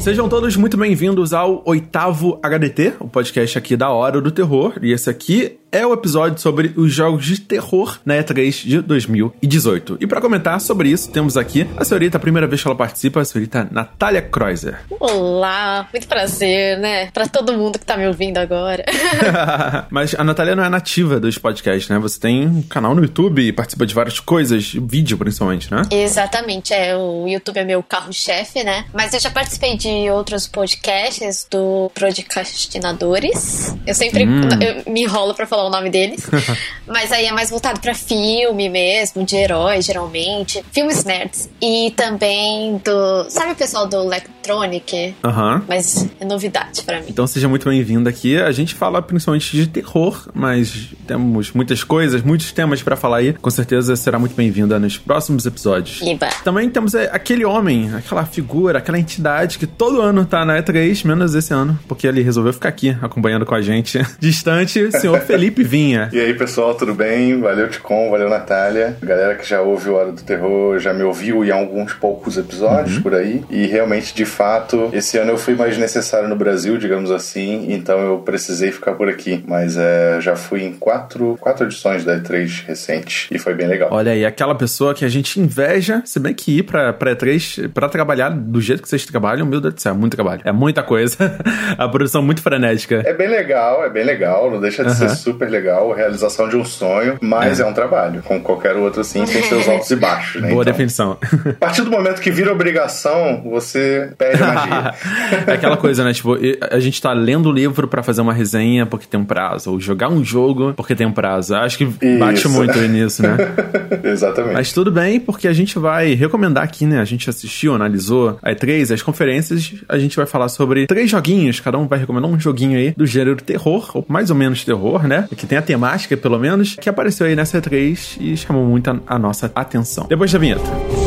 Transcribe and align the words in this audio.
Sejam 0.00 0.30
todos 0.30 0.56
muito 0.56 0.78
bem-vindos 0.78 1.34
ao 1.34 1.62
oitavo 1.66 2.40
HDT, 2.42 2.94
o 3.00 3.06
podcast 3.06 3.58
aqui 3.58 3.76
da 3.76 3.90
Hora 3.90 4.18
do 4.18 4.30
Terror. 4.30 4.72
E 4.80 4.92
esse 4.92 5.10
aqui 5.10 5.58
é 5.72 5.86
o 5.86 5.92
episódio 5.92 6.40
sobre 6.40 6.72
os 6.76 6.92
jogos 6.92 7.24
de 7.24 7.40
terror 7.40 7.98
na 8.04 8.14
E3 8.16 8.66
de 8.66 8.80
2018. 8.80 9.98
E 10.00 10.06
para 10.06 10.20
comentar 10.20 10.60
sobre 10.60 10.88
isso, 10.88 11.10
temos 11.10 11.36
aqui 11.36 11.66
a 11.76 11.84
senhorita, 11.84 12.16
a 12.16 12.20
primeira 12.20 12.46
vez 12.46 12.60
que 12.62 12.68
ela 12.68 12.76
participa, 12.76 13.20
a 13.20 13.24
senhorita 13.24 13.68
Natália 13.70 14.22
Kreuzer. 14.22 14.80
Olá, 14.98 15.88
muito 15.92 16.08
prazer, 16.08 16.78
né? 16.78 17.10
Para 17.12 17.28
todo 17.28 17.52
mundo 17.52 17.78
que 17.78 17.84
tá 17.84 17.96
me 17.96 18.06
ouvindo 18.06 18.38
agora. 18.38 18.84
Mas 19.90 20.14
a 20.14 20.24
Natália 20.24 20.56
não 20.56 20.64
é 20.64 20.68
nativa 20.68 21.20
dos 21.20 21.38
podcasts, 21.38 21.88
né? 21.88 21.98
Você 21.98 22.18
tem 22.18 22.46
um 22.46 22.62
canal 22.62 22.94
no 22.94 23.02
YouTube 23.02 23.42
e 23.42 23.52
participa 23.52 23.86
de 23.86 23.94
várias 23.94 24.18
coisas, 24.18 24.72
vídeo 24.74 25.16
principalmente, 25.18 25.70
né? 25.72 25.82
Exatamente, 25.90 26.72
é, 26.72 26.96
o 26.96 27.26
YouTube 27.28 27.58
é 27.58 27.64
meu 27.64 27.82
carro-chefe, 27.82 28.64
né? 28.64 28.84
Mas 28.92 29.14
eu 29.14 29.20
já 29.20 29.30
participei 29.30 29.76
de 29.76 30.10
outros 30.10 30.46
podcasts 30.46 31.46
do 31.50 31.90
Podcastinadores. 31.94 33.76
Eu 33.86 33.94
sempre 33.94 34.26
hum. 34.26 34.48
eu 34.60 34.92
me 34.92 35.02
enrolo 35.02 35.34
para 35.34 35.46
falar 35.46 35.59
falar 35.60 35.66
o 35.66 35.70
nome 35.70 35.90
deles. 35.90 36.28
mas 36.86 37.12
aí 37.12 37.26
é 37.26 37.32
mais 37.32 37.50
voltado 37.50 37.80
para 37.80 37.94
filme 37.94 38.68
mesmo, 38.68 39.24
de 39.24 39.36
heróis, 39.36 39.84
geralmente. 39.84 40.64
Filmes 40.72 41.04
nerds. 41.04 41.50
E 41.60 41.92
também 41.96 42.80
do. 42.84 43.28
Sabe 43.28 43.52
o 43.52 43.56
pessoal 43.56 43.86
do 43.86 43.96
Electronic? 43.96 45.14
Aham. 45.22 45.56
Uhum. 45.56 45.62
Mas 45.68 46.08
é 46.18 46.24
novidade 46.24 46.82
para 46.82 47.00
mim. 47.00 47.06
Então 47.08 47.26
seja 47.26 47.48
muito 47.48 47.68
bem-vindo 47.68 48.08
aqui. 48.08 48.36
A 48.40 48.52
gente 48.52 48.74
fala 48.74 49.02
principalmente 49.02 49.54
de 49.54 49.66
terror, 49.66 50.28
mas 50.34 50.88
temos 51.06 51.52
muitas 51.52 51.84
coisas, 51.84 52.22
muitos 52.22 52.50
temas 52.52 52.82
para 52.82 52.96
falar 52.96 53.18
aí. 53.18 53.32
Com 53.34 53.50
certeza 53.50 53.94
será 53.96 54.18
muito 54.18 54.34
bem-vinda 54.34 54.78
nos 54.78 54.96
próximos 54.96 55.44
episódios. 55.46 56.00
Iba. 56.02 56.28
Também 56.42 56.68
temos 56.70 56.94
é, 56.94 57.10
aquele 57.12 57.44
homem, 57.44 57.92
aquela 57.94 58.24
figura, 58.24 58.78
aquela 58.78 58.98
entidade 58.98 59.58
que 59.58 59.66
todo 59.66 60.00
ano 60.00 60.24
tá 60.24 60.44
na 60.44 60.60
E3, 60.62 61.04
menos 61.04 61.34
esse 61.34 61.52
ano, 61.52 61.78
porque 61.86 62.06
ele 62.06 62.22
resolveu 62.22 62.52
ficar 62.52 62.68
aqui 62.68 62.96
acompanhando 63.00 63.44
com 63.44 63.54
a 63.54 63.60
gente. 63.60 63.98
Distante, 64.18 64.90
senhor 64.92 65.20
Felipe. 65.20 65.49
Felipe 65.50 65.64
Vinha. 65.64 66.08
E 66.12 66.20
aí, 66.20 66.32
pessoal, 66.34 66.74
tudo 66.74 66.94
bem? 66.94 67.40
Valeu, 67.40 67.68
Ticom, 67.68 68.10
valeu, 68.10 68.28
Natália. 68.28 68.96
Galera 69.02 69.34
que 69.34 69.48
já 69.48 69.60
ouve 69.60 69.90
o 69.90 69.94
Hora 69.94 70.12
do 70.12 70.22
Terror 70.22 70.78
já 70.78 70.92
me 70.92 71.02
ouviu 71.02 71.44
em 71.44 71.50
alguns 71.50 71.92
poucos 71.92 72.38
episódios 72.38 72.96
uhum. 72.96 73.02
por 73.02 73.14
aí. 73.14 73.42
E 73.50 73.66
realmente, 73.66 74.14
de 74.14 74.24
fato, 74.24 74.90
esse 74.92 75.18
ano 75.18 75.32
eu 75.32 75.38
fui 75.38 75.54
mais 75.54 75.76
necessário 75.76 76.28
no 76.28 76.36
Brasil, 76.36 76.78
digamos 76.78 77.10
assim, 77.10 77.72
então 77.72 77.98
eu 77.98 78.18
precisei 78.18 78.70
ficar 78.70 78.92
por 78.92 79.08
aqui. 79.08 79.42
Mas 79.46 79.76
é, 79.76 80.20
já 80.20 80.36
fui 80.36 80.62
em 80.62 80.72
quatro, 80.72 81.36
quatro 81.40 81.66
edições 81.66 82.04
da 82.04 82.16
E3 82.18 82.66
recente 82.66 83.28
e 83.30 83.38
foi 83.38 83.54
bem 83.54 83.66
legal. 83.66 83.88
Olha 83.90 84.12
aí, 84.12 84.24
aquela 84.24 84.54
pessoa 84.54 84.94
que 84.94 85.04
a 85.04 85.08
gente 85.08 85.40
inveja, 85.40 86.02
se 86.04 86.20
bem 86.20 86.32
que 86.32 86.58
ir 86.58 86.62
pra, 86.62 86.92
pra 86.92 87.16
E3 87.16 87.68
pra 87.72 87.88
trabalhar 87.88 88.30
do 88.30 88.60
jeito 88.60 88.82
que 88.82 88.88
vocês 88.88 89.04
trabalham, 89.04 89.46
meu 89.46 89.60
Deus 89.60 89.74
do 89.74 89.80
céu, 89.80 89.92
é 89.92 89.96
muito 89.96 90.14
trabalho. 90.14 90.42
É 90.44 90.52
muita 90.52 90.82
coisa. 90.82 91.16
a 91.76 91.88
produção 91.88 92.22
muito 92.22 92.40
frenética. 92.40 93.02
É 93.04 93.12
bem 93.12 93.28
legal, 93.28 93.84
é 93.84 93.90
bem 93.90 94.04
legal, 94.04 94.50
não 94.50 94.60
deixa 94.60 94.84
de 94.84 94.90
uhum. 94.90 94.94
ser 94.94 95.08
super 95.10 95.39
super 95.40 95.50
legal, 95.50 95.90
realização 95.92 96.48
de 96.48 96.56
um 96.56 96.64
sonho, 96.64 97.16
mas 97.20 97.60
é, 97.60 97.62
é 97.62 97.66
um 97.66 97.72
trabalho, 97.72 98.22
como 98.22 98.40
qualquer 98.40 98.76
outro 98.76 99.00
assim, 99.00 99.24
tem 99.24 99.42
seus 99.42 99.66
altos 99.66 99.90
e 99.90 99.96
baixos, 99.96 100.42
né? 100.42 100.50
Boa 100.50 100.62
então, 100.62 100.72
definição. 100.72 101.18
A 101.22 101.52
partir 101.54 101.82
do 101.82 101.90
momento 101.90 102.20
que 102.20 102.30
vira 102.30 102.52
obrigação, 102.52 103.42
você 103.44 104.12
perde 104.18 104.42
a 104.42 104.46
magia. 104.46 104.94
é 105.46 105.52
aquela 105.52 105.78
coisa, 105.78 106.04
né? 106.04 106.12
Tipo, 106.12 106.36
a 106.70 106.78
gente 106.78 107.00
tá 107.00 107.12
lendo 107.12 107.48
o 107.48 107.52
livro 107.52 107.88
para 107.88 108.02
fazer 108.02 108.20
uma 108.20 108.34
resenha 108.34 108.84
porque 108.84 109.06
tem 109.06 109.18
um 109.18 109.24
prazo, 109.24 109.72
ou 109.72 109.80
jogar 109.80 110.10
um 110.10 110.22
jogo 110.22 110.74
porque 110.74 110.94
tem 110.94 111.06
um 111.06 111.12
prazo. 111.12 111.54
Acho 111.54 111.78
que 111.78 111.86
bate 112.18 112.40
Isso. 112.40 112.50
muito 112.50 112.78
nisso, 112.80 113.22
né? 113.22 113.36
Exatamente. 114.04 114.54
Mas 114.54 114.72
tudo 114.72 114.92
bem, 114.92 115.18
porque 115.18 115.48
a 115.48 115.52
gente 115.54 115.78
vai 115.78 116.12
recomendar 116.12 116.64
aqui, 116.64 116.84
né? 116.84 117.00
A 117.00 117.04
gente 117.04 117.30
assistiu, 117.30 117.74
analisou 117.74 118.38
a 118.42 118.52
E3, 118.52 118.92
as 118.92 119.02
conferências, 119.02 119.72
a 119.88 119.98
gente 119.98 120.16
vai 120.16 120.26
falar 120.26 120.48
sobre 120.48 120.86
três 120.86 121.08
joguinhos, 121.10 121.60
cada 121.60 121.78
um 121.78 121.86
vai 121.86 121.98
recomendar 121.98 122.30
um 122.30 122.38
joguinho 122.38 122.78
aí 122.78 122.92
do 122.94 123.06
gênero 123.06 123.36
terror, 123.36 123.90
ou 123.94 124.04
mais 124.06 124.28
ou 124.28 124.36
menos 124.36 124.64
terror, 124.64 125.06
né? 125.06 125.28
Que 125.36 125.46
tem 125.46 125.58
a 125.58 125.62
temática, 125.62 126.16
pelo 126.16 126.38
menos, 126.38 126.74
que 126.74 126.88
apareceu 126.88 127.26
aí 127.26 127.36
nessa 127.36 127.60
E3 127.60 128.16
e 128.20 128.36
chamou 128.36 128.66
muito 128.66 128.90
a, 128.90 129.00
a 129.06 129.18
nossa 129.18 129.50
atenção. 129.54 130.06
Depois 130.08 130.32
da 130.32 130.38
vinheta. 130.38 130.99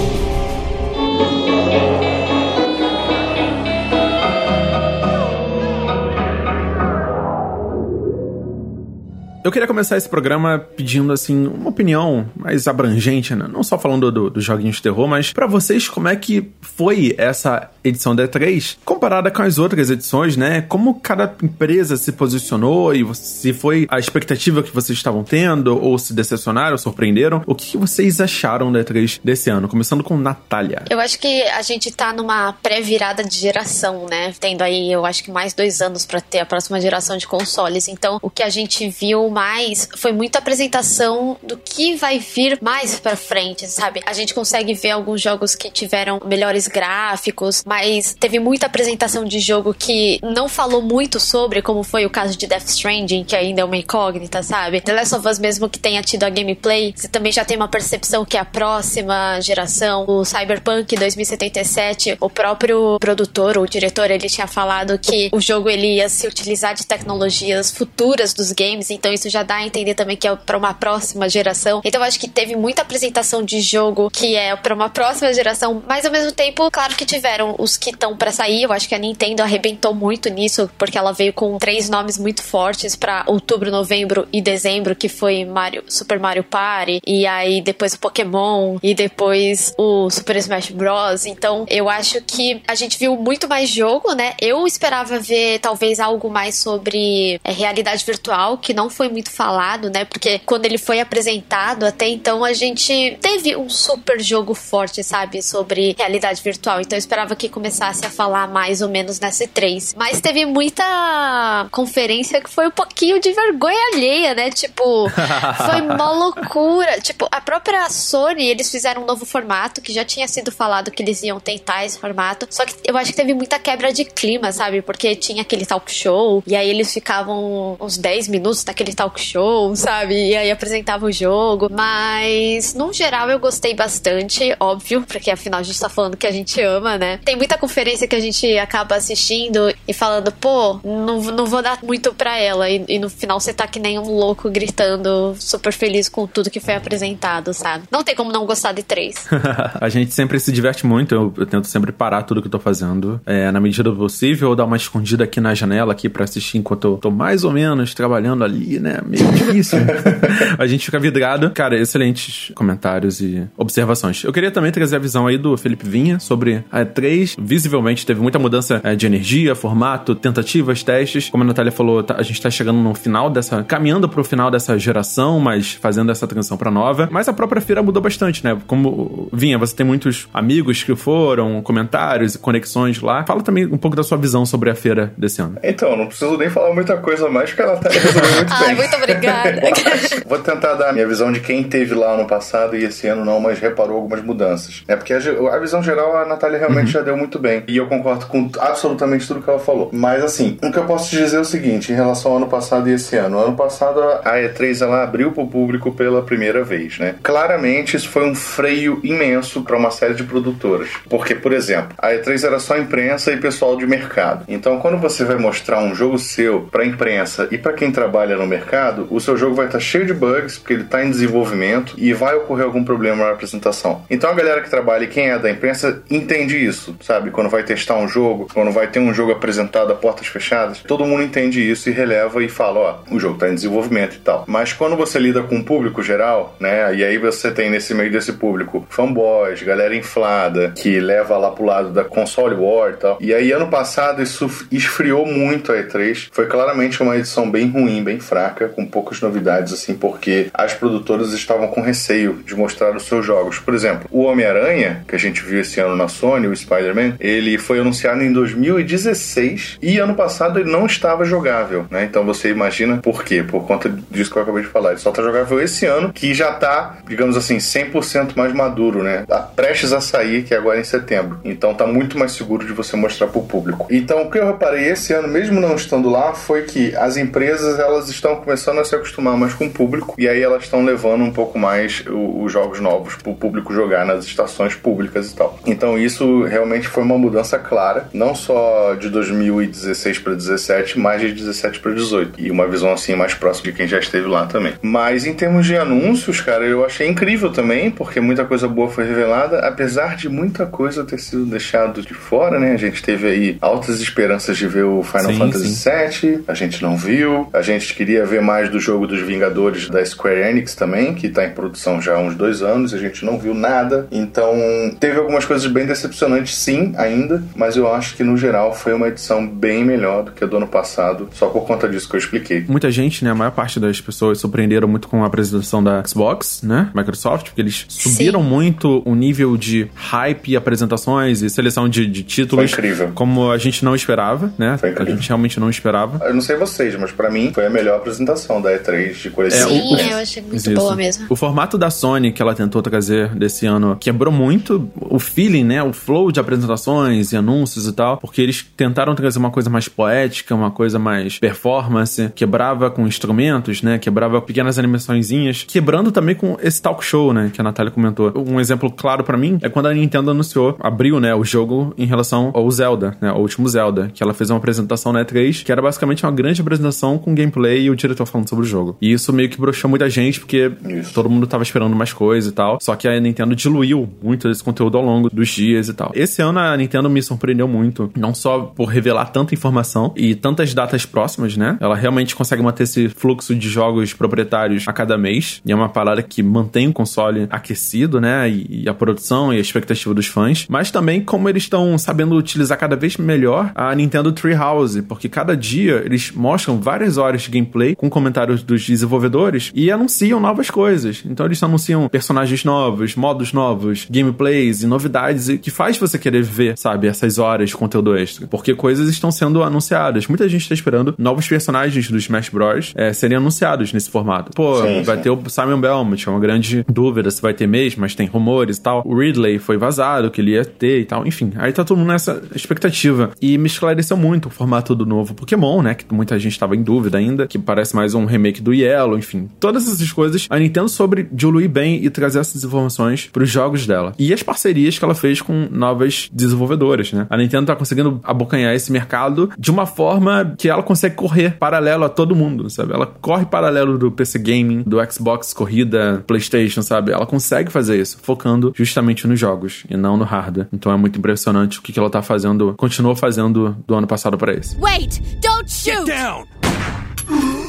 Eu 9.43 9.51
queria 9.51 9.67
começar 9.67 9.97
esse 9.97 10.07
programa 10.07 10.57
pedindo, 10.57 11.11
assim, 11.11 11.47
uma 11.47 11.69
opinião 11.69 12.29
mais 12.33 12.65
abrangente, 12.65 13.35
né? 13.35 13.45
Não 13.51 13.61
só 13.61 13.77
falando 13.77 14.09
dos 14.09 14.31
do 14.31 14.39
joguinhos 14.39 14.77
de 14.77 14.83
terror, 14.83 15.05
mas 15.05 15.33
para 15.33 15.45
vocês, 15.45 15.89
como 15.89 16.07
é 16.07 16.15
que 16.15 16.49
foi 16.61 17.13
essa 17.17 17.69
edição 17.83 18.15
da 18.15 18.25
E3 18.25 18.77
comparada 18.85 19.29
com 19.29 19.41
as 19.41 19.57
outras 19.57 19.89
edições, 19.89 20.37
né? 20.37 20.61
Como 20.61 20.97
cada 21.01 21.35
empresa 21.43 21.97
se 21.97 22.13
posicionou 22.13 22.95
e 22.95 23.05
se 23.13 23.51
foi 23.51 23.85
a 23.89 23.99
expectativa 23.99 24.63
que 24.63 24.73
vocês 24.73 24.97
estavam 24.97 25.25
tendo, 25.25 25.77
ou 25.77 25.99
se 25.99 26.13
decepcionaram, 26.13 26.77
surpreenderam. 26.77 27.43
O 27.45 27.53
que 27.53 27.77
vocês 27.77 28.21
acharam 28.21 28.71
da 28.71 28.79
E3 28.81 29.19
desse 29.21 29.49
ano? 29.49 29.67
Começando 29.67 30.05
com 30.05 30.17
Natália. 30.17 30.83
Eu 30.89 31.01
acho 31.01 31.19
que 31.19 31.43
a 31.49 31.61
gente 31.61 31.91
tá 31.91 32.13
numa 32.13 32.53
pré-virada 32.53 33.25
de 33.25 33.37
geração, 33.37 34.05
né? 34.09 34.33
Tendo 34.39 34.61
aí, 34.61 34.89
eu 34.89 35.05
acho 35.05 35.21
que 35.21 35.31
mais 35.31 35.53
dois 35.53 35.81
anos 35.81 36.05
para 36.05 36.21
ter 36.21 36.39
a 36.39 36.45
próxima 36.45 36.79
geração 36.79 37.17
de 37.17 37.27
consoles. 37.27 37.89
Então, 37.89 38.19
o 38.21 38.29
que 38.29 38.41
a 38.41 38.49
gente 38.49 38.87
viu 38.87 39.32
mais 39.33 39.89
foi 39.97 40.11
muita 40.11 40.39
apresentação 40.39 41.37
do 41.43 41.57
que 41.57 41.95
vai 41.95 42.19
vir 42.19 42.57
mais 42.61 42.99
para 42.99 43.15
frente, 43.15 43.67
sabe? 43.67 44.01
A 44.05 44.13
gente 44.13 44.33
consegue 44.33 44.73
ver 44.73 44.91
alguns 44.91 45.21
jogos 45.21 45.55
que 45.55 45.69
tiveram 45.69 46.21
melhores 46.25 46.67
gráficos, 46.67 47.63
mas 47.65 48.15
teve 48.19 48.39
muita 48.39 48.67
apresentação 48.67 49.25
de 49.25 49.39
jogo 49.39 49.73
que 49.73 50.19
não 50.21 50.47
falou 50.47 50.81
muito 50.81 51.19
sobre, 51.19 51.61
como 51.61 51.83
foi 51.83 52.05
o 52.05 52.09
caso 52.09 52.37
de 52.37 52.47
Death 52.47 52.67
Stranding, 52.67 53.23
que 53.23 53.35
ainda 53.35 53.61
é 53.61 53.65
uma 53.65 53.77
incógnita, 53.77 54.43
sabe? 54.43 54.79
The 54.79 54.93
Last 54.93 55.15
of 55.15 55.27
Us 55.27 55.39
mesmo 55.39 55.67
que 55.67 55.79
tenha 55.79 56.01
tido 56.01 56.23
a 56.23 56.29
gameplay, 56.29 56.93
você 56.95 57.07
também 57.07 57.31
já 57.31 57.43
tem 57.43 57.57
uma 57.57 57.67
percepção 57.67 58.23
que 58.23 58.37
é 58.37 58.39
a 58.39 58.45
próxima 58.45 59.39
geração, 59.41 60.05
o 60.07 60.23
Cyberpunk 60.23 60.95
2077, 60.95 62.17
o 62.19 62.29
próprio 62.29 62.97
produtor, 62.99 63.57
o 63.57 63.65
diretor, 63.65 64.11
ele 64.11 64.29
tinha 64.29 64.47
falado 64.47 64.97
que 64.99 65.29
o 65.31 65.41
jogo 65.41 65.69
ele 65.69 65.95
ia 65.95 66.09
se 66.09 66.27
utilizar 66.27 66.75
de 66.75 66.85
tecnologias 66.85 67.71
futuras 67.71 68.33
dos 68.33 68.51
games, 68.51 68.89
então 68.89 69.11
isso 69.11 69.22
isso 69.23 69.29
já 69.29 69.43
dá 69.43 69.55
a 69.55 69.65
entender 69.65 69.93
também 69.93 70.17
que 70.17 70.27
é 70.27 70.35
para 70.35 70.57
uma 70.57 70.73
próxima 70.73 71.29
geração. 71.29 71.81
Então 71.83 72.03
acho 72.03 72.19
que 72.19 72.27
teve 72.27 72.55
muita 72.55 72.81
apresentação 72.81 73.43
de 73.43 73.61
jogo 73.61 74.09
que 74.09 74.35
é 74.35 74.55
para 74.55 74.75
uma 74.75 74.89
próxima 74.89 75.33
geração, 75.33 75.81
mas 75.87 76.05
ao 76.05 76.11
mesmo 76.11 76.31
tempo, 76.31 76.69
claro 76.69 76.95
que 76.95 77.05
tiveram 77.05 77.55
os 77.57 77.77
que 77.77 77.91
estão 77.91 78.17
para 78.17 78.31
sair. 78.31 78.63
Eu 78.63 78.73
acho 78.73 78.87
que 78.87 78.95
a 78.95 78.99
Nintendo 78.99 79.41
arrebentou 79.41 79.93
muito 79.93 80.29
nisso, 80.29 80.69
porque 80.77 80.97
ela 80.97 81.13
veio 81.13 81.31
com 81.31 81.57
três 81.57 81.89
nomes 81.89 82.17
muito 82.17 82.43
fortes 82.43 82.95
para 82.95 83.23
outubro, 83.27 83.71
novembro 83.71 84.27
e 84.31 84.41
dezembro, 84.41 84.95
que 84.95 85.07
foi 85.07 85.45
Mario, 85.45 85.83
Super 85.87 86.19
Mario 86.19 86.43
Party, 86.43 86.99
e 87.05 87.25
aí 87.25 87.61
depois 87.61 87.93
o 87.93 87.99
Pokémon, 87.99 88.77
e 88.83 88.93
depois 88.93 89.73
o 89.77 90.09
Super 90.09 90.35
Smash 90.37 90.71
Bros. 90.71 91.25
Então 91.25 91.65
eu 91.69 91.89
acho 91.89 92.21
que 92.21 92.61
a 92.67 92.75
gente 92.75 92.97
viu 92.97 93.15
muito 93.15 93.47
mais 93.47 93.69
jogo, 93.69 94.13
né? 94.13 94.33
Eu 94.41 94.67
esperava 94.67 95.19
ver 95.19 95.59
talvez 95.59 95.99
algo 95.99 96.29
mais 96.29 96.55
sobre 96.55 97.39
é, 97.43 97.51
realidade 97.51 98.03
virtual, 98.05 98.57
que 98.57 98.73
não 98.73 98.89
foi 98.89 99.12
muito 99.13 99.31
falado, 99.31 99.89
né? 99.89 100.03
Porque 100.03 100.39
quando 100.39 100.65
ele 100.65 100.77
foi 100.77 100.99
apresentado, 100.99 101.85
até 101.85 102.07
então 102.07 102.43
a 102.43 102.51
gente 102.53 103.17
teve 103.21 103.55
um 103.55 103.69
super 103.69 104.19
jogo 104.19 104.53
forte, 104.53 105.03
sabe? 105.03 105.41
Sobre 105.41 105.95
realidade 105.97 106.41
virtual. 106.41 106.81
Então 106.81 106.97
eu 106.97 106.99
esperava 106.99 107.35
que 107.35 107.47
começasse 107.47 108.05
a 108.05 108.09
falar 108.09 108.47
mais 108.47 108.81
ou 108.81 108.89
menos 108.89 109.19
nessa 109.19 109.43
3. 109.47 109.95
Mas 109.97 110.19
teve 110.19 110.45
muita 110.45 111.67
conferência 111.71 112.41
que 112.41 112.49
foi 112.49 112.67
um 112.67 112.71
pouquinho 112.71 113.19
de 113.19 113.31
vergonha 113.31 113.79
alheia, 113.93 114.33
né? 114.33 114.49
Tipo, 114.49 115.09
foi 115.09 115.81
uma 115.85 116.11
loucura. 116.11 116.99
Tipo, 117.01 117.27
a 117.31 117.41
própria 117.41 117.89
Sony, 117.89 118.47
eles 118.47 118.71
fizeram 118.71 119.03
um 119.03 119.05
novo 119.05 119.25
formato 119.25 119.81
que 119.81 119.93
já 119.93 120.03
tinha 120.03 120.27
sido 120.27 120.51
falado 120.51 120.91
que 120.91 121.03
eles 121.03 121.21
iam 121.23 121.39
tentar 121.39 121.85
esse 121.85 121.99
formato. 121.99 122.47
Só 122.49 122.65
que 122.65 122.73
eu 122.83 122.97
acho 122.97 123.11
que 123.11 123.17
teve 123.17 123.33
muita 123.33 123.59
quebra 123.59 123.91
de 123.91 124.05
clima, 124.05 124.51
sabe? 124.51 124.81
Porque 124.81 125.15
tinha 125.15 125.41
aquele 125.41 125.65
talk 125.65 125.91
show 125.91 126.43
e 126.47 126.55
aí 126.55 126.69
eles 126.69 126.93
ficavam 126.93 127.77
uns 127.79 127.97
10 127.97 128.27
minutos 128.27 128.63
naquele 128.65 128.93
talk 128.93 129.02
talk 129.03 129.19
show, 129.19 129.75
sabe? 129.75 130.29
E 130.29 130.35
aí 130.35 130.49
apresentava 130.49 131.05
o 131.05 131.11
jogo. 131.11 131.67
Mas, 131.71 132.73
no 132.73 132.93
geral, 132.93 133.29
eu 133.29 133.39
gostei 133.39 133.73
bastante, 133.73 134.55
óbvio, 134.59 135.03
porque 135.07 135.29
afinal 135.29 135.59
a 135.59 135.63
gente 135.63 135.79
tá 135.79 135.89
falando 135.89 136.15
que 136.15 136.27
a 136.27 136.31
gente 136.31 136.61
ama, 136.61 136.97
né? 136.97 137.19
Tem 137.25 137.35
muita 137.35 137.57
conferência 137.57 138.07
que 138.07 138.15
a 138.15 138.19
gente 138.19 138.57
acaba 138.57 138.95
assistindo 138.95 139.73
e 139.87 139.93
falando, 139.93 140.31
pô, 140.31 140.79
não, 140.83 141.21
não 141.21 141.45
vou 141.45 141.61
dar 141.61 141.79
muito 141.83 142.13
pra 142.13 142.37
ela. 142.37 142.69
E, 142.69 142.85
e 142.87 142.99
no 142.99 143.09
final 143.09 143.39
você 143.39 143.53
tá 143.53 143.67
que 143.67 143.79
nem 143.79 143.99
um 143.99 144.09
louco 144.09 144.49
gritando, 144.49 145.35
super 145.37 145.73
feliz 145.73 146.07
com 146.07 146.25
tudo 146.25 146.49
que 146.49 146.59
foi 146.59 146.75
apresentado, 146.75 147.53
sabe? 147.53 147.85
Não 147.91 148.03
tem 148.03 148.15
como 148.15 148.31
não 148.31 148.45
gostar 148.45 148.71
de 148.71 148.83
três. 148.83 149.27
a 149.79 149.89
gente 149.89 150.13
sempre 150.13 150.39
se 150.39 150.51
diverte 150.51 150.85
muito, 150.85 151.13
eu, 151.13 151.33
eu, 151.37 151.45
tento 151.45 151.67
sempre 151.67 151.91
parar 151.91 152.23
tudo 152.23 152.41
que 152.41 152.47
eu 152.47 152.51
tô 152.51 152.59
fazendo. 152.59 153.19
É, 153.25 153.51
na 153.51 153.59
medida 153.59 153.89
do 153.89 153.95
possível, 153.95 154.49
ou 154.49 154.55
dar 154.55 154.65
uma 154.65 154.77
escondida 154.77 155.23
aqui 155.23 155.41
na 155.41 155.53
janela 155.53 155.91
aqui 155.91 156.07
para 156.07 156.23
assistir 156.23 156.57
enquanto 156.57 156.87
eu 156.87 156.97
tô 156.97 157.11
mais 157.11 157.43
ou 157.43 157.51
menos 157.51 157.93
trabalhando 157.93 158.43
ali, 158.43 158.79
né? 158.79 158.92
Né? 158.93 158.99
Meio 159.05 159.31
difícil. 159.31 159.79
a 160.57 160.67
gente 160.67 160.85
fica 160.85 160.99
vidrado. 160.99 161.49
Cara, 161.51 161.77
excelentes 161.79 162.51
comentários 162.55 163.19
e 163.19 163.47
observações. 163.57 164.23
Eu 164.23 164.31
queria 164.31 164.51
também 164.51 164.71
trazer 164.71 164.95
a 164.95 164.99
visão 164.99 165.25
aí 165.27 165.37
do 165.37 165.57
Felipe 165.57 165.87
Vinha 165.87 166.19
sobre 166.19 166.63
a 166.71 166.85
E3. 166.85 167.35
Visivelmente 167.39 168.05
teve 168.05 168.21
muita 168.21 168.37
mudança 168.37 168.79
é, 168.83 168.95
de 168.95 169.05
energia, 169.05 169.55
formato, 169.55 170.13
tentativas, 170.15 170.83
testes. 170.83 171.29
Como 171.29 171.43
a 171.43 171.47
Natália 171.47 171.71
falou, 171.71 172.03
tá, 172.03 172.15
a 172.17 172.23
gente 172.23 172.41
tá 172.41 172.49
chegando 172.49 172.79
no 172.79 172.93
final 172.93 173.29
dessa. 173.29 173.63
caminhando 173.63 174.07
pro 174.07 174.23
final 174.23 174.51
dessa 174.51 174.77
geração, 174.77 175.39
mas 175.39 175.73
fazendo 175.73 176.11
essa 176.11 176.27
transição 176.27 176.57
pra 176.57 176.69
nova. 176.69 177.09
Mas 177.11 177.27
a 177.27 177.33
própria 177.33 177.61
feira 177.61 177.81
mudou 177.81 178.01
bastante, 178.01 178.43
né? 178.43 178.57
Como 178.67 179.29
Vinha, 179.33 179.57
você 179.57 179.75
tem 179.75 179.85
muitos 179.85 180.27
amigos 180.33 180.83
que 180.83 180.95
foram, 180.95 181.61
comentários 181.61 182.35
e 182.35 182.39
conexões 182.39 183.01
lá. 183.01 183.25
Fala 183.25 183.41
também 183.41 183.65
um 183.65 183.77
pouco 183.77 183.95
da 183.95 184.03
sua 184.03 184.17
visão 184.17 184.45
sobre 184.45 184.69
a 184.69 184.75
feira 184.75 185.13
desse 185.17 185.41
ano. 185.41 185.57
Então, 185.63 185.95
não 185.97 186.07
preciso 186.07 186.37
nem 186.37 186.49
falar 186.49 186.73
muita 186.73 186.97
coisa 186.97 187.29
mais, 187.29 187.49
porque 187.49 187.61
ela 187.61 187.77
tá 187.77 187.89
resolvendo 187.89 188.35
muito 188.35 188.53
bem. 188.59 188.75
Muito 188.83 188.95
obrigada. 188.97 189.61
Vou 190.27 190.39
tentar 190.39 190.73
dar 190.73 190.89
a 190.89 190.93
minha 190.93 191.07
visão 191.07 191.31
de 191.31 191.39
quem 191.39 191.63
teve 191.63 191.95
lá 191.95 192.17
no 192.17 192.25
passado 192.25 192.75
e 192.75 192.83
esse 192.83 193.07
ano 193.07 193.23
não, 193.23 193.39
mas 193.39 193.59
reparou 193.59 193.95
algumas 193.95 194.21
mudanças. 194.21 194.83
É 194.87 194.95
porque 194.95 195.13
a, 195.13 195.17
a 195.17 195.59
visão 195.59 195.81
geral 195.81 196.17
a 196.17 196.25
Natália 196.25 196.59
realmente 196.59 196.87
uhum. 196.87 196.91
já 196.91 197.01
deu 197.01 197.15
muito 197.15 197.39
bem. 197.39 197.63
E 197.67 197.77
eu 197.77 197.87
concordo 197.87 198.25
com 198.25 198.49
absolutamente 198.59 199.27
tudo 199.27 199.41
que 199.41 199.49
ela 199.49 199.59
falou. 199.59 199.89
Mas 199.93 200.23
assim, 200.23 200.57
o 200.61 200.71
que 200.71 200.77
eu 200.77 200.85
posso 200.85 201.09
te 201.09 201.17
dizer 201.17 201.37
é 201.37 201.39
o 201.39 201.45
seguinte, 201.45 201.91
em 201.91 201.95
relação 201.95 202.31
ao 202.31 202.37
ano 202.37 202.47
passado 202.47 202.89
e 202.89 202.93
esse 202.93 203.15
ano. 203.15 203.39
Ano 203.39 203.55
passado 203.55 204.01
a 204.01 204.37
E3 204.37 204.81
ela 204.81 205.03
abriu 205.03 205.31
para 205.31 205.43
o 205.43 205.47
público 205.47 205.91
pela 205.91 206.21
primeira 206.21 206.63
vez, 206.63 206.99
né? 206.99 207.15
Claramente 207.23 207.95
isso 207.95 208.09
foi 208.09 208.25
um 208.25 208.35
freio 208.35 208.99
imenso 209.03 209.61
para 209.61 209.77
uma 209.77 209.91
série 209.91 210.13
de 210.13 210.23
produtoras. 210.23 210.89
Porque, 211.09 211.35
por 211.35 211.53
exemplo, 211.53 211.95
a 211.97 212.09
E3 212.09 212.45
era 212.45 212.59
só 212.59 212.77
imprensa 212.77 213.31
e 213.31 213.37
pessoal 213.37 213.77
de 213.77 213.85
mercado. 213.85 214.43
Então, 214.47 214.79
quando 214.79 214.97
você 214.97 215.23
vai 215.23 215.37
mostrar 215.37 215.79
um 215.79 215.95
jogo 215.95 216.17
seu 216.17 216.61
para 216.71 216.85
imprensa 216.85 217.47
e 217.51 217.57
para 217.57 217.73
quem 217.73 217.91
trabalha 217.91 218.35
no 218.35 218.47
mercado, 218.47 218.72
o 219.09 219.19
seu 219.19 219.37
jogo 219.37 219.55
vai 219.55 219.67
estar 219.67 219.79
cheio 219.79 220.05
de 220.05 220.13
bugs, 220.13 220.57
porque 220.57 220.73
ele 220.73 220.83
está 220.83 221.03
em 221.03 221.09
desenvolvimento 221.09 221.93
e 221.97 222.13
vai 222.13 222.35
ocorrer 222.35 222.65
algum 222.65 222.83
problema 222.83 223.25
na 223.25 223.31
apresentação. 223.31 224.03
Então, 224.09 224.29
a 224.29 224.33
galera 224.33 224.61
que 224.61 224.69
trabalha 224.69 225.03
e 225.03 225.07
quem 225.07 225.29
é 225.29 225.39
da 225.39 225.49
imprensa 225.49 226.01
entende 226.09 226.63
isso, 226.63 226.95
sabe? 227.01 227.31
Quando 227.31 227.49
vai 227.49 227.63
testar 227.63 227.97
um 227.97 228.07
jogo, 228.07 228.47
quando 228.53 228.71
vai 228.71 228.87
ter 228.87 228.99
um 228.99 229.13
jogo 229.13 229.31
apresentado 229.31 229.91
a 229.91 229.95
portas 229.95 230.27
fechadas, 230.27 230.79
todo 230.79 231.05
mundo 231.05 231.23
entende 231.23 231.59
isso 231.59 231.89
e 231.89 231.93
releva 231.93 232.43
e 232.43 232.49
fala: 232.49 232.79
ó, 232.79 233.13
o 233.13 233.19
jogo 233.19 233.35
está 233.35 233.49
em 233.49 233.55
desenvolvimento 233.55 234.15
e 234.15 234.19
tal. 234.19 234.45
Mas 234.47 234.73
quando 234.73 234.95
você 234.95 235.19
lida 235.19 235.43
com 235.43 235.57
o 235.57 235.63
público 235.63 236.01
geral, 236.01 236.55
né? 236.59 236.95
E 236.95 237.03
aí 237.03 237.17
você 237.17 237.51
tem 237.51 237.69
nesse 237.69 237.93
meio 237.93 238.11
desse 238.11 238.33
público 238.33 238.85
fanboys, 238.89 239.61
galera 239.63 239.95
inflada, 239.95 240.71
que 240.75 240.99
leva 240.99 241.37
lá 241.37 241.51
pro 241.51 241.65
lado 241.65 241.89
da 241.91 242.03
console 242.03 242.55
war 242.55 242.91
e 242.91 242.97
tal. 242.97 243.17
E 243.19 243.33
aí, 243.33 243.51
ano 243.51 243.67
passado, 243.67 244.21
isso 244.21 244.49
esfriou 244.71 245.25
muito 245.25 245.71
a 245.71 245.75
E3. 245.75 246.29
Foi 246.31 246.45
claramente 246.45 247.01
uma 247.01 247.17
edição 247.17 247.49
bem 247.49 247.69
ruim, 247.69 248.03
bem 248.03 248.19
fraca, 248.19 248.62
com 248.69 248.85
poucas 248.85 249.21
novidades, 249.21 249.73
assim, 249.73 249.93
porque 249.93 250.47
as 250.53 250.73
produtoras 250.73 251.33
estavam 251.33 251.67
com 251.67 251.81
receio 251.81 252.41
de 252.45 252.55
mostrar 252.55 252.95
os 252.95 253.03
seus 253.03 253.25
jogos. 253.25 253.59
Por 253.59 253.73
exemplo, 253.73 254.07
o 254.11 254.23
Homem-Aranha, 254.23 255.03
que 255.07 255.15
a 255.15 255.19
gente 255.19 255.41
viu 255.41 255.59
esse 255.59 255.79
ano 255.79 255.95
na 255.95 256.07
Sony, 256.07 256.47
o 256.47 256.55
Spider-Man, 256.55 257.15
ele 257.19 257.57
foi 257.57 257.79
anunciado 257.79 258.23
em 258.23 258.31
2016 258.31 259.79
e 259.81 259.97
ano 259.97 260.15
passado 260.15 260.59
ele 260.59 260.71
não 260.71 260.85
estava 260.85 261.25
jogável, 261.25 261.85
né? 261.89 262.03
Então 262.03 262.25
você 262.25 262.49
imagina 262.49 262.97
por 262.97 263.23
quê? 263.23 263.43
Por 263.43 263.65
conta 263.65 263.89
disso 264.09 264.31
que 264.31 264.37
eu 264.37 264.43
acabei 264.43 264.63
de 264.63 264.69
falar. 264.69 264.91
Ele 264.91 264.99
só 264.99 265.09
está 265.09 265.21
jogável 265.21 265.61
esse 265.61 265.85
ano, 265.85 266.11
que 266.11 266.33
já 266.33 266.51
está, 266.51 266.97
digamos 267.07 267.37
assim, 267.37 267.57
100% 267.57 268.35
mais 268.35 268.53
maduro, 268.53 269.03
né? 269.03 269.25
Tá 269.27 269.39
prestes 269.39 269.93
a 269.93 270.01
sair, 270.01 270.43
que 270.43 270.53
é 270.53 270.57
agora 270.57 270.79
em 270.79 270.83
setembro. 270.83 271.39
Então 271.43 271.73
tá 271.73 271.85
muito 271.85 272.17
mais 272.17 272.31
seguro 272.31 272.65
de 272.65 272.73
você 272.73 272.95
mostrar 272.95 273.27
para 273.27 273.39
o 273.39 273.45
público. 273.45 273.87
Então 273.89 274.23
o 274.23 274.31
que 274.31 274.37
eu 274.37 274.45
reparei 274.45 274.89
esse 274.89 275.13
ano, 275.13 275.27
mesmo 275.27 275.59
não 275.59 275.75
estando 275.75 276.09
lá, 276.09 276.33
foi 276.33 276.63
que 276.63 276.95
as 276.95 277.17
empresas 277.17 277.79
elas 277.79 278.09
estão 278.09 278.37
começando 278.43 278.79
a 278.79 278.85
se 278.85 278.95
acostumar 278.95 279.37
mais 279.37 279.53
com 279.53 279.65
o 279.65 279.69
público 279.69 280.15
e 280.17 280.27
aí 280.27 280.41
elas 280.41 280.63
estão 280.63 280.83
levando 280.83 281.23
um 281.23 281.31
pouco 281.31 281.57
mais 281.57 282.03
os 282.07 282.51
jogos 282.51 282.79
novos 282.79 283.15
para 283.15 283.31
o 283.31 283.35
público 283.35 283.73
jogar 283.73 284.05
nas 284.05 284.25
estações 284.25 284.75
públicas 284.75 285.31
e 285.31 285.35
tal. 285.35 285.59
Então 285.65 285.97
isso 285.97 286.43
realmente 286.43 286.87
foi 286.87 287.03
uma 287.03 287.17
mudança 287.17 287.57
clara, 287.57 288.09
não 288.13 288.35
só 288.35 288.95
de 288.95 289.09
2016 289.09 290.19
para 290.19 290.33
17, 290.33 290.99
mas 290.99 291.21
de 291.21 291.31
17 291.31 291.79
para 291.79 291.93
18 291.93 292.39
e 292.39 292.51
uma 292.51 292.67
visão 292.67 292.91
assim 292.91 293.15
mais 293.15 293.33
próxima 293.33 293.71
de 293.71 293.77
quem 293.77 293.87
já 293.87 293.99
esteve 293.99 294.27
lá 294.27 294.45
também. 294.45 294.73
Mas 294.81 295.25
em 295.25 295.33
termos 295.33 295.65
de 295.65 295.77
anúncios, 295.77 296.41
cara, 296.41 296.65
eu 296.65 296.85
achei 296.85 297.07
incrível 297.07 297.51
também, 297.51 297.89
porque 297.89 298.19
muita 298.19 298.45
coisa 298.45 298.67
boa 298.67 298.89
foi 298.89 299.05
revelada, 299.05 299.59
apesar 299.59 300.15
de 300.15 300.27
muita 300.27 300.65
coisa 300.65 301.03
ter 301.03 301.19
sido 301.19 301.45
deixado 301.45 302.01
de 302.01 302.13
fora, 302.13 302.59
né? 302.59 302.73
A 302.73 302.77
gente 302.77 303.01
teve 303.01 303.27
aí 303.27 303.57
altas 303.61 304.01
esperanças 304.01 304.57
de 304.57 304.67
ver 304.67 304.83
o 304.83 305.03
Final 305.03 305.31
sim, 305.31 305.37
Fantasy 305.37 305.89
VII, 305.89 306.43
a 306.47 306.53
gente 306.53 306.81
não 306.81 306.97
viu. 306.97 307.47
A 307.53 307.61
gente 307.61 307.93
queria 307.93 308.25
ver 308.25 308.32
mais 308.41 308.69
do 308.69 308.79
jogo 308.79 309.07
dos 309.07 309.21
Vingadores 309.21 309.89
da 309.89 310.03
Square 310.05 310.41
Enix 310.41 310.75
também, 310.75 311.13
que 311.13 311.29
tá 311.29 311.45
em 311.45 311.51
produção 311.51 312.01
já 312.01 312.15
há 312.15 312.19
uns 312.19 312.35
dois 312.35 312.61
anos, 312.61 312.93
a 312.93 312.97
gente 312.97 313.25
não 313.25 313.37
viu 313.37 313.53
nada. 313.53 314.07
Então, 314.11 314.55
teve 314.99 315.17
algumas 315.17 315.45
coisas 315.45 315.65
bem 315.71 315.85
decepcionantes, 315.85 316.55
sim, 316.55 316.93
ainda, 316.97 317.43
mas 317.55 317.75
eu 317.75 317.91
acho 317.91 318.15
que 318.15 318.23
no 318.23 318.37
geral 318.37 318.73
foi 318.73 318.93
uma 318.93 319.07
edição 319.07 319.47
bem 319.47 319.83
melhor 319.83 320.23
do 320.23 320.31
que 320.31 320.43
a 320.43 320.47
do 320.47 320.57
ano 320.57 320.67
passado, 320.67 321.29
só 321.33 321.47
por 321.47 321.65
conta 321.65 321.87
disso 321.87 322.09
que 322.09 322.15
eu 322.15 322.19
expliquei. 322.19 322.65
Muita 322.67 322.91
gente, 322.91 323.23
né, 323.23 323.31
a 323.31 323.35
maior 323.35 323.51
parte 323.51 323.79
das 323.79 323.99
pessoas 323.99 324.39
surpreenderam 324.39 324.87
muito 324.87 325.07
com 325.07 325.23
a 325.23 325.27
apresentação 325.27 325.83
da 325.83 326.03
Xbox, 326.03 326.61
né, 326.63 326.89
Microsoft, 326.93 327.47
porque 327.47 327.61
eles 327.61 327.85
subiram 327.87 328.41
sim. 328.41 328.47
muito 328.47 329.01
o 329.05 329.15
nível 329.15 329.57
de 329.57 329.87
hype 329.95 330.49
e 330.49 330.55
apresentações 330.55 331.41
e 331.41 331.49
seleção 331.49 331.87
de, 331.87 332.05
de 332.05 332.23
títulos. 332.23 332.71
Foi 332.71 332.79
incrível. 332.79 333.11
Como 333.13 333.51
a 333.51 333.57
gente 333.57 333.83
não 333.83 333.95
esperava, 333.95 334.53
né? 334.57 334.77
Foi 334.77 334.89
incrível. 334.89 335.13
A 335.13 335.15
gente 335.15 335.27
realmente 335.27 335.59
não 335.59 335.69
esperava. 335.69 336.25
Eu 336.25 336.33
não 336.33 336.41
sei 336.41 336.55
vocês, 336.55 336.95
mas 336.95 337.11
para 337.11 337.29
mim 337.29 337.51
foi 337.53 337.65
a 337.65 337.69
melhor 337.69 337.97
apresentação 337.97 338.22
da 338.25 338.35
E3 338.77 339.13
de 339.13 339.29
coleção. 339.29 339.69
É, 339.69 339.73
Sim, 339.73 339.93
o, 339.93 339.97
eu 339.97 340.17
achei 340.17 340.41
muito 340.41 340.55
isso. 340.55 340.73
boa 340.73 340.95
mesmo. 340.95 341.25
O 341.29 341.35
formato 341.35 341.77
da 341.77 341.89
Sony 341.89 342.31
que 342.31 342.41
ela 342.41 342.53
tentou 342.53 342.81
trazer 342.81 343.29
desse 343.35 343.65
ano 343.65 343.97
quebrou 343.99 344.33
muito 344.33 344.89
o 344.95 345.19
feeling, 345.19 345.63
né? 345.63 345.83
O 345.83 345.93
flow 345.93 346.31
de 346.31 346.39
apresentações 346.39 347.31
e 347.31 347.37
anúncios 347.37 347.87
e 347.87 347.93
tal, 347.93 348.17
porque 348.17 348.41
eles 348.41 348.65
tentaram 348.75 349.15
trazer 349.15 349.39
uma 349.39 349.51
coisa 349.51 349.69
mais 349.69 349.87
poética, 349.87 350.53
uma 350.55 350.71
coisa 350.71 350.99
mais 350.99 351.39
performance, 351.39 352.31
quebrava 352.35 352.89
com 352.89 353.07
instrumentos, 353.07 353.81
né? 353.81 353.97
Quebrava 353.97 354.41
pequenas 354.41 354.77
animaçõezinhas, 354.77 355.63
quebrando 355.67 356.11
também 356.11 356.35
com 356.35 356.57
esse 356.61 356.81
talk 356.81 357.03
show, 357.03 357.33
né? 357.33 357.51
Que 357.53 357.61
a 357.61 357.63
Natália 357.63 357.91
comentou. 357.91 358.33
Um 358.35 358.59
exemplo 358.59 358.91
claro 358.91 359.23
para 359.23 359.37
mim 359.37 359.57
é 359.61 359.69
quando 359.69 359.87
a 359.87 359.93
Nintendo 359.93 360.31
anunciou, 360.31 360.75
abriu, 360.79 361.19
né? 361.19 361.33
O 361.35 361.43
jogo 361.43 361.93
em 361.97 362.05
relação 362.05 362.51
ao 362.53 362.69
Zelda, 362.69 363.15
né? 363.19 363.31
O 363.31 363.37
último 363.37 363.67
Zelda, 363.67 364.09
que 364.13 364.21
ela 364.21 364.33
fez 364.33 364.49
uma 364.49 364.57
apresentação 364.57 365.11
na 365.11 365.23
E3, 365.25 365.63
que 365.63 365.71
era 365.71 365.81
basicamente 365.81 366.25
uma 366.25 366.31
grande 366.31 366.61
apresentação 366.61 367.17
com 367.17 367.33
gameplay 367.33 367.83
e 367.83 367.89
o 367.89 367.95
diretor 367.95 368.12
falando 368.25 368.49
sobre 368.49 368.65
o 368.65 368.67
jogo. 368.67 368.97
E 369.01 369.11
isso 369.11 369.31
meio 369.33 369.49
que 369.49 369.59
broxou 369.59 369.89
muita 369.89 370.09
gente, 370.09 370.39
porque 370.39 370.71
isso. 370.87 371.13
todo 371.13 371.29
mundo 371.29 371.47
tava 371.47 371.63
esperando 371.63 371.95
mais 371.95 372.13
coisa 372.13 372.49
e 372.49 372.51
tal. 372.51 372.77
Só 372.81 372.95
que 372.95 373.07
a 373.07 373.19
Nintendo 373.19 373.55
diluiu 373.55 374.09
muito 374.21 374.47
desse 374.47 374.63
conteúdo 374.63 374.97
ao 374.97 375.03
longo 375.03 375.29
dos 375.29 375.49
dias 375.49 375.89
e 375.89 375.93
tal. 375.93 376.11
Esse 376.15 376.41
ano 376.41 376.59
a 376.59 376.75
Nintendo 376.75 377.09
me 377.09 377.21
surpreendeu 377.21 377.67
muito, 377.67 378.11
não 378.17 378.33
só 378.33 378.61
por 378.61 378.85
revelar 378.85 379.25
tanta 379.25 379.53
informação 379.53 380.13
e 380.15 380.35
tantas 380.35 380.73
datas 380.73 381.05
próximas, 381.05 381.57
né? 381.57 381.77
Ela 381.79 381.95
realmente 381.95 382.35
consegue 382.35 382.61
manter 382.61 382.83
esse 382.83 383.09
fluxo 383.09 383.55
de 383.55 383.69
jogos 383.69 384.13
proprietários 384.13 384.87
a 384.87 384.93
cada 384.93 385.17
mês. 385.17 385.61
E 385.65 385.71
é 385.71 385.75
uma 385.75 385.89
parada 385.89 386.21
que 386.21 386.41
mantém 386.43 386.87
o 386.87 386.93
console 386.93 387.47
aquecido, 387.49 388.19
né? 388.19 388.49
E, 388.49 388.83
a 388.87 388.93
produção 388.93 389.53
e 389.53 389.57
a 389.57 389.61
expectativa 389.61 390.13
dos 390.13 390.27
fãs. 390.27 390.65
Mas 390.69 390.91
também 390.91 391.21
como 391.21 391.47
eles 391.49 391.63
estão 391.63 391.97
sabendo 391.97 392.35
utilizar 392.35 392.77
cada 392.77 392.95
vez 392.95 393.17
melhor 393.17 393.71
a 393.75 393.93
Nintendo 393.95 394.31
Treehouse, 394.31 395.01
porque 395.01 395.29
cada 395.29 395.55
dia 395.55 396.01
eles 396.05 396.31
mostram 396.31 396.79
várias 396.79 397.17
horas 397.17 397.43
de 397.43 397.49
gameplay 397.49 397.95
com 398.03 398.09
comentários 398.09 398.61
dos 398.61 398.85
desenvolvedores 398.85 399.71
e 399.73 399.89
anunciam 399.89 400.37
novas 400.37 400.69
coisas. 400.69 401.23
Então 401.25 401.45
eles 401.45 401.63
anunciam 401.63 402.09
personagens 402.09 402.65
novos, 402.65 403.15
modos 403.15 403.53
novos, 403.53 404.05
gameplays 404.11 404.83
e 404.83 404.87
novidades 404.87 405.47
que 405.61 405.71
faz 405.71 405.97
você 405.97 406.19
querer 406.19 406.43
ver, 406.43 406.77
sabe, 406.77 407.07
essas 407.07 407.37
horas 407.37 407.69
de 407.69 407.77
conteúdo 407.77 408.17
extra. 408.17 408.45
Porque 408.45 408.75
coisas 408.75 409.07
estão 409.07 409.31
sendo 409.31 409.63
anunciadas. 409.63 410.27
Muita 410.27 410.49
gente 410.49 410.63
está 410.63 410.73
esperando 410.73 411.15
novos 411.17 411.47
personagens 411.47 412.11
do 412.11 412.17
Smash 412.17 412.49
Bros. 412.49 412.91
É, 412.93 413.13
serem 413.13 413.37
anunciados 413.37 413.93
nesse 413.93 414.09
formato. 414.09 414.51
Pô, 414.53 414.81
sim, 414.81 415.01
vai 415.03 415.15
sim. 415.15 415.23
ter 415.23 415.29
o 415.29 415.41
Simon 415.47 415.79
Belmont, 415.79 416.27
é 416.27 416.29
uma 416.29 416.41
grande 416.41 416.85
dúvida 416.89 417.31
se 417.31 417.41
vai 417.41 417.53
ter 417.53 417.67
mesmo, 417.67 418.01
mas 418.01 418.13
tem 418.13 418.27
rumores 418.27 418.75
e 418.75 418.81
tal. 418.81 419.01
O 419.05 419.17
Ridley 419.17 419.59
foi 419.59 419.77
vazado 419.77 420.29
que 420.29 420.41
ele 420.41 420.51
ia 420.51 420.65
ter 420.65 420.99
e 420.99 421.05
tal. 421.05 421.25
Enfim, 421.25 421.53
aí 421.55 421.71
tá 421.71 421.85
todo 421.85 421.97
mundo 421.97 422.09
nessa 422.09 422.41
expectativa. 422.53 423.31
E 423.41 423.57
me 423.57 423.67
esclareceu 423.67 424.17
muito 424.17 424.47
o 424.47 424.49
formato 424.49 424.93
do 424.93 425.05
novo 425.05 425.33
Pokémon, 425.33 425.81
né? 425.81 425.95
Que 425.95 426.13
muita 426.13 426.37
gente 426.37 426.51
estava 426.51 426.75
em 426.75 426.83
dúvida 426.83 427.17
ainda, 427.17 427.47
que 427.47 427.57
parece 427.57 427.92
mais 427.93 428.13
um 428.13 428.25
remake 428.25 428.61
do 428.61 428.73
Yellow, 428.73 429.17
enfim. 429.17 429.49
Todas 429.59 429.87
essas 429.87 430.11
coisas, 430.11 430.47
a 430.49 430.57
Nintendo 430.57 430.89
sobre 430.89 431.27
diluir 431.31 431.69
bem 431.69 432.03
e 432.03 432.09
trazer 432.09 432.39
essas 432.39 432.63
informações 432.63 433.29
para 433.31 433.43
os 433.43 433.49
jogos 433.49 433.85
dela. 433.85 434.13
E 434.17 434.33
as 434.33 434.43
parcerias 434.43 434.97
que 434.97 435.05
ela 435.05 435.15
fez 435.15 435.41
com 435.41 435.67
novas 435.71 436.29
desenvolvedoras, 436.31 437.11
né? 437.13 437.27
A 437.29 437.37
Nintendo 437.37 437.67
tá 437.67 437.75
conseguindo 437.75 438.19
abocanhar 438.23 438.73
esse 438.73 438.91
mercado 438.91 439.51
de 439.57 439.71
uma 439.71 439.85
forma 439.85 440.55
que 440.57 440.69
ela 440.69 440.83
consegue 440.83 441.15
correr 441.15 441.57
paralelo 441.57 442.03
a 442.03 442.09
todo 442.09 442.35
mundo, 442.35 442.69
sabe? 442.69 442.93
Ela 442.93 443.05
corre 443.05 443.45
paralelo 443.45 443.97
do 443.97 444.11
PC 444.11 444.39
Gaming, 444.39 444.83
do 444.83 444.97
Xbox 445.11 445.53
Corrida, 445.53 446.23
PlayStation, 446.25 446.81
sabe? 446.81 447.11
Ela 447.11 447.25
consegue 447.25 447.71
fazer 447.71 447.99
isso, 447.99 448.17
focando 448.21 448.73
justamente 448.75 449.27
nos 449.27 449.39
jogos 449.39 449.83
e 449.89 449.95
não 449.95 450.17
no 450.17 450.23
hardware. 450.23 450.67
Então 450.71 450.91
é 450.91 450.97
muito 450.97 451.19
impressionante 451.19 451.79
o 451.79 451.81
que 451.81 451.97
ela 451.97 452.09
tá 452.09 452.21
fazendo, 452.21 452.73
continuou 452.77 453.15
fazendo 453.15 453.75
do 453.87 453.95
ano 453.95 454.07
passado 454.07 454.37
para 454.37 454.53
esse. 454.53 454.77
Wait! 454.77 455.21
Don't 455.41 455.69
shoot! 455.69 456.05
Get 456.05 456.05
down! 456.05 457.62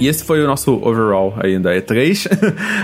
E 0.00 0.06
esse 0.06 0.24
foi 0.24 0.42
o 0.42 0.46
nosso 0.46 0.72
overall 0.74 1.34
aí 1.38 1.58
da 1.58 1.74
E3. 1.74 2.28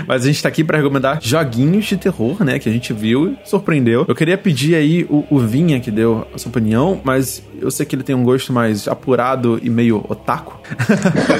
Mas 0.07 0.23
a 0.23 0.27
gente 0.27 0.41
tá 0.41 0.49
aqui 0.49 0.63
para 0.63 0.77
recomendar 0.77 1.19
joguinhos 1.21 1.85
de 1.85 1.97
terror, 1.97 2.43
né? 2.43 2.59
Que 2.59 2.67
a 2.67 2.71
gente 2.71 2.91
viu 2.93 3.29
e 3.29 3.37
surpreendeu. 3.45 4.05
Eu 4.07 4.15
queria 4.15 4.37
pedir 4.37 4.75
aí 4.75 5.05
o, 5.09 5.25
o 5.29 5.39
Vinha 5.39 5.79
que 5.79 5.91
deu 5.91 6.27
a 6.33 6.37
sua 6.37 6.49
opinião, 6.49 6.99
mas 7.03 7.41
eu 7.61 7.71
sei 7.71 7.85
que 7.85 7.95
ele 7.95 8.03
tem 8.03 8.15
um 8.15 8.23
gosto 8.23 8.53
mais 8.53 8.87
apurado 8.87 9.59
e 9.61 9.69
meio 9.69 10.05
otaku. 10.07 10.59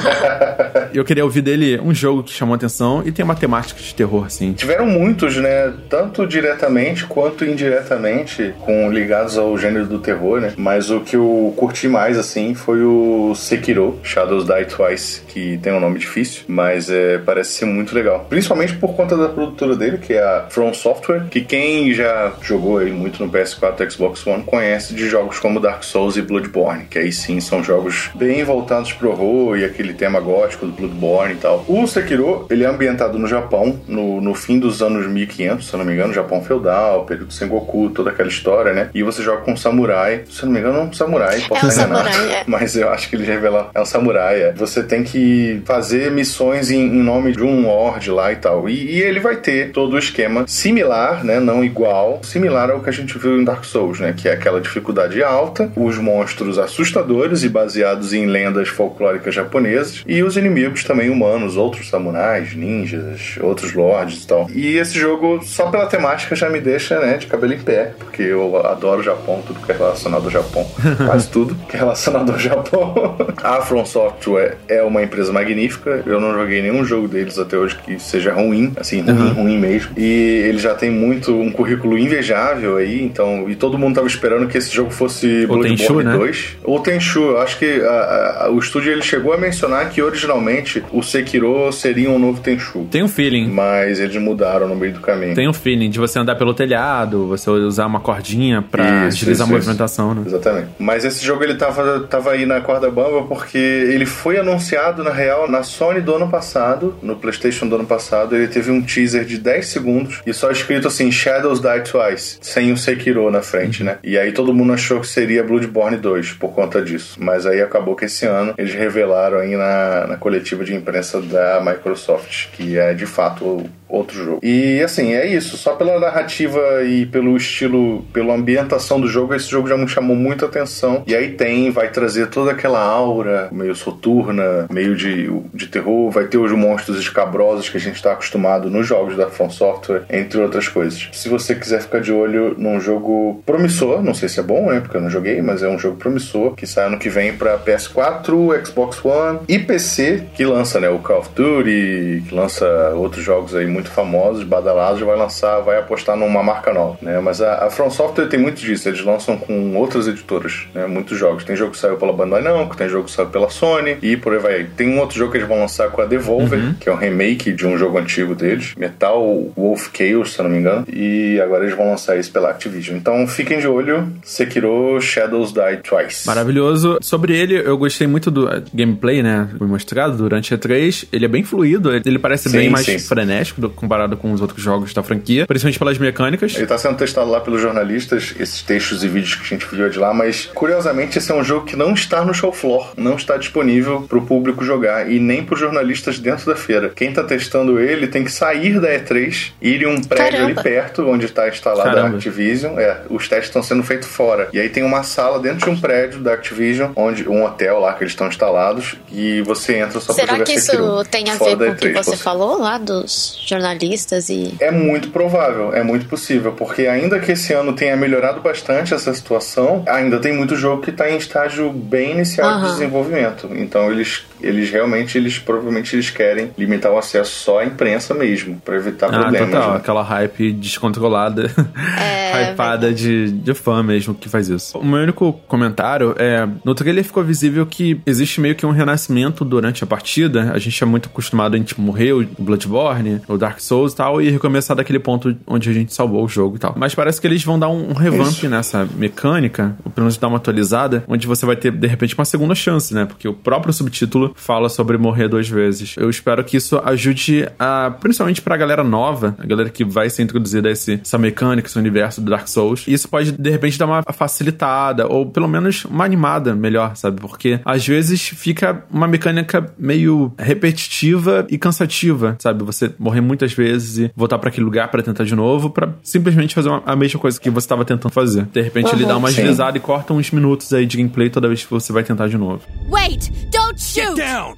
eu 0.93 1.03
queria 1.03 1.24
ouvir 1.24 1.41
dele 1.41 1.79
um 1.79 1.93
jogo 1.93 2.24
que 2.24 2.31
chamou 2.31 2.55
atenção 2.55 3.03
e 3.05 3.12
tem 3.12 3.24
uma 3.24 3.36
temática 3.36 3.81
de 3.81 3.93
terror, 3.93 4.25
assim. 4.25 4.53
Tiveram 4.53 4.86
muitos, 4.86 5.38
né? 5.38 5.74
Tanto 5.89 6.25
diretamente 6.27 7.05
quanto 7.05 7.45
indiretamente, 7.45 8.53
com 8.60 8.91
ligados 8.91 9.38
ao 9.38 9.57
gênero 9.57 9.86
do 9.86 10.00
terror, 10.00 10.39
né? 10.39 10.53
Mas 10.57 10.89
o 10.89 11.01
que 11.01 11.15
eu 11.15 11.53
curti 11.55 11.88
mais, 11.88 12.17
assim, 12.17 12.53
foi 12.53 12.81
o 12.84 13.34
Sekiro, 13.36 14.00
Shadows 14.03 14.45
Die 14.45 14.65
Twice, 14.65 15.22
que 15.27 15.57
tem 15.57 15.74
um 15.74 15.79
nome 15.79 16.00
difícil, 16.00 16.43
mas 16.48 16.89
é, 16.89 17.17
parece 17.17 17.51
ser 17.51 17.65
muito 17.65 17.95
legal. 17.95 18.25
Principalmente 18.29 18.75
por 18.75 18.93
conta 18.95 19.17
da 19.17 19.29
produtora 19.29 19.75
dele, 19.75 19.98
que 19.98 20.13
é 20.13 20.22
a 20.22 20.45
From 20.50 20.74
Software, 20.74 21.25
que 21.29 21.41
quem 21.41 21.93
já 21.93 22.34
jogou 22.41 22.77
aí 22.77 22.91
muito 22.91 23.24
no 23.24 23.31
PS4 23.31 23.89
Xbox 23.91 24.25
One 24.25 24.43
conhece 24.43 24.93
de 24.93 25.07
jogos 25.07 25.39
como 25.39 25.60
Dark 25.60 25.84
Souls 25.84 26.04
e 26.15 26.21
Bloodborne, 26.21 26.85
que 26.85 27.00
aí 27.00 27.12
sim 27.12 27.39
são 27.39 27.63
jogos 27.63 28.12
bem 28.15 28.43
voltados 28.43 28.93
pro 28.93 29.09
horror 29.09 29.57
e 29.57 29.65
aquele 29.65 29.93
tema 29.93 30.19
gótico 30.19 30.65
do 30.65 30.71
Bloodborne 30.71 31.33
e 31.33 31.38
tal. 31.38 31.65
O 31.67 31.88
Sekiro, 31.88 32.45
ele 32.50 32.63
é 32.63 32.67
ambientado 32.67 33.17
no 33.17 33.27
Japão, 33.27 33.79
no, 33.88 34.21
no 34.21 34.35
fim 34.35 34.59
dos 34.59 34.81
anos 34.81 35.07
1500, 35.07 35.67
se 35.67 35.74
eu 35.74 35.79
não 35.79 35.85
me 35.85 35.93
engano, 35.93 36.13
Japão 36.13 36.43
feudal, 36.43 37.05
período 37.05 37.33
Sengoku, 37.33 37.89
toda 37.89 38.12
aquela 38.12 38.29
história, 38.29 38.74
né? 38.74 38.89
E 38.93 39.03
você 39.03 39.24
joga 39.24 39.41
com 39.41 39.53
um 39.53 39.57
samurai, 39.57 40.24
se 40.29 40.43
eu 40.43 40.45
não 40.45 40.53
me 40.53 40.59
engano, 40.59 40.79
é 40.79 40.81
um 40.83 40.93
samurai, 40.93 41.41
posso 41.47 41.65
é 41.65 41.67
um 41.67 41.71
samurai, 41.71 42.33
é. 42.33 42.43
mas 42.47 42.75
eu 42.75 42.89
acho 42.89 43.09
que 43.09 43.15
ele 43.15 43.25
revela, 43.25 43.71
é 43.74 43.81
um 43.81 43.85
samurai, 43.85 44.41
é. 44.41 44.51
Você 44.53 44.83
tem 44.83 45.03
que 45.03 45.62
fazer 45.65 46.12
missões 46.12 46.69
em, 46.71 46.81
em 46.81 47.03
nome 47.03 47.31
de 47.31 47.43
um 47.43 47.62
lord 47.62 48.09
lá 48.12 48.31
e 48.31 48.35
tal. 48.35 48.69
E, 48.69 48.97
e, 48.97 49.01
ele 49.01 49.19
vai 49.19 49.38
ter 49.38 49.71
todo 49.71 49.93
o 49.93 50.00
esquema 50.00 50.45
similar, 50.47 51.24
né? 51.24 51.39
Não 51.39 51.63
igual, 51.63 52.21
similar 52.24 52.69
ao 52.69 52.81
que 52.81 52.89
a 52.89 52.93
gente 52.93 53.17
viu 53.17 53.39
em 53.39 53.43
Dark 53.43 53.63
Souls, 53.63 54.00
né? 54.00 54.13
Que 54.15 54.29
é 54.29 54.33
aquela 54.33 54.62
dificuldade 54.62 55.24
alta, 55.24 55.71
os 55.75 55.95
monstros 55.98 56.58
assustadores 56.58 57.44
e 57.44 57.50
baseados 57.50 58.14
em 58.14 58.25
lendas 58.25 58.68
folclóricas 58.70 59.34
japonesas, 59.34 60.04
e 60.08 60.24
os 60.24 60.38
inimigos 60.38 60.84
também 60.84 61.10
humanos, 61.10 61.58
outros 61.58 61.90
samurais, 61.90 62.56
ninjas, 62.56 63.38
outros 63.42 63.74
lords 63.74 64.24
e 64.24 64.28
tal. 64.28 64.48
E 64.54 64.78
esse 64.78 64.98
jogo, 64.98 65.42
só 65.44 65.70
pela 65.70 65.86
temática, 65.86 66.36
já 66.36 66.50
me 66.50 66.60
deixa, 66.60 67.00
né, 67.00 67.18
de 67.18 67.28
cabelo 67.28 67.54
em 67.54 67.60
pé, 67.60 67.94
porque 67.98 68.24
eu 68.24 68.66
adoro 68.66 69.02
o 69.02 69.04
Japão, 69.04 69.44
tudo 69.46 69.60
que 69.60 69.72
é 69.72 69.75
relacionado 69.75 70.25
ao 70.25 70.32
Japão. 70.32 70.66
Quase 71.06 71.30
tudo 71.30 71.56
que 71.68 71.75
é 71.75 71.80
relacionado 71.80 72.32
ao 72.32 72.40
Japão. 72.40 73.18
a 73.44 73.62
From 73.62 73.86
Software 73.86 74.58
é 74.68 74.82
uma 74.82 75.04
empresa 75.04 75.32
magnífica, 75.32 76.04
eu 76.06 76.20
não 76.20 76.34
joguei 76.34 76.62
nenhum 76.62 76.84
jogo 76.84 77.08
deles 77.08 77.38
até 77.38 77.58
hoje 77.58 77.78
que 77.78 78.00
seja 78.00 78.34
ruim, 78.34 78.74
assim, 78.78 79.02
ruim, 79.02 79.12
uhum. 79.12 79.34
ruim 79.34 79.58
mesmo. 79.58 79.92
E 79.98 80.44
ele 80.48 80.58
já 80.58 80.74
tem 80.74 80.90
muito, 80.90 81.34
um 81.34 81.52
currículo 81.52 81.98
invejável 81.98 82.78
aí, 82.78 83.04
então, 83.04 83.50
e 83.50 83.56
todo 83.56 83.78
mundo 83.78 83.96
tava 83.96 84.08
esperando 84.08 84.48
que 84.48 84.58
esse 84.58 84.74
jogo 84.74 84.92
fosse 84.92 85.46
Bloodborne 85.46 85.78
né? 85.94 86.18
2. 86.18 86.58
Ou 86.63 86.80
Tenchu, 86.80 87.22
eu 87.22 87.42
acho 87.42 87.58
que 87.58 87.82
a, 87.82 88.46
a, 88.46 88.50
o 88.50 88.60
estúdio 88.60 88.92
ele 88.92 89.01
chegou 89.01 89.34
a 89.34 89.38
mencionar 89.38 89.89
que 89.89 90.01
originalmente 90.01 90.84
o 90.92 91.01
Sekiro 91.01 91.72
seria 91.72 92.10
um 92.10 92.20
novo 92.20 92.42
Tenchu. 92.42 92.88
Tem 92.89 93.04
um 93.04 93.08
feeling. 93.08 93.50
Mas 93.50 94.00
eles 94.00 94.15
mudaram 94.18 94.68
no 94.68 94.75
meio 94.75 94.94
do 94.94 95.00
caminho. 95.00 95.36
Tem 95.36 95.48
um 95.48 95.54
feeling 95.54 95.89
de 95.89 96.00
você 96.00 96.20
andar 96.20 96.36
pelo 96.36 96.54
telhado, 96.54 97.27
você 97.27 97.50
usar 97.50 97.86
uma 97.86 98.00
cordinha 98.00 98.62
pra 98.62 98.84
isso, 98.84 99.18
agilizar 99.18 99.34
isso, 99.34 99.44
a 99.44 99.58
movimentação, 99.58 100.12
isso. 100.12 100.22
né? 100.22 100.27
Exatamente. 100.27 100.68
Mas 100.80 101.06
esse 101.06 101.24
jogo 101.25 101.44
ele 101.44 101.56
tava, 101.56 102.01
tava 102.01 102.32
aí 102.32 102.46
na 102.46 102.62
corda 102.62 102.89
bamba 102.89 103.24
porque 103.24 103.58
ele 103.58 104.06
foi 104.06 104.38
anunciado, 104.38 105.04
na 105.04 105.12
real, 105.12 105.50
na 105.50 105.63
Sony 105.63 106.01
do 106.01 106.15
ano 106.15 106.30
passado, 106.30 106.96
no 107.01 107.15
PlayStation 107.15 107.68
do 107.68 107.75
ano 107.75 107.86
passado. 107.86 108.36
Ele 108.36 108.48
teve 108.48 108.72
um 108.72 108.82
teaser 108.82 109.25
de 109.25 109.38
10 109.38 109.68
segundos 109.68 110.22
e 110.25 110.34
só 110.34 110.51
escrito 110.51 110.88
assim: 110.88 111.12
Shadows 111.12 111.60
Die 111.60 111.82
Twice, 111.82 112.38
sem 112.42 112.72
o 112.72 112.77
Sekiro 112.77 113.30
na 113.30 113.42
frente, 113.42 113.84
né? 113.84 113.98
E 114.04 114.18
aí 114.18 114.32
todo 114.32 114.54
mundo 114.54 114.74
achou 114.74 115.00
que 115.00 115.08
seria 115.08 115.44
Bloodborne 115.75 115.98
2 115.98 116.34
por 116.34 116.53
conta 116.53 116.82
disso. 116.82 117.17
Mas 117.22 117.46
aí 117.46 117.62
acabou 117.62 117.96
que 117.96 118.05
esse 118.05 118.25
ano 118.25 118.53
eles 118.58 118.74
revelaram 118.74 119.39
aí 119.39 119.55
na, 119.58 120.08
na 120.08 120.17
coletiva 120.17 120.63
de 120.63 120.74
imprensa 120.74 121.22
da 121.22 121.62
Microsoft 121.62 122.48
que 122.53 122.77
é 122.77 122.94
de 122.94 123.05
fato 123.05 123.70
outro 123.88 124.24
jogo. 124.24 124.39
E 124.44 124.82
assim, 124.82 125.13
é 125.13 125.25
isso. 125.25 125.58
Só 125.58 125.75
pela 125.75 126.00
narrativa 126.00 126.60
e 126.84 127.06
pelo 127.06 127.36
estilo, 127.38 128.04
pela 128.13 128.34
ambientação 128.34 129.00
do 129.00 129.08
jogo, 129.08 129.34
esse 129.34 129.50
jogo 129.50 129.68
já 129.68 129.77
me 129.77 129.88
chamou 129.88 130.15
muita 130.15 130.46
atenção. 130.46 131.04
E 131.08 131.15
aí 131.15 131.32
tem, 131.32 131.72
vai 131.72 131.89
trazer 131.89 132.27
toda 132.27 132.51
aquela 132.51 132.82
aura 132.82 133.50
meio 133.51 133.75
soturna, 133.75 134.68
meio 134.70 134.96
de, 134.96 135.30
de 135.54 135.68
terror. 135.68 136.10
Vai 136.12 136.25
ter 136.25 136.38
os 136.38 136.51
monstros 136.51 137.00
escabrosos 137.00 137.70
que 137.70 137.77
a 137.77 137.80
gente 137.80 137.96
está 137.96 138.13
acostumado 138.13 138.70
nos 138.70 138.88
jogos 138.88 139.15
da 139.15 139.30
From 139.30 139.50
Software, 139.50 140.04
entre 140.10 140.39
outras 140.39 140.68
coisas. 140.68 141.10
Se 141.12 141.30
você 141.30 141.56
quiser 141.56 141.82
ficar 141.82 142.00
de 142.00 142.12
olho 142.12 142.56
num 142.58 142.80
jogo 142.80 143.42
promissor, 143.46 144.01
não 144.04 144.13
sei 144.13 144.30
se 144.30 144.39
é 144.39 144.44
bom, 144.44 144.70
né? 144.70 144.80
Porque 144.80 144.98
eu 144.98 145.01
não 145.01 145.10
joguei, 145.10 145.42
mas 145.42 145.63
é 145.63 145.70
um 145.70 145.80
jogo 145.80 145.98
promissor 145.98 146.54
que 146.56 146.65
sai 146.65 146.88
ano 146.88 146.98
que 146.98 147.10
vem 147.10 147.36
para 147.36 147.58
PS4, 147.60 148.65
Xbox 148.65 149.04
One 149.04 149.39
e 149.48 149.60
PC, 149.60 150.24
que 150.34 150.46
lança, 150.46 150.80
né? 150.80 150.89
O 150.89 151.00
Call 151.00 151.20
of 151.20 151.30
Duty, 151.36 152.24
que 152.27 152.36
lança 152.36 152.65
outros 152.96 153.24
jogos 153.24 153.56
aí 153.56 153.65
muito 153.75 153.91
famosos, 153.91 154.44
badalados, 154.44 155.01
vai 155.01 155.15
lançar, 155.15 155.60
vai 155.60 155.77
apostar 155.77 156.15
numa 156.15 156.41
marca 156.41 156.74
nova, 156.74 156.98
né? 157.01 157.20
Mas 157.20 157.41
a, 157.41 157.65
a 157.65 157.70
From 157.70 157.91
Software 157.91 158.27
tem 158.27 158.39
muito 158.39 158.62
disso, 158.62 158.88
eles 158.89 159.03
lançam 159.03 159.38
com 159.38 159.75
outras 159.75 160.08
editoras, 160.08 160.67
né? 160.74 160.88
Muitos 160.88 161.17
jogos. 161.17 161.44
Tem 161.44 161.55
jogo 161.55 161.72
que 161.72 161.77
saiu 161.77 161.98
pela 161.98 162.13
Bandai 162.13 162.41
Namco, 162.41 162.75
tem 162.75 162.89
jogo 162.89 163.05
que 163.05 163.12
saiu 163.12 163.27
pela 163.27 163.50
Sony 163.50 163.98
e 164.01 164.17
por 164.17 164.34
aí 164.34 164.39
vai. 164.39 164.63
Tem 164.75 164.88
um 164.88 165.00
outro 165.00 165.17
jogo 165.17 165.32
que 165.32 165.38
eles 165.38 165.48
vão 165.48 165.60
lançar 165.60 165.89
com 165.89 166.01
a 166.01 166.05
Devolver, 166.05 166.60
uhum. 166.60 166.74
que 166.79 166.89
é 166.89 166.91
um 166.91 166.98
remake 166.98 167.51
de 167.51 167.67
um 167.67 167.77
jogo 167.77 167.98
antigo 167.98 168.34
deles, 168.34 168.74
Metal 168.77 169.22
Wolf 169.55 169.89
Chaos, 169.94 170.34
se 170.34 170.39
eu 170.39 170.44
não 170.44 170.51
me 170.51 170.60
engano, 170.60 170.86
e 170.91 171.39
agora 171.41 171.65
eles 171.65 171.75
vão 171.75 171.89
lançar 171.89 172.17
isso 172.17 172.32
pela 172.32 172.50
Activision. 172.50 172.98
Então 172.98 173.27
fiquem 173.27 173.60
de 173.60 173.67
olho, 173.67 174.12
Sekiro 174.24 175.00
Shadows 175.01 175.51
Die 175.51 175.77
Twice. 175.84 176.25
Maravilhoso. 176.25 176.98
Sobre 177.01 177.38
ele, 177.38 177.55
eu 177.55 177.77
gostei 177.77 178.08
muito 178.08 178.32
do 178.32 178.48
gameplay, 178.74 179.22
né? 179.22 179.50
Foi 179.58 179.67
mostrado 179.67 180.17
durante 180.17 180.53
a 180.53 180.58
3. 180.58 181.05
Ele 181.12 181.25
é 181.25 181.27
bem 181.27 181.44
fluido, 181.44 181.91
ele 181.94 182.20
parece 182.20 182.50
sim, 182.50 182.58
bem 182.58 182.70
mais 182.70 182.86
sim. 182.86 183.00
frenético 183.00 183.62
do, 183.67 183.69
comparado 183.69 184.17
com 184.17 184.31
os 184.31 184.41
outros 184.41 184.62
jogos 184.62 184.93
da 184.93 185.03
franquia, 185.03 185.45
principalmente 185.48 185.79
pelas 185.79 185.98
mecânicas. 185.98 186.53
Ele 186.53 186.63
está 186.63 186.77
sendo 186.77 186.98
testado 186.98 187.29
lá 187.29 187.39
pelos 187.39 187.62
jornalistas, 187.62 188.36
esses 188.39 188.62
textos 188.62 189.03
e 189.03 189.07
vídeos 189.07 189.36
que 189.36 189.41
a 189.41 189.57
gente 189.57 189.65
viu 189.67 189.89
de 189.89 190.00
lá, 190.00 190.13
mas 190.13 190.50
curiosamente 190.53 191.17
esse 191.17 191.31
é 191.31 191.36
um 191.36 191.43
jogo 191.43 191.65
que 191.65 191.75
não 191.75 191.93
está 191.93 192.24
no 192.24 192.34
show 192.34 192.51
floor, 192.51 192.93
não 192.98 193.15
está 193.15 193.38
disponível 193.38 194.01
para 194.01 194.17
o 194.17 194.25
público 194.25 194.63
jogar 194.63 195.12
e 195.12 195.19
nem 195.19 195.43
para 195.43 195.55
os 195.55 195.60
jornalistas 195.60 196.19
dentro 196.19 196.45
da 196.45 196.55
feira. 196.55 196.89
Quem 196.89 197.10
está 197.10 197.24
testando 197.24 197.79
ele 197.79 198.07
tem 198.07 198.24
que 198.24 198.31
sair 198.31 198.79
da 198.79 198.89
E3, 198.89 199.51
ir 199.62 199.84
em 199.84 199.88
um 199.88 200.01
prédio 200.01 200.39
Caramba. 200.39 200.45
ali 200.45 200.63
perto, 200.63 201.07
onde 201.07 201.25
está 201.25 201.48
instalada 201.48 201.89
Caramba. 201.89 202.15
a 202.15 202.17
Activision. 202.17 202.79
É, 202.79 203.01
os 203.10 203.27
testes 203.27 203.48
estão 203.48 203.63
sendo 203.63 203.84
feitos 203.84 204.07
fora. 204.07 204.50
E 204.53 204.60
aí 204.60 204.69
tem 204.69 204.84
uma 204.84 205.03
sala 205.03 205.39
dentro 205.39 205.65
de 205.65 205.69
um 205.69 205.79
prédio 205.79 206.19
da 206.19 206.34
Activision, 206.34 206.91
onde 206.95 207.27
um 207.27 207.43
hotel 207.43 207.79
lá 207.79 207.93
que 207.93 208.03
eles 208.03 208.13
estão 208.13 208.27
instalados, 208.27 208.95
e 209.12 209.41
você 209.41 209.77
entra 209.77 210.00
só 210.00 210.13
para 210.13 210.25
jogar 210.25 210.34
Será 210.34 210.45
que 210.45 210.53
isso 210.53 211.03
tem 211.10 211.29
a 211.29 211.36
ver 211.36 211.57
com 211.57 211.72
o 211.72 211.75
que 211.75 211.93
você 211.93 212.17
falou 212.17 212.60
lá 212.60 212.77
dos 212.77 213.43
jornalistas 213.55 214.29
e. 214.29 214.55
É 214.59 214.71
muito 214.71 215.09
provável, 215.09 215.74
é 215.74 215.83
muito 215.83 216.05
possível, 216.07 216.51
porque 216.53 216.88
ainda 216.88 217.19
que 217.19 217.31
esse 217.31 217.53
ano 217.53 217.74
tenha 217.74 217.95
melhorado 217.95 218.41
bastante 218.41 218.93
essa 218.93 219.13
situação, 219.13 219.83
ainda 219.88 220.19
tem 220.19 220.33
muito 220.33 220.55
jogo 220.55 220.81
que 220.81 220.89
está 220.89 221.09
em 221.09 221.17
estágio 221.17 221.71
bem 221.71 222.12
inicial 222.12 222.55
uhum. 222.55 222.63
de 222.63 222.71
desenvolvimento. 222.71 223.50
Então 223.51 223.91
eles, 223.91 224.25
eles 224.46 224.70
realmente, 224.70 225.18
eles 225.18 225.40
provavelmente 225.40 225.96
eles 225.96 226.12
querem 226.12 226.52
limitar 226.58 226.92
o 226.92 226.98
acesso 226.98 227.32
só 227.32 227.60
à 227.60 227.66
imprensa 227.66 228.14
mesmo, 228.14 228.62
para 228.64 228.75
evitar 228.75 229.08
ah, 229.08 229.22
problemas. 229.22 229.50
Total, 229.50 229.72
né? 229.72 229.78
aquela 229.78 230.04
hype 230.04 230.52
descontrolada, 230.52 231.52
é, 232.00 232.52
hypada 232.52 232.94
de, 232.94 233.32
de 233.32 233.54
fã 233.56 233.82
mesmo 233.82 234.14
que 234.14 234.30
faz 234.30 234.48
isso. 234.48 234.78
O 234.78 234.86
meu 234.86 235.02
único 235.02 235.34
comentário 235.48 236.16
é: 236.18 236.48
no 236.64 236.75
trailer 236.75 237.04
ficou 237.04 237.24
visível 237.24 237.66
que 237.66 238.00
existe 238.06 238.40
meio 238.40 238.56
que 238.56 238.66
um 238.66 238.72
renascimento 238.72 239.44
durante 239.44 239.84
a 239.84 239.88
partida. 239.88 240.52
A 240.54 240.60
gente 240.60 240.82
é 240.82 240.86
muito 240.86 241.10
acostumado 241.10 241.56
a 241.56 241.58
gente 241.58 241.80
morrer 241.82 242.14
o 242.14 242.28
Bloodborne, 242.38 243.22
o 243.28 243.38
Dark 243.38 243.60
Souls 243.60 243.94
e 243.94 243.96
tal, 243.96 244.22
e 244.22 244.30
recomeçar 244.30 244.78
daquele 244.78 245.00
ponto 245.00 245.36
onde 245.48 245.70
a 245.70 245.74
gente 245.74 245.94
salvou 245.94 246.24
o 246.24 246.28
jogo 246.28 246.58
e 246.58 246.60
tal. 246.60 246.75
Mas 246.78 246.94
parece 246.94 247.20
que 247.20 247.25
eles 247.25 247.44
vão 247.44 247.58
dar 247.58 247.70
um, 247.70 247.90
um 247.90 247.94
revamp 247.94 248.32
Isso. 248.32 248.50
nessa 248.50 248.88
mecânica, 248.96 249.75
ou 249.84 249.92
pelo 249.92 250.06
menos 250.06 250.18
dar 250.18 250.28
uma 250.28 250.38
atualizada, 250.38 251.04
onde 251.08 251.25
você 251.25 251.46
vai 251.46 251.56
ter, 251.56 251.72
de 251.72 251.88
repente, 251.88 252.14
uma 252.14 252.25
segunda 252.25 252.54
chance, 252.54 252.94
né? 252.94 253.06
Porque 253.06 253.28
o 253.28 253.34
próprio 253.34 253.74
subtítulo 253.74 254.35
fala 254.36 254.70
sobre 254.70 254.98
morrer 254.98 255.27
duas 255.27 255.50
vezes. 255.50 255.96
Eu 255.98 256.10
espero 256.10 256.44
que 256.44 256.58
isso 256.58 256.80
ajude 256.84 257.48
a, 257.58 257.92
principalmente 258.00 258.42
pra 258.42 258.58
galera 258.58 258.84
nova, 258.84 259.36
a 259.39 259.46
galera 259.46 259.70
que 259.70 259.84
vai 259.84 260.10
ser 260.10 260.24
introduzida 260.24 260.70
a 260.70 260.72
esse, 260.72 261.00
essa 261.01 261.18
mecânica, 261.18 261.68
esse 261.68 261.77
universo 261.77 262.22
do 262.22 262.30
Dark 262.30 262.48
Souls. 262.48 262.84
E 262.88 262.94
isso 262.94 263.08
pode, 263.10 263.32
de 263.32 263.50
repente, 263.50 263.77
dar 263.77 263.86
uma 263.86 264.04
facilitada, 264.13 265.08
ou 265.08 265.25
pelo 265.25 265.48
menos 265.48 265.86
uma 265.86 266.06
animada 266.06 266.56
melhor, 266.56 266.96
sabe? 266.96 267.20
Porque 267.22 267.60
às 267.65 267.86
vezes 267.86 268.22
fica 268.22 268.84
uma 268.92 269.08
mecânica 269.08 269.74
meio 269.77 270.34
repetitiva 270.38 271.48
e 271.50 271.58
cansativa, 271.58 272.36
sabe? 272.39 272.63
Você 272.63 272.92
morrer 273.00 273.22
muitas 273.22 273.54
vezes 273.54 273.98
e 273.98 274.12
voltar 274.15 274.38
para 274.38 274.50
aquele 274.50 274.65
lugar 274.65 274.89
para 274.89 275.01
tentar 275.01 275.24
de 275.24 275.36
novo, 275.36 275.70
para 275.70 275.94
simplesmente 276.04 276.54
fazer 276.54 276.70
uma, 276.70 276.84
a 276.86 276.96
mesma 276.96 277.20
coisa 277.20 277.39
que 277.39 277.50
você 277.50 277.65
estava 277.65 277.86
tentando 277.86 278.12
fazer. 278.12 278.46
De 278.46 278.62
repente 278.62 278.88
uhum, 278.88 278.94
ele 278.94 279.06
dá 279.06 279.18
uma 279.18 279.32
deslizada 279.32 279.77
e 279.77 279.82
corta 279.82 280.13
uns 280.13 280.32
minutos 280.32 280.72
aí 280.74 280.86
de 280.86 280.98
gameplay 280.98 281.30
toda 281.30 281.48
vez 281.48 281.63
que 281.63 281.72
você 281.72 281.92
vai 281.92 282.04
tentar 282.04 282.27
de 282.27 282.38
novo. 282.38 282.62
Wait, 282.89 283.32
don't 283.51 283.82
shoot. 283.82 284.14
Get 284.15 284.24
down. 284.24 284.57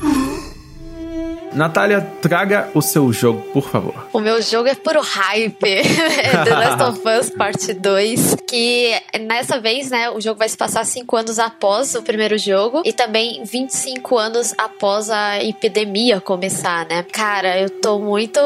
Natália, 1.52 2.00
traga 2.20 2.68
o 2.74 2.82
seu 2.82 3.12
jogo, 3.12 3.40
por 3.52 3.68
favor. 3.68 4.08
O 4.12 4.20
meu 4.20 4.40
jogo 4.42 4.68
é 4.68 4.74
puro 4.74 5.00
hype. 5.00 5.64
é 5.64 6.44
The 6.44 6.50
Last 6.50 6.82
of 6.82 7.00
Us 7.08 7.30
Parte 7.30 7.74
2. 7.74 8.36
Que 8.46 8.94
nessa 9.20 9.58
vez, 9.60 9.90
né, 9.90 10.10
o 10.10 10.20
jogo 10.20 10.38
vai 10.38 10.48
se 10.48 10.56
passar 10.56 10.84
5 10.84 11.16
anos 11.16 11.38
após 11.38 11.94
o 11.94 12.02
primeiro 12.02 12.38
jogo. 12.38 12.82
E 12.84 12.92
também 12.92 13.42
25 13.44 14.16
anos 14.16 14.54
após 14.56 15.10
a 15.10 15.42
epidemia 15.42 16.20
começar, 16.20 16.86
né? 16.86 17.04
Cara, 17.12 17.58
eu 17.60 17.70
tô 17.70 17.98
muito 17.98 18.40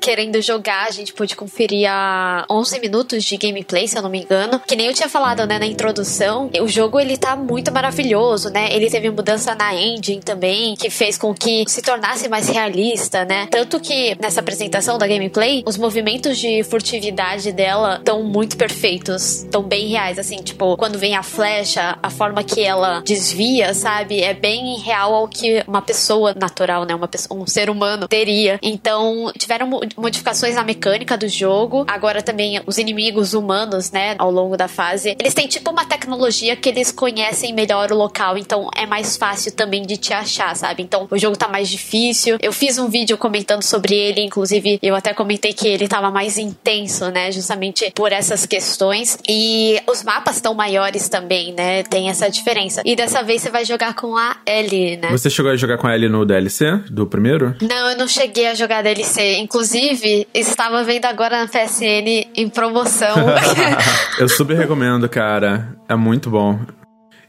querendo 0.00 0.40
jogar. 0.40 0.86
A 0.86 0.90
gente 0.90 1.12
pôde 1.12 1.36
conferir 1.36 1.88
a 1.90 2.44
11 2.50 2.80
minutos 2.80 3.24
de 3.24 3.36
gameplay, 3.36 3.86
se 3.86 3.96
eu 3.96 4.02
não 4.02 4.10
me 4.10 4.22
engano. 4.22 4.60
Que 4.66 4.76
nem 4.76 4.86
eu 4.86 4.94
tinha 4.94 5.08
falado, 5.08 5.46
né, 5.46 5.58
na 5.58 5.66
introdução. 5.66 6.50
O 6.60 6.68
jogo, 6.68 6.98
ele 6.98 7.16
tá 7.16 7.36
muito 7.36 7.72
maravilhoso, 7.72 8.50
né? 8.50 8.74
Ele 8.74 8.90
teve 8.90 9.10
mudança 9.10 9.54
na 9.54 9.74
engine 9.74 10.22
também, 10.22 10.74
que 10.74 10.90
fez 10.90 11.18
com 11.18 11.34
que 11.34 11.64
se 11.68 11.82
tornasse 11.82 11.97
tornasse 11.98 12.28
mais 12.28 12.48
realista, 12.48 13.24
né? 13.24 13.48
Tanto 13.50 13.80
que 13.80 14.16
nessa 14.20 14.38
apresentação 14.38 14.98
da 14.98 15.06
gameplay, 15.06 15.64
os 15.66 15.76
movimentos 15.76 16.38
de 16.38 16.62
furtividade 16.62 17.50
dela 17.50 17.96
estão 17.96 18.22
muito 18.22 18.56
perfeitos, 18.56 19.42
estão 19.42 19.62
bem 19.62 19.88
reais, 19.88 20.16
assim, 20.16 20.36
tipo, 20.36 20.76
quando 20.76 20.96
vem 20.96 21.16
a 21.16 21.24
flecha, 21.24 21.98
a 22.00 22.08
forma 22.08 22.44
que 22.44 22.62
ela 22.62 23.02
desvia, 23.04 23.74
sabe? 23.74 24.22
É 24.22 24.32
bem 24.32 24.78
real 24.78 25.12
ao 25.12 25.26
que 25.26 25.64
uma 25.66 25.82
pessoa 25.82 26.32
natural, 26.34 26.84
né? 26.84 26.94
Uma 26.94 27.08
pessoa, 27.08 27.40
um 27.40 27.46
ser 27.46 27.68
humano 27.68 28.06
teria. 28.06 28.60
Então, 28.62 29.32
tiveram 29.36 29.68
modificações 29.96 30.54
na 30.54 30.62
mecânica 30.62 31.16
do 31.16 31.26
jogo. 31.26 31.84
Agora 31.88 32.22
também 32.22 32.60
os 32.64 32.78
inimigos 32.78 33.34
humanos, 33.34 33.90
né, 33.90 34.14
ao 34.18 34.30
longo 34.30 34.56
da 34.56 34.68
fase, 34.68 35.16
eles 35.18 35.34
têm 35.34 35.48
tipo 35.48 35.70
uma 35.70 35.84
tecnologia 35.84 36.54
que 36.54 36.68
eles 36.68 36.92
conhecem 36.92 37.52
melhor 37.52 37.90
o 37.90 37.96
local, 37.96 38.38
então 38.38 38.68
é 38.76 38.86
mais 38.86 39.16
fácil 39.16 39.50
também 39.52 39.82
de 39.82 39.96
te 39.96 40.12
achar, 40.12 40.54
sabe? 40.54 40.82
Então, 40.82 41.08
o 41.10 41.18
jogo 41.18 41.36
tá 41.36 41.48
mais 41.48 41.68
difícil. 41.78 42.36
Eu 42.40 42.52
fiz 42.52 42.78
um 42.78 42.88
vídeo 42.88 43.16
comentando 43.16 43.62
sobre 43.62 43.94
ele, 43.94 44.20
inclusive 44.20 44.78
eu 44.82 44.94
até 44.94 45.14
comentei 45.14 45.52
que 45.52 45.66
ele 45.66 45.84
estava 45.84 46.10
mais 46.10 46.36
intenso, 46.36 47.10
né? 47.10 47.30
Justamente 47.30 47.90
por 47.94 48.12
essas 48.12 48.44
questões. 48.44 49.18
E 49.28 49.80
os 49.86 50.02
mapas 50.02 50.36
estão 50.36 50.54
maiores 50.54 51.08
também, 51.08 51.54
né? 51.54 51.82
Tem 51.84 52.10
essa 52.10 52.28
diferença. 52.28 52.82
E 52.84 52.96
dessa 52.96 53.22
vez 53.22 53.42
você 53.42 53.50
vai 53.50 53.64
jogar 53.64 53.94
com 53.94 54.16
a 54.16 54.36
Ellie, 54.44 54.96
né? 54.96 55.10
Você 55.10 55.30
chegou 55.30 55.50
a 55.50 55.56
jogar 55.56 55.78
com 55.78 55.86
a 55.86 55.94
Ellie 55.94 56.08
no 56.08 56.24
DLC 56.24 56.80
do 56.90 57.06
primeiro? 57.06 57.54
Não, 57.62 57.90
eu 57.90 57.96
não 57.96 58.08
cheguei 58.08 58.48
a 58.48 58.54
jogar 58.54 58.82
DLC. 58.82 59.38
Inclusive, 59.38 60.26
estava 60.34 60.82
vendo 60.82 61.04
agora 61.04 61.38
na 61.40 61.46
PSN 61.46 62.28
em 62.34 62.48
promoção. 62.48 63.16
eu 64.18 64.28
super 64.28 64.56
recomendo, 64.56 65.08
cara. 65.08 65.76
É 65.88 65.94
muito 65.94 66.28
bom. 66.30 66.58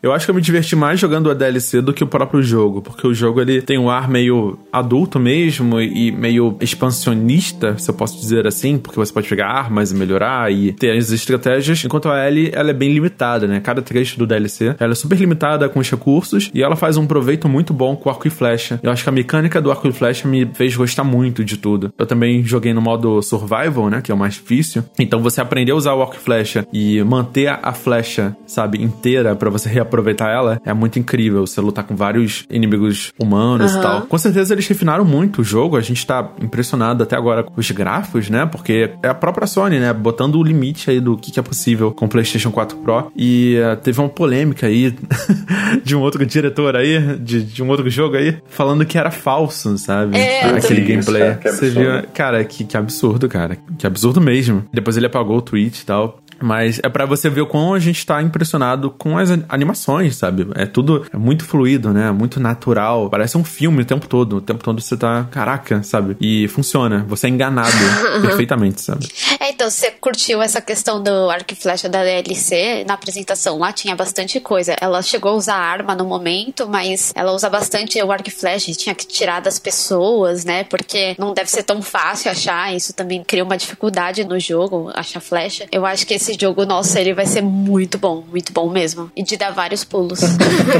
Eu 0.02 0.14
acho 0.14 0.26
que 0.26 0.32
eu 0.32 0.36
me 0.36 0.42
diverti 0.42 0.78
mais 0.78 0.98
jogando 0.98 1.30
a 1.30 1.34
DLC 1.34 1.82
do 1.82 1.94
que 1.94 2.04
o 2.04 2.08
próprio 2.08 2.42
jogo, 2.42 2.82
porque 2.82 3.06
o 3.06 3.14
jogo 3.14 3.42
ele 3.42 3.62
tem 3.62 3.78
um 3.78 3.90
ar 3.90 4.10
meio 4.10 4.58
adulto 4.72 5.20
mesmo 5.20 5.80
e 5.82 6.10
meio 6.10 6.56
expansionista, 6.62 7.78
se 7.78 7.92
eu 7.92 7.94
posso 7.94 8.18
dizer 8.18 8.48
assim, 8.48 8.78
porque 8.78 8.98
você 8.98 9.12
pode 9.12 9.28
pegar 9.28 9.48
armas 9.48 9.92
e 9.92 9.96
melhorar 9.96 10.50
e 10.54 10.72
ter 10.72 10.98
as 10.98 11.12
estratégias, 11.12 11.84
enquanto 11.84 12.08
a 12.08 12.26
Ellie 12.26 12.50
ela 12.54 12.70
é 12.70 12.74
bem 12.74 12.94
limitada, 12.94 13.46
né? 13.46 13.60
Cada 13.60 13.82
trecho 13.82 14.18
do 14.18 14.26
DLC 14.26 14.74
ela 14.80 14.94
é 14.94 14.96
super 14.96 15.18
limitada 15.18 15.68
com 15.68 15.82
os 15.82 15.92
recursos 15.92 16.50
e 16.54 16.64
ela 16.64 16.78
faz 16.78 16.96
um 16.96 17.06
proveito 17.06 17.50
muito 17.50 17.74
bom 17.74 17.94
com 17.96 18.10
arco 18.10 18.26
e 18.26 18.32
flecha. 18.32 18.80
Eu 18.82 18.92
acho 18.92 19.04
que 19.04 19.10
a 19.10 19.12
mecânica 19.12 19.62
do 19.62 19.70
arco 19.70 19.86
e 19.90 19.92
flecha 19.92 20.26
me 20.30 20.50
fez 20.54 20.74
gostar 20.78 21.04
muito 21.04 21.44
de 21.44 21.58
tudo. 21.58 21.94
Eu 21.98 22.06
também 22.06 22.42
joguei 22.44 22.74
no 22.74 22.82
modo 22.82 23.22
survival, 23.22 23.90
né? 23.90 24.02
Que 24.02 24.14
é 24.14 24.16
o 24.16 24.18
mais 24.18 24.36
difícil. 24.36 24.82
Então 24.98 25.22
você 25.22 25.42
aprender 25.42 25.74
a 25.74 25.76
usar 25.76 25.94
o 25.94 26.02
arco 26.02 26.16
e 26.16 26.20
flecha 26.20 26.66
e 26.72 27.04
manter 27.04 27.48
a 27.48 27.74
flecha, 27.74 28.34
sabe, 28.48 28.82
inteira 28.82 29.36
para 29.36 29.50
você 29.50 29.68
reaproveitar 29.68 29.89
aproveitar 29.90 30.30
ela, 30.30 30.62
é 30.66 30.74
muito 30.74 31.00
incrível. 31.00 31.46
Você 31.46 31.60
lutar 31.60 31.84
com 31.84 31.96
vários 31.96 32.46
inimigos 32.50 33.12
humanos 33.20 33.74
uhum. 33.74 33.80
e 33.80 33.82
tal. 33.82 34.02
Com 34.04 34.18
certeza 34.18 34.54
eles 34.54 34.68
refinaram 34.68 35.04
muito 35.04 35.42
o 35.42 35.44
jogo. 35.44 35.76
A 35.76 35.82
gente 35.82 36.06
tá 36.06 36.32
impressionado 36.42 37.04
até 37.04 37.16
agora 37.16 37.44
com 37.44 37.60
os 37.60 37.70
gráficos, 37.72 38.30
né? 38.30 38.46
Porque 38.46 38.92
é 39.04 39.10
a 39.10 39.14
própria 39.14 39.48
Sony, 39.48 39.80
né? 39.80 39.92
Botando 39.94 40.36
o 40.36 40.44
limite 40.44 40.90
aí 40.90 41.00
do 41.00 41.18
que, 41.18 41.32
que 41.32 41.40
é 41.40 41.44
possível 41.44 41.92
com 41.92 42.06
o 42.06 42.10
PlayStation 42.10 42.52
4 42.52 42.78
Pro. 42.78 43.12
E 43.16 43.58
uh, 43.60 43.76
teve 43.78 44.00
uma 44.00 44.10
polêmica 44.10 44.68
aí 44.68 44.96
de 45.84 45.96
um 45.96 46.02
outro 46.02 46.26
diretor 46.26 46.76
aí, 46.76 47.18
de, 47.18 47.44
de, 47.44 47.64
um 47.64 47.70
outro 47.70 47.90
jogo 47.90 48.16
aí, 48.16 48.38
falando 48.48 48.86
que 48.86 48.98
era 48.98 49.12
falso, 49.12 49.78
sabe? 49.78 50.18
É, 50.18 50.46
Aquele 50.46 50.82
gameplay. 50.82 51.38
Você 51.44 51.70
viu? 51.70 51.90
Cara, 52.14 52.44
que, 52.44 52.64
que 52.64 52.78
absurdo, 52.78 53.28
cara. 53.28 53.58
Que 53.78 53.88
absurdo 53.88 54.22
mesmo. 54.22 54.66
Depois 54.72 54.98
ele 54.98 55.06
apagou 55.06 55.38
o 55.38 55.42
tweet 55.42 55.80
e 55.80 55.86
tal. 55.86 56.20
Mas 56.42 56.80
é 56.84 56.90
para 56.90 57.06
você 57.06 57.30
ver 57.30 57.42
o 57.42 57.48
quão 57.48 57.74
a 57.74 57.80
gente 57.80 58.06
tá 58.06 58.22
impressionado 58.22 58.92
com 58.92 59.18
as 59.18 59.30
animações, 59.48 60.16
sabe? 60.16 60.48
É 60.56 60.66
tudo 60.66 61.06
é 61.12 61.18
muito 61.18 61.46
fluido, 61.46 61.92
né? 61.92 62.12
Muito 62.12 62.40
natural. 62.40 63.10
Parece 63.10 63.38
um 63.38 63.44
filme 63.44 63.82
o 63.82 63.86
tempo 63.86 64.08
todo. 64.08 64.38
O 64.38 64.42
tempo 64.42 64.64
todo 64.64 64.82
você 64.82 64.98
tá, 64.98 65.28
caraca, 65.32 65.84
sabe? 65.84 66.16
E 66.20 66.48
funciona. 66.48 67.06
Você 67.08 67.28
é 67.28 67.30
enganado 67.30 67.72
perfeitamente, 68.22 68.82
sabe? 68.82 69.08
É, 69.40 69.50
então, 69.50 69.70
você 69.70 69.92
curtiu 69.92 70.42
essa 70.42 70.62
questão 70.62 71.02
do 71.02 71.30
arco 71.30 71.54
e 71.54 71.56
flecha 71.56 71.90
da 71.90 72.04
DLC? 72.04 72.84
Na 72.88 72.94
apresentação 72.94 73.58
lá 73.58 73.72
tinha 73.72 73.96
bastante 73.96 74.40
coisa. 74.40 74.76
Ela 74.80 75.02
chegou 75.02 75.32
a 75.32 75.36
usar 75.36 75.56
arma 75.56 75.96
no 75.96 76.06
momento, 76.06 76.68
mas 76.68 77.12
ela 77.16 77.32
usa 77.32 77.50
bastante 77.50 78.02
o 78.02 78.12
arco 78.12 78.30
e 78.30 78.32
flecha. 78.32 78.72
Tinha 78.72 78.96
que 78.96 79.08
tirar 79.08 79.40
das 79.40 79.60
pessoas, 79.60 80.46
né? 80.46 80.64
Porque 80.64 81.16
não 81.18 81.34
deve 81.34 81.50
ser 81.50 81.64
tão 81.64 81.82
fácil 81.82 82.32
achar. 82.32 82.74
Isso 82.74 82.94
também 82.94 83.24
cria 83.24 83.44
uma 83.44 83.58
dificuldade 83.58 84.24
no 84.24 84.40
jogo, 84.40 84.92
achar 84.94 85.20
flecha. 85.20 85.68
Eu 85.72 85.86
acho 85.86 86.06
que 86.06 86.14
esse 86.14 86.29
esse 86.30 86.40
jogo, 86.40 86.66
nossa, 86.66 87.00
ele 87.00 87.14
vai 87.14 87.26
ser 87.26 87.42
muito 87.42 87.98
bom, 87.98 88.24
muito 88.30 88.54
bom 88.54 88.70
mesmo. 88.70 89.12
E 89.16 89.24
de 89.24 89.36
dar 89.38 89.52
vários 89.52 89.84
pulos. 89.84 90.20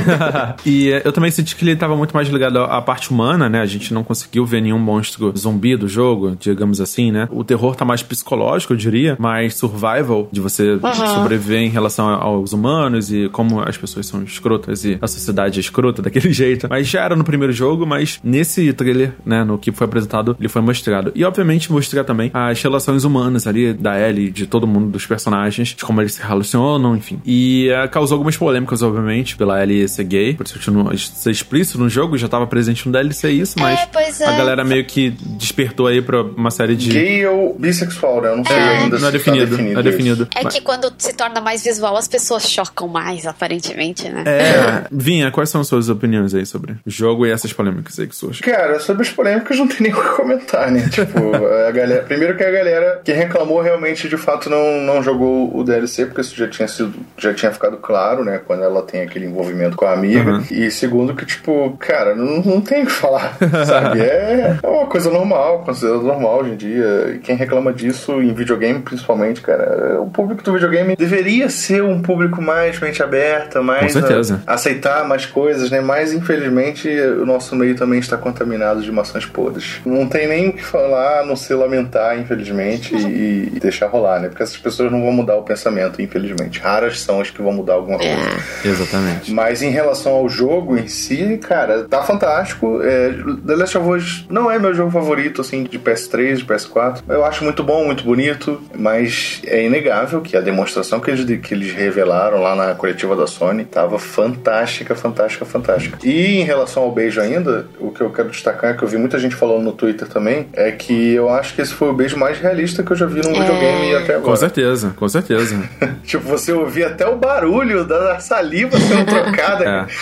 e 0.66 0.88
eu 1.04 1.12
também 1.12 1.32
senti 1.32 1.56
que 1.56 1.64
ele 1.64 1.72
estava 1.72 1.96
muito 1.96 2.14
mais 2.14 2.28
ligado 2.30 2.60
à 2.60 2.82
parte 2.82 3.12
humana, 3.12 3.50
né? 3.50 3.62
A 3.62 3.66
gente 3.66 3.94
não 3.94 4.04
conseguiu 4.04 4.46
ver 4.46 4.62
nenhum 4.62 4.80
monstro 4.80 5.34
zumbi 5.38 5.76
do 5.76 5.88
jogo, 5.88 6.36
digamos 6.40 6.80
assim, 6.80 7.12
né? 7.12 7.28
O 7.32 7.44
terror 7.44 7.76
tá 7.76 7.84
mais 7.84 8.04
psicológico, 8.04 8.74
eu 8.74 8.78
diria, 8.78 9.16
mais 9.20 9.56
survival, 9.56 10.28
de 10.32 10.40
você 10.40 10.74
uhum. 10.74 11.14
sobreviver 11.16 11.60
em 11.60 11.70
relação 11.70 12.08
aos 12.08 12.54
humanos 12.54 13.12
e 13.12 13.30
como 13.30 13.62
as 13.62 13.78
pessoas 13.78 14.06
são 14.06 14.24
escrotas 14.24 14.86
e 14.86 14.98
a 15.02 15.08
sociedade 15.08 15.60
é 15.60 15.62
escrota 15.62 16.02
daquele 16.04 16.32
jeito. 16.32 16.68
Mas 16.70 16.88
já 16.88 17.04
era 17.04 17.16
no 17.16 17.24
primeiro 17.24 17.54
jogo, 17.54 17.86
mas 17.86 18.20
nesse 18.24 18.72
trailer, 18.74 19.14
né, 19.26 19.44
no 19.44 19.58
que 19.58 19.72
foi 19.72 19.86
apresentado, 19.86 20.36
ele 20.40 20.50
foi 20.50 20.62
mostrado. 20.62 21.12
E 21.16 21.24
obviamente 21.24 21.72
mostrar 21.72 22.04
também 22.04 22.30
as 22.34 22.62
relações 22.62 23.04
humanas 23.04 23.48
ali 23.48 23.74
da 23.74 24.00
Ellie, 24.00 24.30
de 24.30 24.46
todo 24.46 24.68
mundo 24.68 24.90
dos 24.92 25.06
personagens 25.06 25.39
personagens, 25.40 25.70
de 25.70 25.86
como 25.86 26.02
eles 26.02 26.14
se 26.14 26.22
relacionam, 26.22 26.96
enfim. 26.96 27.22
E 27.26 27.70
uh, 27.72 27.90
causou 27.90 28.16
algumas 28.16 28.36
polêmicas, 28.36 28.82
obviamente, 28.82 29.38
pela 29.38 29.62
Ellie 29.62 29.88
ser 29.88 30.04
gay, 30.04 30.34
por 30.34 30.46
isso 30.46 30.72
não 30.72 30.96
ser 30.98 31.32
explícito 31.32 31.78
no 31.78 31.90
jogo, 31.90 32.18
já 32.18 32.26
estava 32.26 32.46
presente 32.46 32.86
no 32.86 32.92
DLC 32.92 33.30
isso, 33.32 33.60
mas 33.60 33.80
é, 33.80 34.24
é. 34.24 34.28
a 34.28 34.32
galera 34.38 34.64
meio 34.64 34.86
que 34.86 35.12
despertou 35.38 35.88
aí 35.88 36.02
pra 36.02 36.22
uma 36.22 36.52
série 36.52 36.76
de... 36.76 36.90
Gay 36.92 37.26
ou 37.26 37.58
bissexual, 37.58 38.22
né? 38.22 38.30
Eu 38.30 38.38
não 38.38 38.46
sei 38.46 38.56
é. 38.56 38.78
ainda 38.78 39.00
não 39.00 39.08
é 39.08 39.12
definido, 39.12 39.46
tá 39.46 39.56
definido. 39.56 39.80
É 39.80 39.84
definido. 39.84 40.28
É 40.36 40.44
mas... 40.44 40.54
que 40.54 40.62
quando 40.62 40.92
se 40.98 41.14
torna 41.14 41.40
mais 41.40 41.64
visual, 41.64 41.96
as 41.96 42.08
pessoas 42.08 42.50
chocam 42.50 42.88
mais, 42.88 43.26
aparentemente, 43.26 44.10
né? 44.10 44.24
É. 44.26 44.88
Vinha, 44.92 45.32
quais 45.32 45.50
são 45.50 45.62
as 45.62 45.68
suas 45.68 45.90
opiniões 45.90 46.34
aí 46.34 46.46
sobre 46.46 46.74
o 46.86 46.90
jogo 46.90 47.26
e 47.26 47.32
essas 47.32 47.54
polêmicas 47.54 48.00
aí 48.00 48.08
que 48.08 48.16
surgem? 48.16 48.42
Cara, 48.42 48.80
sobre 48.80 49.04
as 49.04 49.10
polêmicas 49.10 49.58
não 49.58 49.68
tem 49.68 49.78
nem 49.90 49.94
o 49.94 50.02
que 50.02 50.10
comentar, 50.16 50.72
né? 50.72 50.88
tipo, 50.90 51.36
a 51.36 51.72
galera... 51.72 52.04
Primeiro 52.04 52.36
que 52.36 52.44
a 52.44 52.52
galera 52.52 53.02
que 53.04 53.12
reclamou 53.12 53.62
realmente, 53.62 54.10
de 54.10 54.18
fato, 54.18 54.50
não, 54.50 54.82
não 54.82 55.04
jogou 55.04 55.29
o 55.30 55.64
DLC, 55.64 56.06
porque 56.06 56.22
isso 56.22 56.36
já 56.36 56.48
tinha 56.48 56.68
sido, 56.68 56.94
já 57.18 57.34
tinha 57.34 57.52
ficado 57.52 57.78
claro, 57.78 58.24
né? 58.24 58.40
Quando 58.46 58.64
ela 58.64 58.82
tem 58.82 59.02
aquele 59.02 59.26
envolvimento 59.26 59.76
com 59.76 59.86
a 59.86 59.94
amiga. 59.94 60.32
Uhum. 60.32 60.44
E 60.52 60.72
segundo 60.72 61.16
que, 61.16 61.26
tipo, 61.26 61.76
cara, 61.80 62.16
não, 62.16 62.42
não 62.42 62.62
tem 62.62 62.84
o 62.84 62.86
que 62.86 62.92
falar, 62.92 63.38
sabe? 63.66 64.02
É, 64.02 64.58
é 64.62 64.68
uma 64.68 64.88
coisa 64.88 65.10
normal, 65.10 65.60
considerada 65.60 66.04
normal 66.04 66.40
hoje 66.40 66.52
em 66.52 66.56
dia. 66.56 67.14
E 67.16 67.20
quem 67.20 67.36
reclama 67.36 67.74
disso 67.74 68.22
em 68.22 68.34
videogame, 68.34 68.80
principalmente, 68.80 69.42
cara, 69.42 70.02
o 70.02 70.10
público 70.10 70.44
do 70.44 70.54
videogame 70.54 70.96
deveria 70.96 71.50
ser 71.50 71.84
um 71.84 72.02
público 72.02 72.42
mais 72.42 72.80
mente 72.80 73.02
aberta, 73.02 73.62
mais 73.62 73.96
a, 73.96 74.40
aceitar 74.54 75.08
mais 75.08 75.26
coisas, 75.26 75.70
né? 75.70 75.82
Mas, 75.82 76.14
infelizmente, 76.14 76.90
o 76.90 77.26
nosso 77.26 77.56
meio 77.56 77.76
também 77.76 78.00
está 78.00 78.18
contaminado 78.18 78.82
de 78.82 78.92
maçãs 78.92 79.26
podres. 79.26 79.80
Não 79.86 80.08
tem 80.08 80.28
nem 80.28 80.50
o 80.50 80.54
que 80.54 80.64
falar, 80.64 81.22
a 81.22 81.26
não 81.26 81.36
ser 81.36 81.56
lamentar, 81.56 82.18
infelizmente, 82.20 82.96
e, 82.96 83.52
e 83.56 83.60
deixar 83.60 83.88
rolar, 83.88 84.20
né? 84.20 84.30
Porque 84.30 84.44
essas 84.44 84.58
pessoas 84.58 84.92
não 84.92 85.02
vão 85.02 85.09
mudar 85.12 85.36
o 85.36 85.44
pensamento, 85.44 86.02
infelizmente. 86.02 86.60
Raras 86.60 87.02
são 87.02 87.22
as 87.22 87.30
que 87.30 87.42
vão 87.42 87.54
mudar 87.54 87.74
alguma 87.74 87.98
coisa. 87.98 88.14
É. 88.14 88.68
Exatamente. 88.68 89.32
Mas 89.32 89.62
em 89.62 89.70
relação 89.70 90.14
ao 90.14 90.30
jogo 90.30 90.78
em 90.78 90.88
si, 90.88 91.38
cara, 91.42 91.84
tá 91.84 92.02
fantástico. 92.04 92.82
É, 92.82 93.14
The 93.46 93.56
Last 93.56 93.78
of 93.78 93.90
Us 93.90 94.26
não 94.30 94.50
é 94.50 94.60
meu 94.60 94.74
jogo 94.74 94.92
favorito, 94.92 95.42
assim, 95.42 95.64
de 95.64 95.80
PS3, 95.80 96.38
de 96.38 96.46
PS4. 96.46 97.02
Eu 97.08 97.24
acho 97.26 97.44
muito 97.44 97.64
bom, 97.64 97.86
muito 97.86 98.04
bonito. 98.04 98.20
bonito, 98.20 98.62
mas 98.76 99.42
é 99.46 99.66
inegável 99.66 100.22
que 100.22 100.36
a 100.36 100.42
demonstração 100.42 101.00
que 101.00 101.10
eles, 101.12 101.40
que 101.42 101.54
eles 101.54 101.74
revelaram 101.74 102.42
lá 102.42 102.56
na 102.56 102.76
coletiva 102.76 103.16
da 103.16 103.28
Sony 103.28 103.66
tava 103.66 103.98
fantástica, 103.98 104.96
fantástica, 104.96 105.46
fantástica. 105.46 105.98
E 106.04 106.40
em 106.40 106.44
relação 106.44 106.84
ao 106.84 106.92
beijo 106.92 107.20
ainda, 107.22 107.68
o 107.80 107.92
que 107.92 108.02
eu 108.02 108.10
quero 108.10 108.30
destacar, 108.30 108.78
que 108.78 108.84
eu 108.84 108.88
vi 108.88 108.98
muita 108.98 109.18
gente 109.20 109.36
falando 109.36 109.64
no 109.64 109.72
Twitter 109.72 110.08
também, 110.08 110.48
é 110.54 110.72
que 110.72 111.14
eu 111.14 111.30
acho 111.30 111.56
que 111.56 111.62
esse 111.62 111.74
foi 111.74 111.90
o 111.90 111.94
beijo 111.94 112.18
mais 112.18 112.40
realista 112.40 112.84
que 112.84 112.92
eu 112.92 112.96
já 112.96 113.06
vi 113.06 113.22
num 113.22 113.36
é... 113.36 113.40
videogame 113.40 113.96
até 113.96 114.16
agora. 114.16 114.32
Com 114.32 114.36
certeza, 114.36 114.94
com 115.00 115.08
certeza. 115.08 115.58
tipo, 116.04 116.24
você 116.26 116.52
ouvia 116.52 116.88
até 116.88 117.08
o 117.08 117.16
barulho 117.16 117.86
da 117.86 118.20
saliva 118.20 118.78
sendo 118.78 119.06
trocada. 119.06 119.70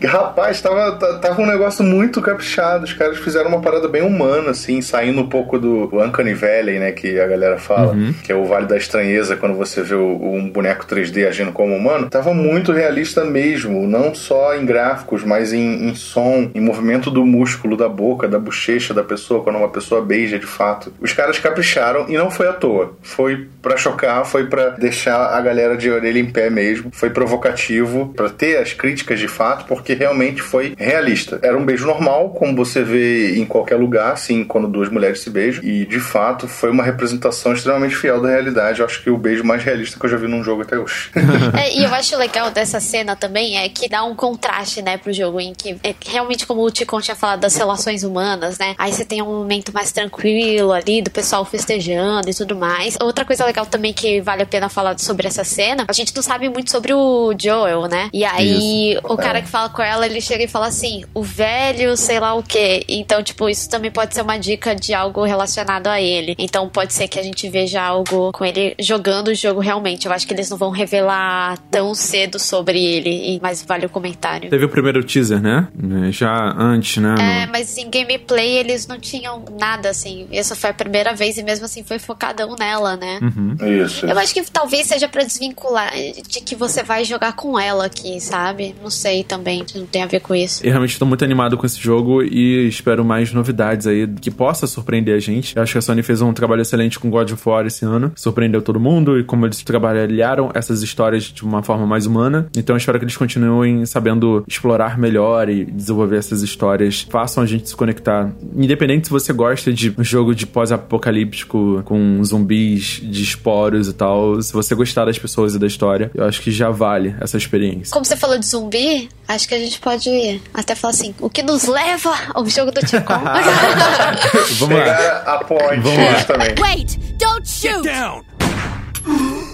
É. 0.00 0.06
Rapaz, 0.06 0.60
tava, 0.60 0.92
tava 1.18 1.40
um 1.40 1.46
negócio 1.46 1.84
muito 1.84 2.20
caprichado. 2.20 2.84
Os 2.84 2.92
caras 2.92 3.18
fizeram 3.18 3.48
uma 3.48 3.60
parada 3.60 3.88
bem 3.88 4.02
humana, 4.02 4.50
assim, 4.50 4.80
saindo 4.82 5.20
um 5.20 5.28
pouco 5.28 5.58
do 5.58 5.88
Uncanny 5.92 6.34
Valley, 6.34 6.78
né, 6.78 6.92
que 6.92 7.18
a 7.18 7.26
galera 7.26 7.58
fala, 7.58 7.92
uhum. 7.92 8.12
que 8.22 8.30
é 8.30 8.34
o 8.34 8.44
Vale 8.44 8.66
da 8.66 8.76
Estranheza, 8.76 9.36
quando 9.36 9.54
você 9.54 9.82
vê 9.82 9.94
um 9.94 10.50
boneco 10.50 10.86
3D 10.86 11.26
agindo 11.26 11.52
como 11.52 11.74
humano. 11.74 12.08
Tava 12.10 12.34
muito 12.34 12.72
realista 12.72 13.24
mesmo, 13.24 13.86
não 13.86 14.14
só 14.14 14.54
em 14.54 14.66
gráficos, 14.66 15.24
mas 15.24 15.52
em, 15.52 15.88
em 15.88 15.94
som, 15.94 16.50
em 16.54 16.60
movimento 16.60 17.10
do 17.10 17.24
músculo 17.24 17.76
da 17.76 17.88
boca, 17.88 18.28
da 18.28 18.38
bochecha 18.38 18.92
da 18.92 19.02
pessoa, 19.02 19.42
quando 19.42 19.56
uma 19.56 19.70
pessoa 19.70 20.02
beija 20.02 20.38
de 20.38 20.46
fato. 20.46 20.92
Os 21.00 21.12
caras 21.12 21.38
capricharam 21.38 22.06
e 22.08 22.16
não 22.16 22.30
foi 22.30 22.48
à 22.48 22.52
toa. 22.52 22.96
Foi 23.02 23.48
para 23.62 23.76
chocar, 23.76 24.03
foi 24.24 24.46
para 24.46 24.70
deixar 24.70 25.34
a 25.34 25.40
galera 25.40 25.76
de 25.76 25.90
orelha 25.90 26.18
em 26.18 26.30
pé 26.30 26.50
mesmo. 26.50 26.90
Foi 26.92 27.10
provocativo 27.10 28.12
para 28.14 28.28
ter 28.28 28.58
as 28.58 28.72
críticas 28.72 29.18
de 29.18 29.28
fato, 29.28 29.66
porque 29.66 29.94
realmente 29.94 30.42
foi 30.42 30.74
realista. 30.76 31.38
Era 31.42 31.56
um 31.56 31.64
beijo 31.64 31.86
normal, 31.86 32.30
como 32.30 32.54
você 32.56 32.82
vê 32.82 33.36
em 33.38 33.44
qualquer 33.44 33.76
lugar, 33.76 34.12
assim, 34.12 34.44
quando 34.44 34.68
duas 34.68 34.88
mulheres 34.88 35.20
se 35.20 35.30
beijam. 35.30 35.62
E 35.64 35.86
de 35.86 36.00
fato 36.00 36.46
foi 36.46 36.70
uma 36.70 36.82
representação 36.82 37.52
extremamente 37.52 37.96
fiel 37.96 38.20
da 38.20 38.28
realidade. 38.28 38.80
Eu 38.80 38.86
acho 38.86 39.02
que 39.02 39.10
o 39.10 39.16
beijo 39.16 39.44
mais 39.44 39.62
realista 39.62 39.98
que 39.98 40.04
eu 40.04 40.10
já 40.10 40.16
vi 40.16 40.26
num 40.26 40.44
jogo 40.44 40.62
até 40.62 40.78
hoje. 40.78 41.10
é, 41.58 41.74
e 41.74 41.84
eu 41.84 41.94
acho 41.94 42.16
legal 42.16 42.50
dessa 42.50 42.80
cena 42.80 43.16
também 43.16 43.58
é 43.58 43.68
que 43.68 43.88
dá 43.88 44.04
um 44.04 44.14
contraste, 44.14 44.82
né, 44.82 44.98
pro 44.98 45.12
jogo, 45.12 45.40
em 45.40 45.54
que 45.54 45.76
é, 45.82 45.94
realmente, 46.06 46.46
como 46.46 46.62
o 46.62 46.70
Ticon 46.70 47.00
tinha 47.00 47.14
falado 47.14 47.40
das 47.40 47.56
relações 47.56 48.02
humanas, 48.02 48.58
né? 48.58 48.74
Aí 48.76 48.92
você 48.92 49.04
tem 49.04 49.22
um 49.22 49.26
momento 49.26 49.72
mais 49.72 49.92
tranquilo 49.92 50.72
ali, 50.72 51.00
do 51.00 51.10
pessoal 51.10 51.44
festejando 51.44 52.28
e 52.28 52.34
tudo 52.34 52.54
mais. 52.54 52.96
Outra 53.00 53.24
coisa 53.24 53.44
legal 53.46 53.64
também 53.66 53.92
que 53.94 54.20
vale 54.20 54.42
a 54.42 54.46
pena 54.46 54.68
falar 54.68 54.98
sobre 54.98 55.26
essa 55.26 55.44
cena, 55.44 55.84
a 55.88 55.92
gente 55.92 56.14
não 56.14 56.22
sabe 56.22 56.48
muito 56.48 56.70
sobre 56.70 56.92
o 56.92 57.34
Joel, 57.38 57.88
né? 57.88 58.08
E 58.12 58.24
aí 58.24 58.92
isso. 58.92 59.00
o 59.04 59.16
cara 59.16 59.40
que 59.40 59.48
fala 59.48 59.68
com 59.68 59.82
ela, 59.82 60.06
ele 60.06 60.20
chega 60.20 60.44
e 60.44 60.48
fala 60.48 60.66
assim: 60.66 61.04
o 61.14 61.22
velho, 61.22 61.96
sei 61.96 62.20
lá 62.20 62.34
o 62.34 62.42
quê. 62.42 62.84
Então, 62.88 63.22
tipo, 63.22 63.48
isso 63.48 63.68
também 63.68 63.90
pode 63.90 64.14
ser 64.14 64.22
uma 64.22 64.38
dica 64.38 64.74
de 64.74 64.92
algo 64.94 65.24
relacionado 65.24 65.86
a 65.86 66.00
ele. 66.00 66.34
Então 66.38 66.68
pode 66.68 66.92
ser 66.92 67.08
que 67.08 67.18
a 67.18 67.22
gente 67.22 67.48
veja 67.48 67.82
algo 67.82 68.32
com 68.32 68.44
ele 68.44 68.74
jogando 68.78 69.28
o 69.28 69.34
jogo 69.34 69.60
realmente. 69.60 70.06
Eu 70.06 70.12
acho 70.12 70.26
que 70.26 70.34
eles 70.34 70.50
não 70.50 70.56
vão 70.56 70.70
revelar 70.70 71.58
tão 71.70 71.94
cedo 71.94 72.38
sobre 72.38 72.82
ele, 72.84 73.38
mas 73.42 73.62
vale 73.62 73.86
o 73.86 73.88
comentário. 73.88 74.50
Teve 74.50 74.64
o 74.64 74.68
primeiro 74.68 75.02
teaser, 75.02 75.40
né? 75.40 75.68
Já 76.10 76.54
antes, 76.58 77.02
né? 77.02 77.42
É, 77.42 77.46
mas 77.46 77.76
em 77.76 77.88
gameplay 77.90 78.58
eles 78.58 78.86
não 78.86 78.98
tinham 78.98 79.44
nada 79.58 79.90
assim. 79.90 80.26
Essa 80.32 80.54
foi 80.54 80.70
a 80.70 80.74
primeira 80.74 81.14
vez 81.14 81.38
e 81.38 81.42
mesmo 81.42 81.66
assim 81.66 81.82
foi 81.82 81.98
focadão 81.98 82.56
nela, 82.58 82.96
né? 82.96 83.18
Uhum. 83.22 83.56
Isso. 83.84 84.06
Eu 84.06 84.18
acho 84.18 84.34
que 84.34 84.42
talvez 84.50 84.86
seja 84.86 85.08
para 85.08 85.24
desvincular 85.24 85.92
de 86.28 86.40
que 86.40 86.54
você 86.54 86.82
vai 86.82 87.04
jogar 87.04 87.34
com 87.34 87.58
ela 87.58 87.86
aqui, 87.86 88.20
sabe? 88.20 88.74
Não 88.82 88.90
sei 88.90 89.24
também, 89.24 89.64
não 89.74 89.86
tem 89.86 90.02
a 90.02 90.06
ver 90.06 90.20
com 90.20 90.34
isso. 90.34 90.64
Eu 90.64 90.70
realmente 90.70 90.98
tô 90.98 91.06
muito 91.06 91.24
animado 91.24 91.56
com 91.56 91.66
esse 91.66 91.80
jogo 91.80 92.22
e 92.22 92.68
espero 92.68 93.04
mais 93.04 93.32
novidades 93.32 93.86
aí 93.86 94.06
que 94.06 94.30
possa 94.30 94.66
surpreender 94.66 95.16
a 95.16 95.18
gente. 95.18 95.56
Eu 95.56 95.62
acho 95.62 95.72
que 95.72 95.78
a 95.78 95.82
Sony 95.82 96.02
fez 96.02 96.20
um 96.20 96.32
trabalho 96.32 96.62
excelente 96.62 96.98
com 96.98 97.10
God 97.10 97.30
of 97.32 97.48
War 97.48 97.66
esse 97.66 97.84
ano, 97.84 98.12
surpreendeu 98.14 98.62
todo 98.62 98.80
mundo 98.80 99.18
e 99.18 99.24
como 99.24 99.46
eles 99.46 99.62
trabalharam 99.62 100.50
essas 100.54 100.82
histórias 100.82 101.24
de 101.24 101.42
uma 101.42 101.62
forma 101.62 101.86
mais 101.86 102.06
humana. 102.06 102.48
Então 102.56 102.74
eu 102.74 102.78
espero 102.78 102.98
que 102.98 103.04
eles 103.04 103.16
continuem 103.16 103.84
sabendo 103.86 104.44
explorar 104.46 104.98
melhor 104.98 105.48
e 105.48 105.64
desenvolver 105.64 106.16
essas 106.16 106.42
histórias, 106.42 107.06
façam 107.10 107.42
a 107.42 107.46
gente 107.46 107.68
se 107.68 107.76
conectar. 107.76 108.32
Independente 108.56 109.06
se 109.06 109.10
você 109.10 109.32
gosta 109.32 109.72
de 109.72 109.94
um 109.98 110.04
jogo 110.04 110.34
de 110.34 110.46
pós-apocalíptico 110.46 111.82
com 111.84 112.22
zumbis 112.24 113.00
de 113.02 113.22
esporos 113.22 113.73
e 113.88 113.92
tal, 113.92 114.40
se 114.40 114.52
você 114.52 114.74
gostar 114.74 115.04
das 115.04 115.18
pessoas 115.18 115.54
e 115.54 115.58
da 115.58 115.66
história, 115.66 116.10
eu 116.14 116.24
acho 116.24 116.40
que 116.40 116.50
já 116.50 116.70
vale 116.70 117.14
essa 117.20 117.36
experiência. 117.36 117.92
Como 117.92 118.04
você 118.04 118.16
falou 118.16 118.38
de 118.38 118.46
zumbi, 118.46 119.08
acho 119.28 119.48
que 119.48 119.54
a 119.54 119.58
gente 119.58 119.78
pode 119.80 120.40
até 120.52 120.74
falar 120.74 120.92
assim: 120.92 121.14
o 121.20 121.28
que 121.30 121.42
nos 121.42 121.64
leva 121.66 122.14
ao 122.34 122.46
jogo 122.46 122.70
do 122.70 122.80
Ticom? 122.80 123.14
Vamos 124.58 124.78
lá. 124.78 125.22
a 125.26 125.44
point 125.44 125.80
Vamos 125.80 125.98
lá. 125.98 126.24
também. 126.24 126.54
Wait, 126.60 126.98
don't 127.18 127.48
shoot! 127.48 127.82
Get 127.82 127.82
down! 127.84 129.53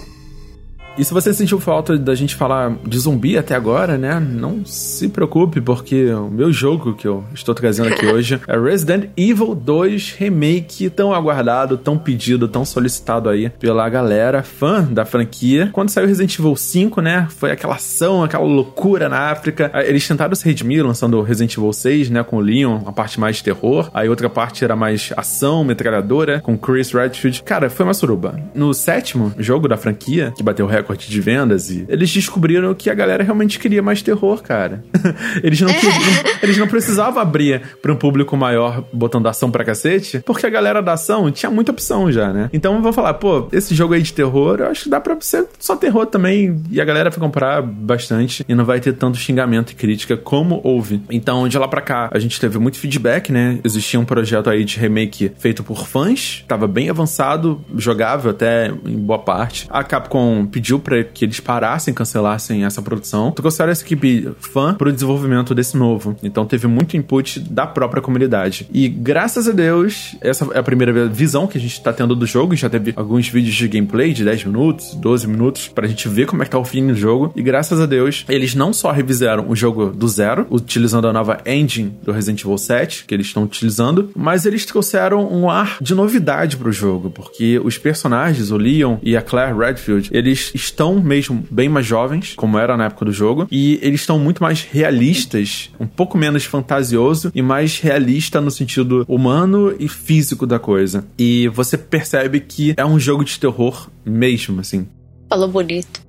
E 0.97 1.05
se 1.05 1.13
você 1.13 1.33
sentiu 1.33 1.59
falta 1.59 1.97
da 1.97 2.13
gente 2.13 2.35
falar 2.35 2.75
de 2.85 2.99
zumbi 2.99 3.37
até 3.37 3.55
agora, 3.55 3.97
né? 3.97 4.19
Não 4.19 4.65
se 4.65 5.07
preocupe, 5.07 5.61
porque 5.61 6.11
o 6.11 6.29
meu 6.29 6.51
jogo 6.51 6.93
que 6.93 7.07
eu 7.07 7.23
estou 7.33 7.55
trazendo 7.55 7.87
aqui 7.87 8.05
hoje 8.11 8.41
é 8.45 8.59
Resident 8.59 9.09
Evil 9.15 9.55
2 9.55 10.15
Remake, 10.19 10.89
tão 10.89 11.13
aguardado, 11.13 11.77
tão 11.77 11.97
pedido, 11.97 12.47
tão 12.47 12.65
solicitado 12.65 13.29
aí 13.29 13.49
pela 13.49 13.87
galera 13.87 14.43
fã 14.43 14.83
da 14.83 15.05
franquia. 15.05 15.69
Quando 15.71 15.89
saiu 15.89 16.07
Resident 16.07 16.37
Evil 16.37 16.55
5, 16.57 17.01
né? 17.01 17.25
Foi 17.29 17.51
aquela 17.51 17.75
ação, 17.75 18.21
aquela 18.21 18.43
loucura 18.43 19.07
na 19.07 19.31
África. 19.31 19.71
Eles 19.85 20.05
tentaram 20.05 20.35
se 20.35 20.45
redimir 20.45 20.85
lançando 20.85 21.21
Resident 21.21 21.55
Evil 21.55 21.71
6, 21.71 22.09
né? 22.09 22.21
Com 22.21 22.35
o 22.35 22.41
Leon, 22.41 22.81
a 22.85 22.91
parte 22.91 23.17
mais 23.17 23.37
de 23.37 23.43
terror. 23.45 23.89
Aí 23.93 24.09
outra 24.09 24.29
parte 24.29 24.63
era 24.63 24.75
mais 24.75 25.13
ação, 25.15 25.63
metralhadora, 25.63 26.41
com 26.41 26.57
Chris 26.57 26.91
Redfield. 26.91 27.43
Cara, 27.43 27.69
foi 27.69 27.85
uma 27.85 27.93
suruba. 27.93 28.37
No 28.53 28.73
sétimo 28.73 29.33
jogo 29.39 29.69
da 29.69 29.77
franquia, 29.77 30.33
que 30.35 30.43
bateu 30.43 30.65
o 30.65 30.69
recorde 30.69 30.80
de 31.09 31.21
vendas 31.21 31.69
e 31.69 31.85
eles 31.87 32.11
descobriram 32.11 32.73
que 32.73 32.89
a 32.89 32.93
galera 32.93 33.23
realmente 33.23 33.59
queria 33.59 33.81
mais 33.81 34.01
terror, 34.01 34.41
cara. 34.41 34.83
eles, 35.43 35.59
não, 35.61 35.73
queriam, 35.73 35.93
eles 36.41 36.57
não 36.57 36.67
precisavam 36.67 37.21
abrir 37.21 37.61
para 37.81 37.91
um 37.91 37.95
público 37.95 38.35
maior 38.35 38.83
botando 38.93 39.27
ação 39.27 39.51
pra 39.51 39.63
cacete, 39.63 40.19
porque 40.25 40.45
a 40.45 40.49
galera 40.49 40.81
da 40.81 40.93
ação 40.93 41.31
tinha 41.31 41.49
muita 41.49 41.71
opção 41.71 42.11
já, 42.11 42.31
né? 42.31 42.49
Então 42.53 42.75
eu 42.75 42.81
vou 42.81 42.93
falar, 42.93 43.13
pô, 43.15 43.47
esse 43.51 43.73
jogo 43.73 43.93
aí 43.93 44.01
de 44.01 44.13
terror, 44.13 44.59
eu 44.59 44.67
acho 44.67 44.83
que 44.83 44.89
dá 44.89 44.99
pra 44.99 45.17
ser 45.21 45.45
só 45.59 45.75
terror 45.75 46.05
também 46.05 46.61
e 46.69 46.79
a 46.79 46.85
galera 46.85 47.09
vai 47.09 47.19
comprar 47.19 47.61
bastante 47.61 48.45
e 48.47 48.55
não 48.55 48.65
vai 48.65 48.79
ter 48.79 48.93
tanto 48.93 49.17
xingamento 49.17 49.71
e 49.71 49.75
crítica 49.75 50.17
como 50.17 50.61
houve. 50.63 51.01
Então, 51.09 51.47
de 51.47 51.57
lá 51.57 51.67
pra 51.67 51.81
cá, 51.81 52.09
a 52.11 52.19
gente 52.19 52.39
teve 52.39 52.57
muito 52.57 52.77
feedback, 52.77 53.31
né? 53.31 53.59
Existia 53.63 53.99
um 53.99 54.05
projeto 54.05 54.49
aí 54.49 54.63
de 54.63 54.79
remake 54.79 55.31
feito 55.37 55.63
por 55.63 55.87
fãs, 55.87 56.43
tava 56.47 56.67
bem 56.67 56.89
avançado, 56.89 57.61
jogável 57.75 58.31
até 58.31 58.71
em 58.85 58.97
boa 58.97 59.19
parte. 59.19 59.67
A 59.69 59.83
Capcom 59.83 60.45
pediu 60.45 60.70
para 60.79 61.03
que 61.03 61.25
eles 61.25 61.39
parassem, 61.39 61.93
cancelassem 61.93 62.65
essa 62.65 62.81
produção, 62.81 63.31
trouxeram 63.31 63.71
essa 63.71 63.83
equipe 63.83 64.29
fã 64.39 64.73
pro 64.73 64.91
desenvolvimento 64.91 65.53
desse 65.53 65.77
novo. 65.77 66.15
Então 66.23 66.45
teve 66.45 66.67
muito 66.67 66.97
input 66.97 67.39
da 67.39 67.65
própria 67.67 68.01
comunidade. 68.01 68.67
E 68.73 68.87
graças 68.87 69.47
a 69.47 69.51
Deus, 69.51 70.15
essa 70.21 70.45
é 70.53 70.59
a 70.59 70.63
primeira 70.63 71.07
visão 71.07 71.47
que 71.47 71.57
a 71.57 71.61
gente 71.61 71.81
tá 71.81 71.93
tendo 71.93 72.15
do 72.15 72.25
jogo. 72.25 72.55
Já 72.55 72.69
teve 72.69 72.93
alguns 72.95 73.27
vídeos 73.27 73.55
de 73.55 73.67
gameplay 73.67 74.13
de 74.13 74.23
10 74.23 74.45
minutos, 74.45 74.93
12 74.95 75.27
minutos, 75.27 75.67
pra 75.67 75.87
gente 75.87 76.07
ver 76.07 76.25
como 76.25 76.41
é 76.41 76.45
que 76.45 76.51
tá 76.51 76.59
o 76.59 76.65
fim 76.65 76.85
do 76.87 76.95
jogo. 76.95 77.31
E 77.35 77.41
graças 77.41 77.79
a 77.79 77.85
Deus, 77.85 78.25
eles 78.27 78.55
não 78.55 78.73
só 78.73 78.91
revisaram 78.91 79.49
o 79.49 79.55
jogo 79.55 79.87
do 79.87 80.07
zero, 80.07 80.45
utilizando 80.49 81.07
a 81.07 81.13
nova 81.13 81.39
engine 81.45 81.93
do 82.03 82.11
Resident 82.11 82.41
Evil 82.41 82.57
7, 82.57 83.05
que 83.05 83.13
eles 83.13 83.27
estão 83.27 83.43
utilizando, 83.43 84.09
mas 84.15 84.45
eles 84.45 84.65
trouxeram 84.65 85.31
um 85.31 85.49
ar 85.49 85.77
de 85.81 85.93
novidade 85.95 86.57
pro 86.57 86.71
jogo, 86.71 87.09
porque 87.09 87.59
os 87.63 87.77
personagens, 87.77 88.51
o 88.51 88.57
Leon 88.57 88.97
e 89.01 89.15
a 89.15 89.21
Claire 89.21 89.57
Redfield, 89.57 90.09
eles 90.11 90.51
estão 90.63 91.01
mesmo 91.01 91.45
bem 91.49 91.67
mais 91.67 91.85
jovens, 91.85 92.33
como 92.35 92.57
era 92.57 92.77
na 92.77 92.85
época 92.85 93.05
do 93.05 93.11
jogo, 93.11 93.47
e 93.51 93.79
eles 93.81 94.01
estão 94.01 94.19
muito 94.19 94.41
mais 94.41 94.63
realistas, 94.63 95.69
um 95.79 95.87
pouco 95.87 96.17
menos 96.17 96.45
fantasioso 96.45 97.31
e 97.33 97.41
mais 97.41 97.79
realista 97.79 98.39
no 98.39 98.51
sentido 98.51 99.05
humano 99.07 99.75
e 99.79 99.87
físico 99.87 100.45
da 100.45 100.59
coisa. 100.59 101.05
E 101.17 101.47
você 101.49 101.77
percebe 101.77 102.39
que 102.39 102.73
é 102.77 102.85
um 102.85 102.99
jogo 102.99 103.23
de 103.23 103.39
terror 103.39 103.89
mesmo, 104.05 104.61
assim. 104.61 104.87
Falou 105.29 105.47
bonito. 105.47 106.01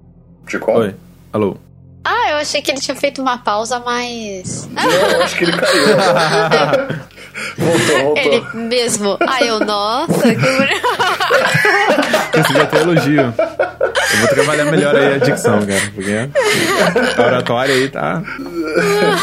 De 0.48 0.58
como? 0.58 0.78
Oi. 0.78 0.94
Alô. 1.32 1.56
Ah, 2.04 2.30
eu 2.30 2.36
achei 2.36 2.60
que 2.60 2.70
ele 2.70 2.80
tinha 2.80 2.96
feito 2.96 3.22
uma 3.22 3.38
pausa, 3.38 3.78
mas. 3.78 4.68
Não, 4.72 4.82
eu 4.90 5.22
acho 5.22 5.36
que 5.36 5.44
ele 5.44 5.52
caiu. 5.52 5.96
voltou, 7.56 7.98
voltou. 8.04 8.18
Ele 8.18 8.42
mesmo. 8.68 9.16
Ah, 9.20 9.44
eu, 9.44 9.60
nossa, 9.60 10.34
que 10.34 10.36
Consegui 12.32 12.60
até 12.60 12.80
elogio. 12.80 13.34
Eu 14.12 14.18
vou 14.18 14.28
trabalhar 14.28 14.64
melhor 14.66 14.94
aí 14.94 15.14
a 15.14 15.18
dicção, 15.18 15.64
cara, 15.64 15.92
porque 15.94 16.28
a 17.16 17.26
oratória 17.26 17.74
aí 17.74 17.88
tá. 17.88 18.22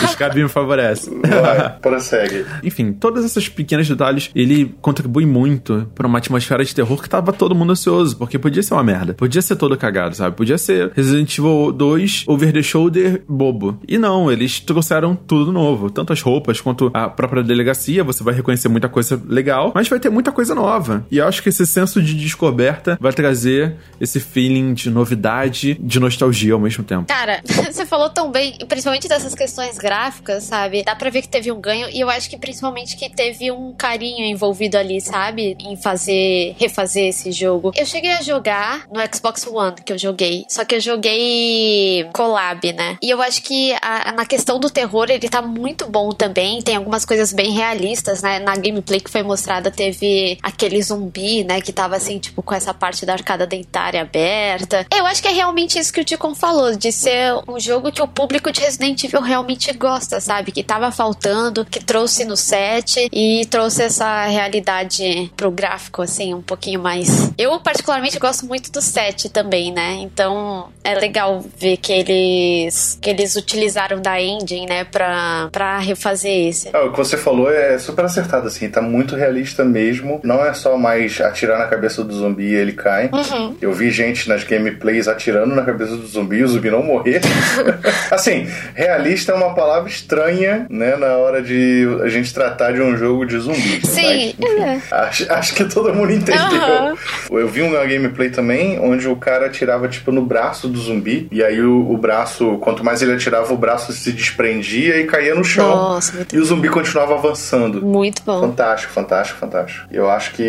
Skype 0.05 0.41
me 0.41 0.49
favorece. 0.49 1.11
Vai, 1.11 1.69
prossegue. 1.79 2.45
Enfim, 2.63 2.91
todas 2.93 3.23
essas 3.23 3.47
pequenos 3.47 3.87
detalhes, 3.87 4.31
ele 4.35 4.75
contribui 4.81 5.25
muito 5.25 5.87
pra 5.93 6.07
uma 6.07 6.17
atmosfera 6.17 6.63
de 6.63 6.73
terror 6.73 7.01
que 7.01 7.09
tava 7.09 7.31
todo 7.31 7.53
mundo 7.55 7.71
ansioso, 7.71 8.17
porque 8.17 8.39
podia 8.39 8.63
ser 8.63 8.73
uma 8.73 8.83
merda. 8.83 9.13
Podia 9.13 9.41
ser 9.41 9.55
todo 9.55 9.77
cagado, 9.77 10.15
sabe? 10.15 10.35
Podia 10.35 10.57
ser 10.57 10.91
Resident 10.95 11.37
Evil 11.37 11.71
2 11.71 12.25
over 12.27 12.51
the 12.51 12.63
shoulder 12.63 13.23
bobo. 13.27 13.79
E 13.87 13.97
não, 13.97 14.31
eles 14.31 14.59
trouxeram 14.59 15.15
tudo 15.15 15.51
novo. 15.51 15.89
Tanto 15.89 16.13
as 16.13 16.21
roupas 16.21 16.59
quanto 16.61 16.89
a 16.93 17.07
própria 17.09 17.43
delegacia, 17.43 17.98
você 18.03 18.23
vai 18.23 18.33
reconhecer 18.33 18.67
muita 18.69 18.89
coisa 18.89 19.21
legal, 19.27 19.71
mas 19.73 19.87
vai 19.87 19.99
ter 19.99 20.09
muita 20.09 20.31
coisa 20.31 20.55
nova. 20.55 21.05
E 21.11 21.17
eu 21.17 21.27
acho 21.27 21.41
que 21.41 21.49
esse 21.49 21.65
senso 21.65 22.01
de 22.01 22.13
descoberta 22.13 22.97
vai 22.99 23.13
trazer 23.13 23.75
esse 23.99 24.19
feeling 24.19 24.73
de 24.73 24.89
novidade, 24.89 25.75
de 25.79 25.99
nostalgia 25.99 26.53
ao 26.53 26.59
mesmo 26.59 26.83
tempo. 26.83 27.05
Cara, 27.07 27.41
você 27.71 27.85
falou 27.85 28.09
tão 28.09 28.31
bem, 28.31 28.57
principalmente 28.67 29.07
dessas 29.07 29.35
questões 29.35 29.77
gráficas, 29.77 30.43
sabe? 30.43 30.83
Dá 30.83 30.95
pra 30.95 31.09
ver 31.09 31.21
que 31.21 31.29
teve 31.29 31.51
um 31.51 31.59
ganho 31.59 31.89
e 31.89 31.99
eu 31.99 32.09
acho 32.09 32.29
que 32.29 32.37
principalmente 32.37 32.95
que 32.95 33.09
teve 33.09 33.51
um 33.51 33.73
carinho 33.73 34.25
envolvido 34.25 34.77
ali, 34.77 35.01
sabe? 35.01 35.55
Em 35.59 35.75
fazer, 35.75 36.55
refazer 36.59 37.07
esse 37.07 37.31
jogo. 37.31 37.71
Eu 37.75 37.85
cheguei 37.85 38.11
a 38.11 38.21
jogar 38.21 38.85
no 38.91 38.99
Xbox 39.13 39.45
One 39.47 39.75
que 39.83 39.93
eu 39.93 39.97
joguei, 39.97 40.45
só 40.47 40.63
que 40.65 40.75
eu 40.75 40.79
joguei 40.79 42.07
collab, 42.13 42.73
né? 42.73 42.97
E 43.01 43.09
eu 43.09 43.21
acho 43.21 43.41
que 43.41 43.73
a, 43.81 44.11
na 44.11 44.25
questão 44.25 44.59
do 44.59 44.69
terror 44.69 45.07
ele 45.09 45.29
tá 45.29 45.41
muito 45.41 45.87
bom 45.87 46.09
também. 46.09 46.61
Tem 46.61 46.75
algumas 46.75 47.05
coisas 47.05 47.33
bem 47.33 47.51
realistas, 47.51 47.79
né? 48.21 48.39
Na 48.39 48.55
gameplay 48.55 48.99
que 48.99 49.09
foi 49.09 49.23
mostrada 49.23 49.71
teve 49.71 50.37
aquele 50.41 50.81
zumbi, 50.81 51.43
né? 51.43 51.61
Que 51.61 51.71
tava 51.71 51.95
assim, 51.95 52.19
tipo, 52.19 52.41
com 52.41 52.53
essa 52.53 52.73
parte 52.73 53.05
da 53.05 53.13
arcada 53.13 53.45
dentária 53.45 54.01
aberta. 54.01 54.85
Eu 54.95 55.05
acho 55.05 55.21
que 55.21 55.27
é 55.27 55.31
realmente 55.31 55.79
isso 55.79 55.93
que 55.93 56.01
o 56.01 56.05
Ticon 56.05 56.35
falou, 56.35 56.75
de 56.75 56.91
ser 56.91 57.33
um 57.47 57.59
jogo 57.59 57.91
que 57.91 58.01
o 58.01 58.07
público 58.07 58.51
de 58.51 58.61
Resident 58.61 59.03
Evil 59.03 59.21
realmente 59.21 59.71
gosta, 59.73 60.19
sabe? 60.19 60.51
Que 60.51 60.63
tava 60.63 60.91
faltando, 60.91 61.65
que 61.65 61.83
trouxe 61.83 62.25
no 62.25 62.35
set 62.35 63.07
e 63.11 63.45
trouxe 63.47 63.83
essa 63.83 64.25
realidade 64.25 65.31
pro 65.35 65.51
gráfico, 65.51 66.01
assim, 66.01 66.33
um 66.33 66.41
pouquinho 66.41 66.81
mais. 66.81 67.31
Eu, 67.37 67.59
particularmente, 67.59 68.19
gosto 68.19 68.45
muito 68.45 68.71
do 68.71 68.81
set 68.81 69.29
também, 69.29 69.71
né? 69.71 69.95
Então 70.01 70.69
é 70.83 70.95
legal 70.95 71.43
ver 71.57 71.77
que 71.77 71.91
eles 71.91 72.97
que 73.01 73.09
eles 73.09 73.35
utilizaram 73.35 74.01
da 74.01 74.21
engine, 74.21 74.65
né, 74.65 74.83
pra, 74.83 75.49
pra 75.51 75.79
refazer 75.79 76.49
esse. 76.49 76.69
Ah, 76.73 76.85
o 76.85 76.91
que 76.91 76.97
você 76.97 77.17
falou 77.17 77.51
é 77.51 77.78
super 77.79 78.05
acertado, 78.05 78.47
assim, 78.47 78.69
tá 78.69 78.81
muito 78.81 79.15
realista 79.15 79.63
mesmo. 79.63 80.19
Não 80.23 80.43
é 80.45 80.53
só 80.53 80.77
mais 80.77 81.19
atirar 81.21 81.57
na 81.57 81.65
cabeça 81.65 82.03
do 82.03 82.13
zumbi 82.13 82.49
e 82.51 82.55
ele 82.55 82.73
cai. 82.73 83.09
Uhum. 83.11 83.55
Eu 83.61 83.73
vi 83.73 83.91
gente 83.91 84.27
nas 84.29 84.43
gameplays 84.43 85.07
atirando 85.07 85.55
na 85.55 85.63
cabeça 85.63 85.95
do 85.95 86.05
zumbi 86.05 86.37
e 86.37 86.43
o 86.43 86.47
zumbi 86.47 86.69
não 86.69 86.83
morrer. 86.83 87.21
assim, 88.11 88.47
realista 88.75 89.31
é 89.31 89.35
uma 89.35 89.53
palavra 89.53 89.89
estranha, 89.89 90.65
né, 90.69 90.95
na 90.95 91.17
hora 91.17 91.41
de 91.41 91.87
a 92.03 92.09
gente 92.09 92.33
tratar 92.33 92.71
de 92.71 92.81
um 92.81 92.97
jogo 92.97 93.25
de 93.25 93.37
zumbi. 93.39 93.81
Sim, 93.85 94.33
Mas, 94.39 94.51
enfim, 94.51 94.61
é. 94.61 94.81
acho, 94.91 95.31
acho 95.31 95.55
que 95.55 95.65
todo 95.65 95.93
mundo 95.93 96.11
entendeu. 96.11 96.43
Aham. 96.43 96.95
Eu 97.31 97.47
vi 97.47 97.61
uma 97.61 97.85
gameplay 97.85 98.29
também 98.29 98.79
onde 98.79 99.07
o 99.07 99.15
cara 99.15 99.45
atirava 99.45 99.87
tipo 99.87 100.11
no 100.11 100.25
braço 100.25 100.67
do 100.67 100.79
zumbi 100.79 101.27
e 101.31 101.43
aí 101.43 101.61
o, 101.61 101.91
o 101.91 101.97
braço, 101.97 102.57
quanto 102.59 102.83
mais 102.83 103.01
ele 103.01 103.13
atirava, 103.13 103.53
o 103.53 103.57
braço 103.57 103.91
se 103.93 104.11
desprendia 104.11 104.99
e 104.99 105.05
caía 105.05 105.35
no 105.35 105.43
chão. 105.43 105.69
Nossa, 105.69 106.25
E 106.31 106.37
o 106.37 106.45
zumbi 106.45 106.69
continuava 106.69 107.13
avançando. 107.15 107.68
Muito 107.73 108.21
bom. 108.23 108.41
Fantástico, 108.41 108.93
fantástico, 108.93 109.39
fantástico. 109.39 109.87
Eu 109.91 110.09
acho 110.09 110.33
que 110.33 110.43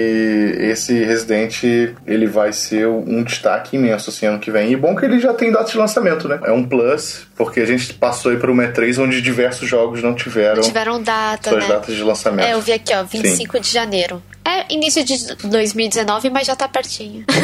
esse 0.58 1.04
Resident 1.04 1.62
ele 2.06 2.26
vai 2.26 2.52
ser 2.52 2.86
um 2.86 3.22
destaque 3.22 3.76
imenso 3.76 4.10
assim 4.10 4.26
ano 4.26 4.38
que 4.38 4.50
vem. 4.50 4.72
E 4.72 4.76
bom 4.76 4.94
que 4.94 5.04
ele 5.04 5.20
já 5.20 5.32
tem 5.32 5.52
data 5.52 5.70
de 5.70 5.78
lançamento, 5.78 6.28
né? 6.28 6.40
É 6.44 6.52
um 6.52 6.64
plus, 6.64 7.26
porque 7.36 7.60
a 7.60 7.66
gente 7.66 7.92
passou 7.94 8.30
aí 8.32 8.38
por 8.38 8.50
uma 8.50 8.64
E3 8.64 9.02
onde 9.02 9.20
diversos 9.20 9.68
jogos 9.68 10.02
não 10.02 10.14
tiveram, 10.14 10.62
Tiveram 10.62 11.02
data, 11.02 11.50
suas 11.50 11.64
né? 11.64 11.74
datas 11.74 11.94
de 11.94 12.02
lançamento. 12.02 12.46
É, 12.46 12.54
eu 12.54 12.60
vi 12.60 12.72
aqui, 12.72 12.94
ó, 12.94 13.02
25 13.02 13.60
de 13.60 13.68
janeiro. 13.68 14.22
É 14.50 14.66
início 14.74 15.04
de 15.04 15.16
2019, 15.48 16.30
mas 16.30 16.46
já 16.46 16.56
tá 16.56 16.66
pertinho. 16.68 17.24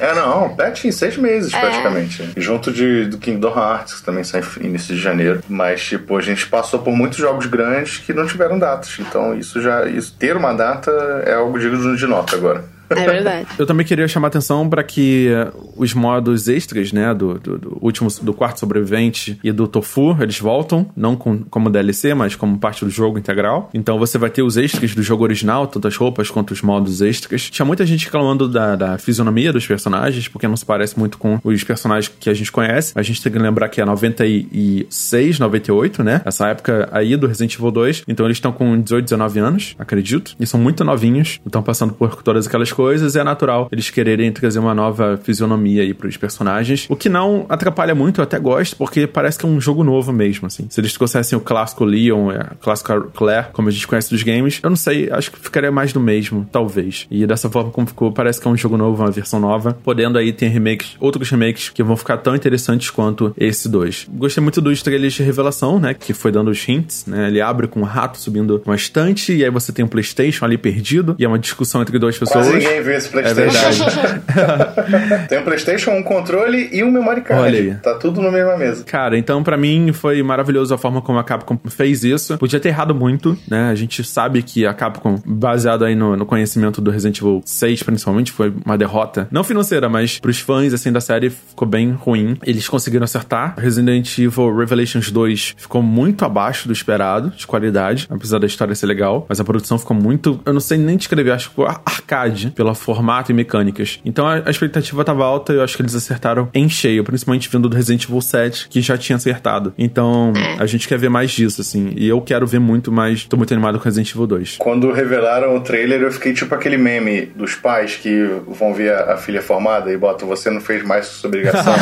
É, 0.00 0.14
não, 0.14 0.54
pertinho, 0.54 0.92
seis 0.92 1.16
meses 1.16 1.52
É. 1.52 1.60
praticamente. 1.60 2.30
Junto 2.36 2.72
de, 2.72 3.06
do 3.06 3.18
Kingdom 3.18 3.52
Hearts, 3.56 3.94
que 3.94 4.02
também 4.02 4.22
sai 4.24 4.42
início 4.60 4.94
de 4.94 5.00
janeiro. 5.00 5.42
Mas, 5.48 5.82
tipo, 5.84 6.16
a 6.16 6.20
gente 6.20 6.46
passou 6.46 6.80
por 6.80 6.94
muitos 6.94 7.18
jogos 7.18 7.46
grandes 7.46 7.98
que 7.98 8.12
não 8.12 8.26
tiveram 8.26 8.58
datas. 8.58 8.96
Então, 8.98 9.36
isso 9.36 9.60
já. 9.60 9.86
Isso, 9.86 10.14
ter 10.18 10.36
uma 10.36 10.52
data 10.52 10.90
é 11.26 11.34
algo 11.34 11.58
digno 11.58 11.96
de 11.96 12.06
nota 12.06 12.36
agora. 12.36 12.64
É 12.90 13.06
verdade. 13.06 13.48
Eu 13.58 13.66
também 13.66 13.84
queria 13.84 14.08
chamar 14.08 14.28
atenção 14.28 14.68
para 14.68 14.82
que 14.82 15.28
eh, 15.28 15.52
os 15.76 15.94
modos 15.94 16.48
extras, 16.48 16.92
né, 16.92 17.14
do, 17.14 17.34
do, 17.38 17.58
do 17.58 17.78
último, 17.80 18.08
do 18.22 18.32
quarto 18.32 18.60
sobrevivente 18.60 19.38
e 19.42 19.52
do 19.52 19.66
Tofu, 19.66 20.16
eles 20.20 20.38
voltam, 20.38 20.86
não 20.96 21.16
com, 21.16 21.38
como 21.44 21.70
DLC, 21.70 22.14
mas 22.14 22.34
como 22.34 22.58
parte 22.58 22.84
do 22.84 22.90
jogo 22.90 23.18
integral. 23.18 23.70
Então 23.74 23.98
você 23.98 24.18
vai 24.18 24.30
ter 24.30 24.42
os 24.42 24.56
extras 24.56 24.94
do 24.94 25.02
jogo 25.02 25.24
original, 25.24 25.66
tanto 25.66 25.88
as 25.88 25.96
roupas 25.96 26.30
quanto 26.30 26.52
os 26.52 26.62
modos 26.62 27.00
extras. 27.00 27.50
Tinha 27.50 27.66
muita 27.66 27.84
gente 27.84 28.04
reclamando 28.06 28.48
da, 28.48 28.76
da 28.76 28.98
fisionomia 28.98 29.52
dos 29.52 29.66
personagens, 29.66 30.28
porque 30.28 30.48
não 30.48 30.56
se 30.56 30.64
parece 30.64 30.98
muito 30.98 31.18
com 31.18 31.38
os 31.44 31.64
personagens 31.64 32.12
que 32.18 32.30
a 32.30 32.34
gente 32.34 32.50
conhece. 32.50 32.92
A 32.94 33.02
gente 33.02 33.22
tem 33.22 33.32
que 33.32 33.38
lembrar 33.38 33.68
que 33.68 33.80
é 33.80 33.84
96, 33.84 35.38
98, 35.38 36.02
né? 36.02 36.22
Essa 36.24 36.48
época 36.48 36.88
aí 36.92 37.16
do 37.16 37.26
Resident 37.26 37.54
Evil 37.54 37.70
2. 37.70 38.04
Então 38.08 38.26
eles 38.26 38.36
estão 38.36 38.52
com 38.52 38.80
18, 38.80 39.04
19 39.04 39.40
anos, 39.40 39.74
acredito. 39.78 40.34
E 40.38 40.46
são 40.46 40.60
muito 40.60 40.84
novinhos. 40.84 41.40
Estão 41.44 41.62
passando 41.62 41.92
por 41.92 42.22
todas 42.22 42.46
aquelas 42.46 42.70
coisas. 42.78 43.16
É 43.16 43.24
natural 43.24 43.68
eles 43.72 43.90
quererem 43.90 44.30
trazer 44.30 44.60
uma 44.60 44.72
nova 44.72 45.18
fisionomia 45.20 45.82
aí 45.82 45.92
pros 45.92 46.16
personagens. 46.16 46.86
O 46.88 46.94
que 46.94 47.08
não 47.08 47.44
atrapalha 47.48 47.92
muito, 47.92 48.20
eu 48.20 48.22
até 48.22 48.38
gosto, 48.38 48.76
porque 48.76 49.04
parece 49.04 49.36
que 49.36 49.44
é 49.44 49.48
um 49.48 49.60
jogo 49.60 49.82
novo 49.82 50.12
mesmo, 50.12 50.46
assim. 50.46 50.66
Se 50.70 50.80
eles 50.80 50.92
trouxessem 50.92 51.36
o 51.36 51.40
clássico 51.40 51.84
Leon, 51.84 52.30
a 52.30 52.54
clássica 52.60 53.00
Claire, 53.00 53.48
como 53.52 53.68
a 53.68 53.72
gente 53.72 53.86
conhece 53.86 54.10
dos 54.10 54.22
games, 54.22 54.60
eu 54.62 54.70
não 54.70 54.76
sei, 54.76 55.10
acho 55.10 55.32
que 55.32 55.40
ficaria 55.40 55.72
mais 55.72 55.92
do 55.92 55.98
mesmo, 55.98 56.48
talvez. 56.52 57.06
E 57.10 57.26
dessa 57.26 57.50
forma 57.50 57.70
como 57.72 57.86
ficou, 57.88 58.12
parece 58.12 58.40
que 58.40 58.46
é 58.46 58.50
um 58.50 58.56
jogo 58.56 58.76
novo, 58.76 59.02
uma 59.02 59.10
versão 59.10 59.40
nova, 59.40 59.76
podendo 59.82 60.16
aí 60.16 60.32
ter 60.32 60.46
remakes, 60.46 60.96
outros 61.00 61.28
remakes 61.30 61.70
que 61.70 61.82
vão 61.82 61.96
ficar 61.96 62.18
tão 62.18 62.36
interessantes 62.36 62.90
quanto 62.90 63.34
esse 63.36 63.68
2. 63.68 64.06
Gostei 64.14 64.42
muito 64.42 64.60
dos 64.60 64.82
trailers 64.82 65.14
de 65.14 65.22
revelação, 65.24 65.80
né, 65.80 65.94
que 65.94 66.12
foi 66.12 66.30
dando 66.30 66.50
os 66.50 66.68
hints, 66.68 67.06
né, 67.06 67.26
ele 67.26 67.40
abre 67.40 67.66
com 67.66 67.80
um 67.80 67.84
rato 67.84 68.18
subindo 68.18 68.62
uma 68.64 68.76
estante, 68.76 69.32
e 69.34 69.44
aí 69.44 69.50
você 69.50 69.72
tem 69.72 69.84
um 69.84 69.88
Playstation 69.88 70.44
ali 70.44 70.56
perdido, 70.56 71.16
e 71.18 71.24
é 71.24 71.28
uma 71.28 71.38
discussão 71.38 71.82
entre 71.82 71.98
duas 71.98 72.16
pessoas. 72.16 72.67
Ninguém 72.68 72.82
viu 72.82 72.92
esse 72.94 73.08
É 73.08 73.10
PlayStation. 73.10 73.84
verdade. 73.84 75.26
Tem 75.28 75.38
um 75.38 75.42
PlayStation, 75.44 75.90
um 75.92 76.02
controle 76.02 76.68
e 76.72 76.82
um 76.84 76.90
memory 76.90 77.22
card. 77.22 77.42
Olha 77.42 77.58
aí. 77.58 77.74
Tá 77.76 77.94
tudo 77.94 78.20
na 78.20 78.30
mesma 78.30 78.56
mesa. 78.56 78.84
Cara, 78.84 79.16
então 79.18 79.42
pra 79.42 79.56
mim 79.56 79.92
foi 79.92 80.22
maravilhoso 80.22 80.74
a 80.74 80.78
forma 80.78 81.00
como 81.00 81.18
a 81.18 81.24
Capcom 81.24 81.58
fez 81.68 82.04
isso. 82.04 82.36
Podia 82.38 82.60
ter 82.60 82.68
errado 82.68 82.94
muito, 82.94 83.36
né? 83.48 83.68
A 83.70 83.74
gente 83.74 84.04
sabe 84.04 84.42
que 84.42 84.66
a 84.66 84.74
Capcom, 84.74 85.20
baseado 85.24 85.84
aí 85.84 85.94
no, 85.94 86.16
no 86.16 86.26
conhecimento 86.26 86.80
do 86.80 86.90
Resident 86.90 87.18
Evil 87.18 87.42
6, 87.44 87.82
principalmente, 87.82 88.32
foi 88.32 88.52
uma 88.64 88.76
derrota. 88.76 89.26
Não 89.30 89.42
financeira, 89.44 89.88
mas 89.88 90.18
pros 90.18 90.38
fãs, 90.40 90.72
assim, 90.74 90.92
da 90.92 91.00
série 91.00 91.30
ficou 91.30 91.66
bem 91.66 91.92
ruim. 91.92 92.36
Eles 92.44 92.68
conseguiram 92.68 93.04
acertar. 93.04 93.54
Resident 93.58 94.18
Evil 94.18 94.54
Revelations 94.56 95.10
2 95.10 95.54
ficou 95.56 95.82
muito 95.82 96.24
abaixo 96.24 96.66
do 96.66 96.72
esperado, 96.72 97.30
de 97.30 97.46
qualidade, 97.46 98.06
apesar 98.10 98.38
da 98.38 98.46
história 98.46 98.74
ser 98.74 98.86
legal. 98.86 99.26
Mas 99.28 99.40
a 99.40 99.44
produção 99.44 99.78
ficou 99.78 99.96
muito... 99.96 100.40
Eu 100.44 100.52
não 100.52 100.60
sei 100.60 100.78
nem 100.78 100.96
descrever, 100.96 101.30
acho 101.32 101.44
que 101.46 101.50
ficou 101.50 101.66
arcade, 101.66 102.52
pelo 102.58 102.74
formato 102.74 103.30
e 103.30 103.34
mecânicas. 103.34 104.00
Então 104.04 104.26
a, 104.26 104.42
a 104.44 104.50
expectativa 104.50 105.04
tava 105.04 105.24
alta 105.24 105.52
e 105.52 105.56
eu 105.56 105.62
acho 105.62 105.76
que 105.76 105.82
eles 105.82 105.94
acertaram 105.94 106.48
em 106.52 106.68
cheio, 106.68 107.04
principalmente 107.04 107.48
vindo 107.48 107.68
do 107.68 107.76
Resident 107.76 108.04
Evil 108.04 108.20
7, 108.20 108.68
que 108.68 108.80
já 108.80 108.98
tinha 108.98 109.14
acertado. 109.14 109.72
Então 109.78 110.32
a 110.58 110.66
gente 110.66 110.88
quer 110.88 110.98
ver 110.98 111.08
mais 111.08 111.30
disso, 111.30 111.60
assim. 111.60 111.92
E 111.96 112.08
eu 112.08 112.20
quero 112.20 112.48
ver 112.48 112.58
muito 112.58 112.90
mais. 112.90 113.22
Tô 113.22 113.36
muito 113.36 113.54
animado 113.54 113.78
com 113.78 113.84
Resident 113.84 114.10
Evil 114.10 114.26
2. 114.26 114.56
Quando 114.58 114.90
revelaram 114.90 115.56
o 115.56 115.60
trailer, 115.60 116.02
eu 116.02 116.10
fiquei 116.10 116.32
tipo 116.32 116.52
aquele 116.52 116.76
meme 116.76 117.26
dos 117.26 117.54
pais 117.54 117.94
que 117.94 118.28
vão 118.48 118.74
ver 118.74 118.92
a, 118.92 119.14
a 119.14 119.16
filha 119.16 119.40
formada 119.40 119.92
e 119.92 119.96
botam 119.96 120.26
você 120.26 120.50
não 120.50 120.60
fez 120.60 120.82
mais 120.82 121.06
sua 121.06 121.28
obrigação. 121.28 121.74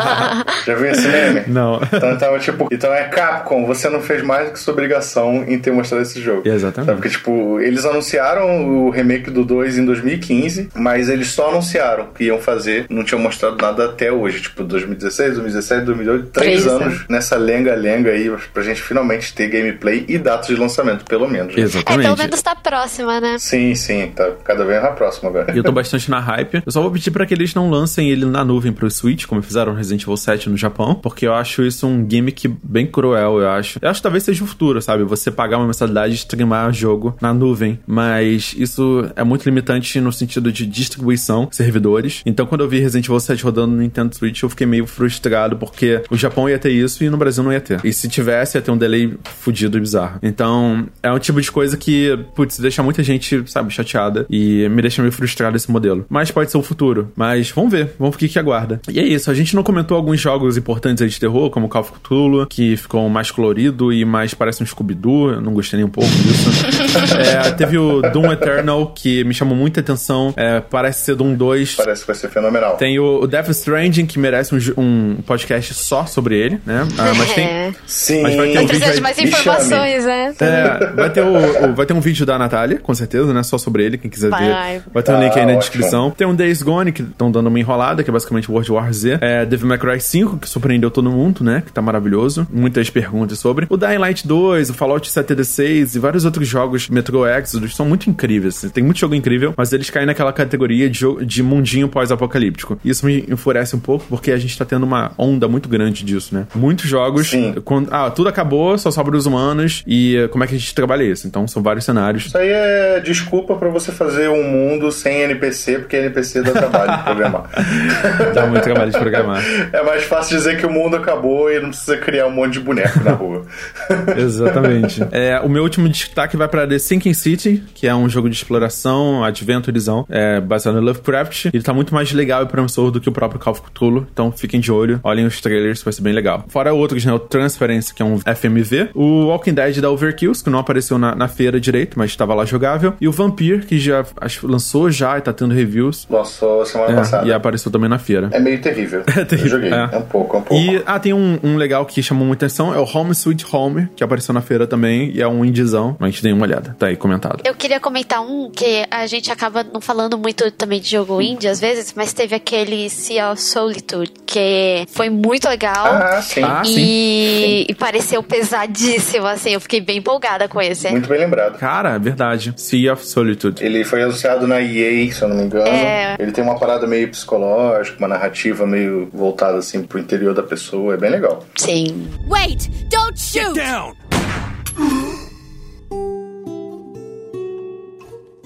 Já 0.64 0.74
viu 0.74 0.86
esse 0.86 1.06
meme? 1.06 1.42
Não. 1.48 1.82
Então 1.82 2.16
tava 2.16 2.38
tipo, 2.38 2.66
então 2.72 2.94
é 2.94 3.04
Capcom, 3.04 3.66
você 3.66 3.90
não 3.90 4.00
fez 4.00 4.22
mais 4.22 4.46
do 4.46 4.52
que 4.54 4.58
sua 4.58 4.72
obrigação 4.72 5.44
em 5.46 5.58
ter 5.58 5.70
mostrado 5.70 6.02
esse 6.02 6.18
jogo. 6.18 6.48
Exatamente. 6.48 6.86
Sabe? 6.86 6.96
Porque, 6.98 7.10
tipo, 7.10 7.60
eles 7.60 7.84
anunciaram 7.84 8.86
o 8.86 8.88
remake 8.88 9.30
do 9.30 9.44
2 9.44 9.76
em 9.76 9.84
2015, 10.18 10.68
mas 10.74 11.08
eles 11.08 11.28
só 11.28 11.50
anunciaram 11.50 12.08
que 12.14 12.24
iam 12.24 12.38
fazer, 12.40 12.86
não 12.88 13.04
tinham 13.04 13.20
mostrado 13.20 13.56
nada 13.60 13.86
até 13.86 14.10
hoje. 14.12 14.42
Tipo, 14.42 14.64
2016, 14.64 15.34
2017, 15.34 15.84
2018, 15.84 16.30
três, 16.30 16.62
Três 16.62 16.66
anos 16.66 16.82
anos. 16.86 17.04
nessa 17.08 17.36
lenga-lenga 17.36 18.10
aí 18.10 18.30
pra 18.52 18.62
gente 18.62 18.80
finalmente 18.82 19.34
ter 19.34 19.48
gameplay 19.48 20.04
e 20.08 20.18
datas 20.18 20.46
de 20.48 20.56
lançamento, 20.56 21.04
pelo 21.04 21.28
menos. 21.28 21.54
né? 21.54 21.60
É, 21.60 21.64
Exatamente. 21.64 22.06
pelo 22.06 22.16
menos 22.18 22.42
tá 22.42 22.54
próxima, 22.54 23.20
né? 23.20 23.36
Sim, 23.38 23.74
sim, 23.74 24.12
tá 24.14 24.30
cada 24.44 24.64
vez 24.64 24.82
mais 24.82 24.94
próximo 24.94 25.28
agora. 25.28 25.52
E 25.52 25.58
eu 25.58 25.64
tô 25.64 25.72
bastante 25.72 26.10
na 26.10 26.20
hype. 26.20 26.62
Eu 26.64 26.72
só 26.72 26.80
vou 26.80 26.90
pedir 26.90 27.10
pra 27.10 27.26
que 27.26 27.34
eles 27.34 27.54
não 27.54 27.70
lancem 27.70 28.10
ele 28.10 28.24
na 28.24 28.44
nuvem 28.44 28.72
pro 28.72 28.90
Switch, 28.90 29.26
como 29.26 29.42
fizeram 29.42 29.72
no 29.72 29.78
Resident 29.78 30.02
Evil 30.02 30.16
7 30.16 30.48
no 30.50 30.56
Japão, 30.56 30.94
porque 30.94 31.26
eu 31.26 31.34
acho 31.34 31.62
isso 31.62 31.86
um 31.86 32.06
gimmick 32.08 32.48
bem 32.62 32.86
cruel, 32.86 33.40
eu 33.40 33.48
acho. 33.50 33.78
Eu 33.80 33.88
acho 33.88 33.98
que 34.00 34.02
talvez 34.02 34.22
seja 34.24 34.44
o 34.44 34.46
futuro, 34.46 34.80
sabe? 34.80 35.04
Você 35.04 35.30
pagar 35.30 35.58
uma 35.58 35.66
mensalidade 35.66 36.12
e 36.12 36.16
streamar 36.16 36.72
jogo 36.72 37.16
na 37.20 37.32
nuvem, 37.32 37.78
mas 37.86 38.54
isso 38.56 39.10
é 39.16 39.24
muito 39.24 39.44
limitante 39.44 39.98
no 40.04 40.12
sentido 40.12 40.52
de 40.52 40.66
distribuição, 40.66 41.48
servidores. 41.50 42.22
Então, 42.24 42.46
quando 42.46 42.62
eu 42.62 42.68
vi 42.68 42.78
Resident 42.78 43.06
Evil 43.06 43.20
7 43.20 43.42
rodando 43.42 43.74
no 43.74 43.82
Nintendo 43.82 44.14
Switch, 44.14 44.42
eu 44.42 44.48
fiquei 44.48 44.66
meio 44.66 44.86
frustrado, 44.86 45.56
porque 45.56 46.02
o 46.10 46.16
Japão 46.16 46.48
ia 46.48 46.58
ter 46.58 46.70
isso 46.70 47.02
e 47.02 47.10
no 47.10 47.16
Brasil 47.16 47.42
não 47.42 47.52
ia 47.52 47.60
ter. 47.60 47.80
E 47.84 47.92
se 47.92 48.08
tivesse, 48.08 48.56
ia 48.56 48.62
ter 48.62 48.70
um 48.70 48.76
delay 48.76 49.14
fudido 49.24 49.76
e 49.76 49.80
bizarro. 49.80 50.18
Então, 50.22 50.86
é 51.02 51.10
um 51.10 51.18
tipo 51.18 51.40
de 51.40 51.50
coisa 51.50 51.76
que, 51.76 52.18
putz, 52.34 52.58
deixa 52.58 52.82
muita 52.82 53.02
gente, 53.02 53.42
sabe, 53.46 53.72
chateada 53.72 54.26
e 54.30 54.68
me 54.68 54.82
deixa 54.82 55.02
meio 55.02 55.12
frustrado 55.12 55.56
esse 55.56 55.70
modelo. 55.70 56.04
Mas 56.08 56.30
pode 56.30 56.50
ser 56.50 56.58
o 56.58 56.62
futuro. 56.62 57.12
Mas 57.16 57.50
vamos 57.50 57.72
ver, 57.72 57.94
vamos 57.98 58.16
ver 58.16 58.26
o 58.26 58.28
que, 58.28 58.38
aguarda. 58.38 58.80
E 58.88 58.98
é 58.98 59.06
isso, 59.06 59.30
a 59.30 59.34
gente 59.34 59.54
não 59.54 59.62
comentou 59.62 59.96
alguns 59.96 60.20
jogos 60.20 60.56
importantes 60.56 61.02
aí 61.02 61.08
de 61.08 61.18
terror, 61.18 61.50
como 61.50 61.68
Call 61.68 61.82
of 61.82 61.92
Cthulhu, 61.92 62.46
que 62.46 62.76
ficou 62.76 63.08
mais 63.08 63.30
colorido 63.30 63.92
e 63.92 64.04
mais 64.04 64.34
parece 64.34 64.62
um 64.62 64.66
Scooby-Doo. 64.66 65.32
Eu 65.32 65.40
não 65.40 65.52
gostei 65.52 65.78
nem 65.78 65.86
um 65.86 65.90
pouco 65.90 66.10
disso. 66.10 66.50
é, 67.16 67.50
teve 67.52 67.78
o 67.78 68.02
Doom 68.02 68.32
Eternal, 68.32 68.92
que 68.92 69.24
me 69.24 69.32
chamou 69.32 69.56
muita 69.56 69.80
atenção. 69.84 70.32
É, 70.36 70.60
parece 70.60 71.04
ser 71.04 71.14
Doom 71.14 71.34
2. 71.34 71.74
Parece 71.76 72.00
que 72.02 72.06
vai 72.06 72.16
ser 72.16 72.28
fenomenal. 72.28 72.76
Tem 72.76 72.98
o, 72.98 73.20
o 73.22 73.26
Death 73.26 73.48
Stranding, 73.50 74.06
que 74.06 74.18
merece 74.18 74.54
um, 74.54 74.58
um, 74.82 75.16
podcast 75.26 75.74
só 75.74 76.06
sobre 76.06 76.36
ele, 76.38 76.60
né? 76.66 76.86
Ah, 76.98 77.12
mas 77.16 77.32
tem. 77.32 77.44
É. 77.44 77.72
Sim. 77.86 78.22
Mas 78.22 78.34
vai 78.34 78.50
ter 78.52 78.58
um 78.60 78.66
vídeo 78.66 78.92
de 78.94 79.00
mais 79.00 79.18
informações, 79.18 80.04
né? 80.04 80.34
É, 80.40 80.86
vai 80.94 81.10
ter, 81.10 81.22
o, 81.22 81.34
o- 81.70 81.74
vai 81.74 81.86
ter 81.86 81.92
um 81.94 82.00
vídeo 82.00 82.24
da 82.26 82.38
Natália, 82.38 82.78
com 82.78 82.94
certeza, 82.94 83.32
né? 83.32 83.42
Só 83.42 83.58
sobre 83.58 83.84
ele, 83.84 83.98
quem 83.98 84.10
quiser 84.10 84.30
Vai. 84.30 84.78
ver. 84.78 84.82
Vai 84.92 85.02
ter 85.02 85.12
um 85.12 85.20
link 85.22 85.32
aí 85.34 85.42
Ah, 85.42 85.46
na 85.46 85.52
ótimo. 85.52 85.58
descrição. 85.60 86.10
Tem 86.10 86.26
um 86.26 86.34
Days 86.34 86.62
Gone, 86.62 86.92
que 86.92 87.02
estão 87.02 87.30
dando 87.30 87.48
uma 87.48 87.58
enrolada, 87.60 88.02
que 88.02 88.10
é 88.10 88.12
basicamente 88.12 88.50
World 88.50 88.72
War 88.72 88.92
Z. 88.92 89.18
É, 89.20 89.44
Devil 89.44 89.66
May 89.68 89.78
Cry 89.78 90.00
5, 90.00 90.38
que 90.38 90.48
surpreendeu 90.48 90.90
todo 90.90 91.10
mundo, 91.10 91.44
né? 91.44 91.62
Que 91.64 91.72
tá 91.72 91.82
maravilhoso. 91.82 92.46
Muitas 92.50 92.88
perguntas 92.90 93.38
sobre. 93.38 93.66
O 93.68 93.76
Dying 93.76 93.98
Light 93.98 94.26
2, 94.26 94.70
o 94.70 94.74
Fallout 94.74 95.10
76 95.10 95.94
e 95.94 95.98
vários 95.98 96.24
outros 96.24 96.46
jogos 96.48 96.88
Metro 96.88 97.26
Exodus 97.26 97.74
são 97.76 97.86
muito 97.86 98.08
incríveis. 98.08 98.64
Tem 98.72 98.82
muito 98.82 98.98
jogo 98.98 99.14
incrível, 99.14 99.52
mas 99.56 99.72
eles 99.74 99.90
caem 99.90 100.06
naquela 100.06 100.32
categoria 100.32 100.88
de, 100.88 101.04
de 101.24 101.42
mundinho 101.42 101.88
pós-apocalíptico. 101.88 102.78
Isso 102.84 103.04
me 103.06 103.24
enfurece 103.28 103.76
um 103.76 103.80
pouco, 103.80 104.04
porque 104.08 104.30
a 104.30 104.36
gente 104.36 104.56
tá 104.56 104.64
tendo 104.64 104.84
uma 104.84 105.12
onda 105.18 105.48
muito 105.48 105.68
grande 105.68 106.04
disso, 106.04 106.34
né? 106.34 106.46
Muitos 106.54 106.88
jogos. 106.88 107.28
Sim. 107.28 107.54
Quando, 107.64 107.88
ah, 107.92 108.10
tudo 108.10 108.28
acabou, 108.28 108.76
só 108.78 108.90
sobra 108.90 109.16
os 109.16 109.26
humanos. 109.26 109.82
E 109.86 110.16
eh, 110.16 110.28
como 110.28 110.44
é 110.44 110.46
que 110.46 110.54
a 110.54 110.58
gente 110.58 110.74
trabalha 110.74 111.02
isso? 111.02 111.26
Então 111.26 111.46
são 111.46 111.62
vários 111.62 111.84
cenários. 111.84 112.26
Isso 112.26 112.38
aí 112.38 112.48
é 112.48 113.00
desculpa 113.00 113.56
pra 113.56 113.68
você 113.68 113.92
fazer 113.92 114.28
um 114.28 114.42
mundo 114.42 114.90
sem 114.90 115.22
NPC, 115.22 115.80
porque 115.80 115.96
NPC 115.96 116.42
dá 116.42 116.52
trabalho 116.52 116.96
de 116.96 117.02
programar. 117.04 117.50
Dá 118.34 118.46
muito 118.46 118.62
trabalho 118.62 118.90
de 118.90 118.98
programar. 118.98 119.42
É 119.72 119.82
mais 119.82 120.04
fácil 120.04 120.36
dizer 120.36 120.58
que 120.58 120.66
o 120.66 120.70
mundo 120.70 120.96
acabou 120.96 121.50
e 121.50 121.60
não 121.60 121.68
precisa 121.70 121.96
criar 121.96 122.26
um 122.26 122.30
monte 122.30 122.54
de 122.54 122.60
boneco 122.60 123.02
na 123.02 123.12
rua. 123.12 123.46
Exatamente. 124.16 125.02
É, 125.10 125.40
o 125.40 125.48
meu 125.48 125.62
último 125.62 125.88
destaque 125.88 126.36
vai 126.36 126.48
pra 126.48 126.66
The 126.66 126.78
Sinking 126.78 127.14
City, 127.14 127.62
que 127.74 127.86
é 127.86 127.94
um 127.94 128.08
jogo 128.08 128.28
de 128.28 128.36
exploração, 128.36 129.24
adventurezão, 129.70 130.06
é, 130.08 130.40
baseado 130.40 130.76
no 130.76 130.80
Lovecraft. 130.82 131.46
Ele 131.46 131.62
tá 131.62 131.72
muito 131.72 131.94
mais 131.94 132.12
legal 132.12 132.42
e 132.42 132.46
promissor 132.46 132.90
do 132.90 133.00
que 133.00 133.08
o 133.08 133.12
próprio 133.12 133.40
Call 133.40 133.52
of 133.52 133.62
Cthulhu, 133.62 134.06
então 134.12 134.30
fiquem 134.32 134.60
de 134.60 134.70
olho, 134.70 135.00
olhem 135.02 135.26
os 135.26 135.40
trailers, 135.40 135.82
vai 135.82 135.92
ser 135.92 136.02
bem 136.02 136.12
legal. 136.12 136.44
Fora 136.48 136.72
outros, 136.72 137.04
né, 137.04 137.12
o 137.12 137.18
Transference, 137.18 137.92
que 137.94 138.02
é 138.02 138.04
um 138.04 138.18
FMV, 138.18 138.90
o 138.94 139.26
Walking 139.26 139.54
Dead 139.54 139.80
da 139.80 139.90
Overkills, 139.90 140.42
que 140.42 140.50
não 140.50 140.58
apareceu 140.58 140.98
na, 140.98 141.14
na 141.14 141.28
feira 141.28 141.58
direito, 141.60 141.98
mas 141.98 142.10
estava 142.10 142.34
lá 142.34 142.44
jogável, 142.44 142.94
e 143.00 143.08
o 143.08 143.12
Vampire, 143.12 143.60
que 143.64 143.78
já 143.78 144.04
acho, 144.20 144.46
lançou 144.46 144.90
já 144.90 145.18
e 145.18 145.20
tá 145.20 145.32
tendo 145.32 145.54
reviews, 145.54 146.06
Lançou 146.10 146.64
semana 146.66 146.92
é, 146.92 146.96
passada. 146.96 147.26
e 147.26 147.32
apareceu 147.32 147.70
também 147.70 147.88
na 147.88 147.98
feira. 147.98 148.28
É 148.32 148.38
meio 148.40 148.60
terrível. 148.60 149.02
É 149.16 149.24
terrível, 149.24 149.58
Eu 149.58 149.62
joguei. 149.62 149.72
é. 149.72 149.88
É. 149.92 149.98
um 149.98 150.02
pouco, 150.02 150.36
é 150.36 150.40
um 150.40 150.42
pouco. 150.42 150.62
E, 150.62 150.82
ah, 150.84 150.98
tem 150.98 151.12
um, 151.12 151.38
um 151.42 151.56
legal 151.56 151.86
que 151.86 152.02
chamou 152.02 152.26
muita 152.26 152.46
atenção, 152.46 152.74
é 152.74 152.78
o 152.78 152.84
Home 152.84 153.12
Sweet 153.12 153.46
Home, 153.52 153.88
que 153.94 154.02
apareceu 154.02 154.34
na 154.34 154.40
feira 154.40 154.66
também, 154.66 155.10
e 155.14 155.22
é 155.22 155.28
um 155.28 155.44
indiezão. 155.44 155.96
A 156.00 156.06
gente 156.06 156.22
dê 156.22 156.32
uma 156.32 156.42
olhada, 156.42 156.74
tá 156.78 156.86
aí 156.86 156.96
comentado. 156.96 157.42
Eu 157.44 157.54
queria 157.54 157.78
comentar 157.78 158.20
um 158.20 158.50
que 158.50 158.84
a 158.90 159.06
gente 159.06 159.30
acaba 159.30 159.53
não 159.62 159.80
falando 159.80 160.18
muito 160.18 160.50
também 160.50 160.80
de 160.80 160.90
jogo 160.90 161.20
indie 161.20 161.48
às 161.48 161.60
vezes, 161.60 161.92
mas 161.94 162.12
teve 162.12 162.34
aquele 162.34 162.88
Sea 162.88 163.30
of 163.30 163.40
Solitude, 163.40 164.12
que 164.26 164.86
foi 164.88 165.10
muito 165.10 165.48
legal. 165.48 165.86
Ah, 165.86 166.22
sim. 166.22 166.42
Ah, 166.42 166.62
e, 166.66 167.66
e 167.68 167.74
pareceu 167.74 168.22
pesadíssimo, 168.22 169.26
assim. 169.26 169.50
Eu 169.50 169.60
fiquei 169.60 169.80
bem 169.80 169.98
empolgada 169.98 170.48
com 170.48 170.60
esse. 170.60 170.88
Muito 170.90 171.08
bem 171.08 171.20
lembrado. 171.20 171.58
Cara, 171.58 171.98
verdade. 171.98 172.52
Sea 172.56 172.92
of 172.92 173.06
Solitude. 173.06 173.64
Ele 173.64 173.84
foi 173.84 174.02
anunciado 174.02 174.46
na 174.46 174.60
EA, 174.60 175.12
se 175.12 175.22
eu 175.22 175.28
não 175.28 175.36
me 175.36 175.44
engano. 175.44 175.68
É. 175.68 176.16
Ele 176.18 176.32
tem 176.32 176.42
uma 176.42 176.58
parada 176.58 176.86
meio 176.86 177.08
psicológica, 177.08 177.98
uma 177.98 178.08
narrativa 178.08 178.66
meio 178.66 179.08
voltada 179.12 179.58
assim 179.58 179.82
pro 179.82 179.98
interior 179.98 180.34
da 180.34 180.42
pessoa. 180.42 180.94
É 180.94 180.96
bem 180.96 181.10
legal. 181.10 181.44
Sim. 181.56 182.08
Wait! 182.28 182.68
Don't 182.90 183.20
shoot! 183.20 183.54
Down! 183.54 183.94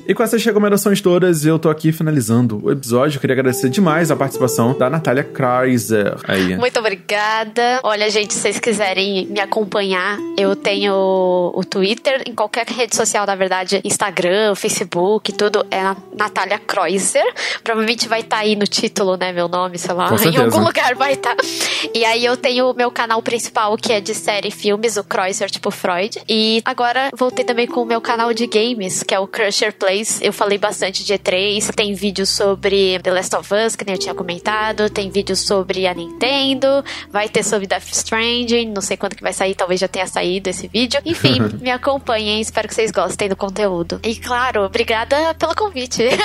E 0.09 0.15
com 0.15 0.23
essas 0.23 0.43
recomendações 0.43 1.03
todas, 1.03 1.45
eu 1.45 1.59
tô 1.59 1.69
aqui 1.69 1.93
finalizando 1.93 2.59
o 2.65 2.73
episódio. 2.73 3.19
Eu 3.19 3.21
queria 3.21 3.35
agradecer 3.35 3.69
demais 3.69 4.11
a 4.11 4.17
participação 4.17 4.73
da 4.73 4.89
Natália 4.89 5.23
Kreiser 5.23 6.17
aí. 6.27 6.57
Muito 6.57 6.79
obrigada. 6.79 7.79
Olha, 7.83 8.09
gente, 8.09 8.33
se 8.33 8.41
vocês 8.41 8.59
quiserem 8.59 9.27
me 9.27 9.39
acompanhar, 9.39 10.19
eu 10.39 10.57
tenho 10.57 10.95
o 11.55 11.63
Twitter, 11.63 12.23
em 12.27 12.35
qualquer 12.35 12.67
rede 12.67 12.97
social, 12.97 13.27
na 13.27 13.35
verdade, 13.35 13.83
Instagram, 13.85 14.55
Facebook, 14.55 15.31
tudo 15.35 15.67
é 15.71 15.95
Natália 16.17 16.59
Kreuzer. 16.59 17.31
Provavelmente 17.63 18.09
vai 18.09 18.21
estar 18.21 18.39
aí 18.39 18.57
no 18.57 18.67
título, 18.67 19.15
né? 19.19 19.31
Meu 19.31 19.47
nome, 19.47 19.77
sei 19.77 19.93
lá, 19.93 20.09
em 20.25 20.37
algum 20.39 20.65
lugar 20.65 20.95
vai 20.95 21.13
estar. 21.13 21.37
E 21.93 22.03
aí 22.07 22.25
eu 22.25 22.35
tenho 22.35 22.71
o 22.71 22.75
meu 22.75 22.91
canal 22.91 23.21
principal, 23.21 23.77
que 23.77 23.93
é 23.93 24.01
de 24.01 24.15
série 24.15 24.49
e 24.49 24.51
filmes, 24.51 24.97
o 24.97 25.05
Kreuzer, 25.05 25.51
tipo 25.51 25.71
Freud. 25.71 26.19
E 26.27 26.63
agora 26.65 27.11
voltei 27.15 27.45
também 27.45 27.67
com 27.67 27.83
o 27.83 27.85
meu 27.85 28.01
canal 28.01 28.33
de 28.33 28.47
games, 28.47 29.03
que 29.03 29.15
é 29.15 29.19
o 29.19 29.27
Crusher 29.27 29.75
Eu 30.21 30.33
falei 30.33 30.59
bastante 30.59 31.05
de 31.05 31.13
E3. 31.13 31.73
Tem 31.75 31.95
vídeo 31.95 32.25
sobre 32.27 32.99
The 33.01 33.11
Last 33.11 33.35
of 33.37 33.55
Us, 33.55 33.75
que 33.75 33.85
nem 33.85 33.95
eu 33.95 33.99
tinha 33.99 34.15
comentado. 34.15 34.89
Tem 34.89 35.11
vídeo 35.11 35.35
sobre 35.35 35.87
a 35.87 35.95
Nintendo. 35.95 36.85
Vai 37.11 37.29
ter 37.29 37.43
sobre 37.43 37.67
Death 37.67 37.89
Stranding. 37.91 38.71
Não 38.71 38.81
sei 38.81 38.97
quando 38.97 39.17
que 39.17 39.23
vai 39.23 39.33
sair, 39.33 39.55
talvez 39.55 39.81
já 39.81 39.89
tenha 39.89 40.07
saído 40.07 40.49
esse 40.51 40.69
vídeo. 40.69 41.01
Enfim, 41.05 41.41
me 41.61 41.71
acompanhem. 41.71 42.41
Espero 42.41 42.69
que 42.69 42.75
vocês 42.75 42.91
gostem 42.91 43.29
do 43.29 43.37
conteúdo. 43.37 44.01
E 44.05 44.15
claro, 44.17 44.63
obrigada 44.63 45.35
pelo 45.35 45.55
convite. 45.55 46.05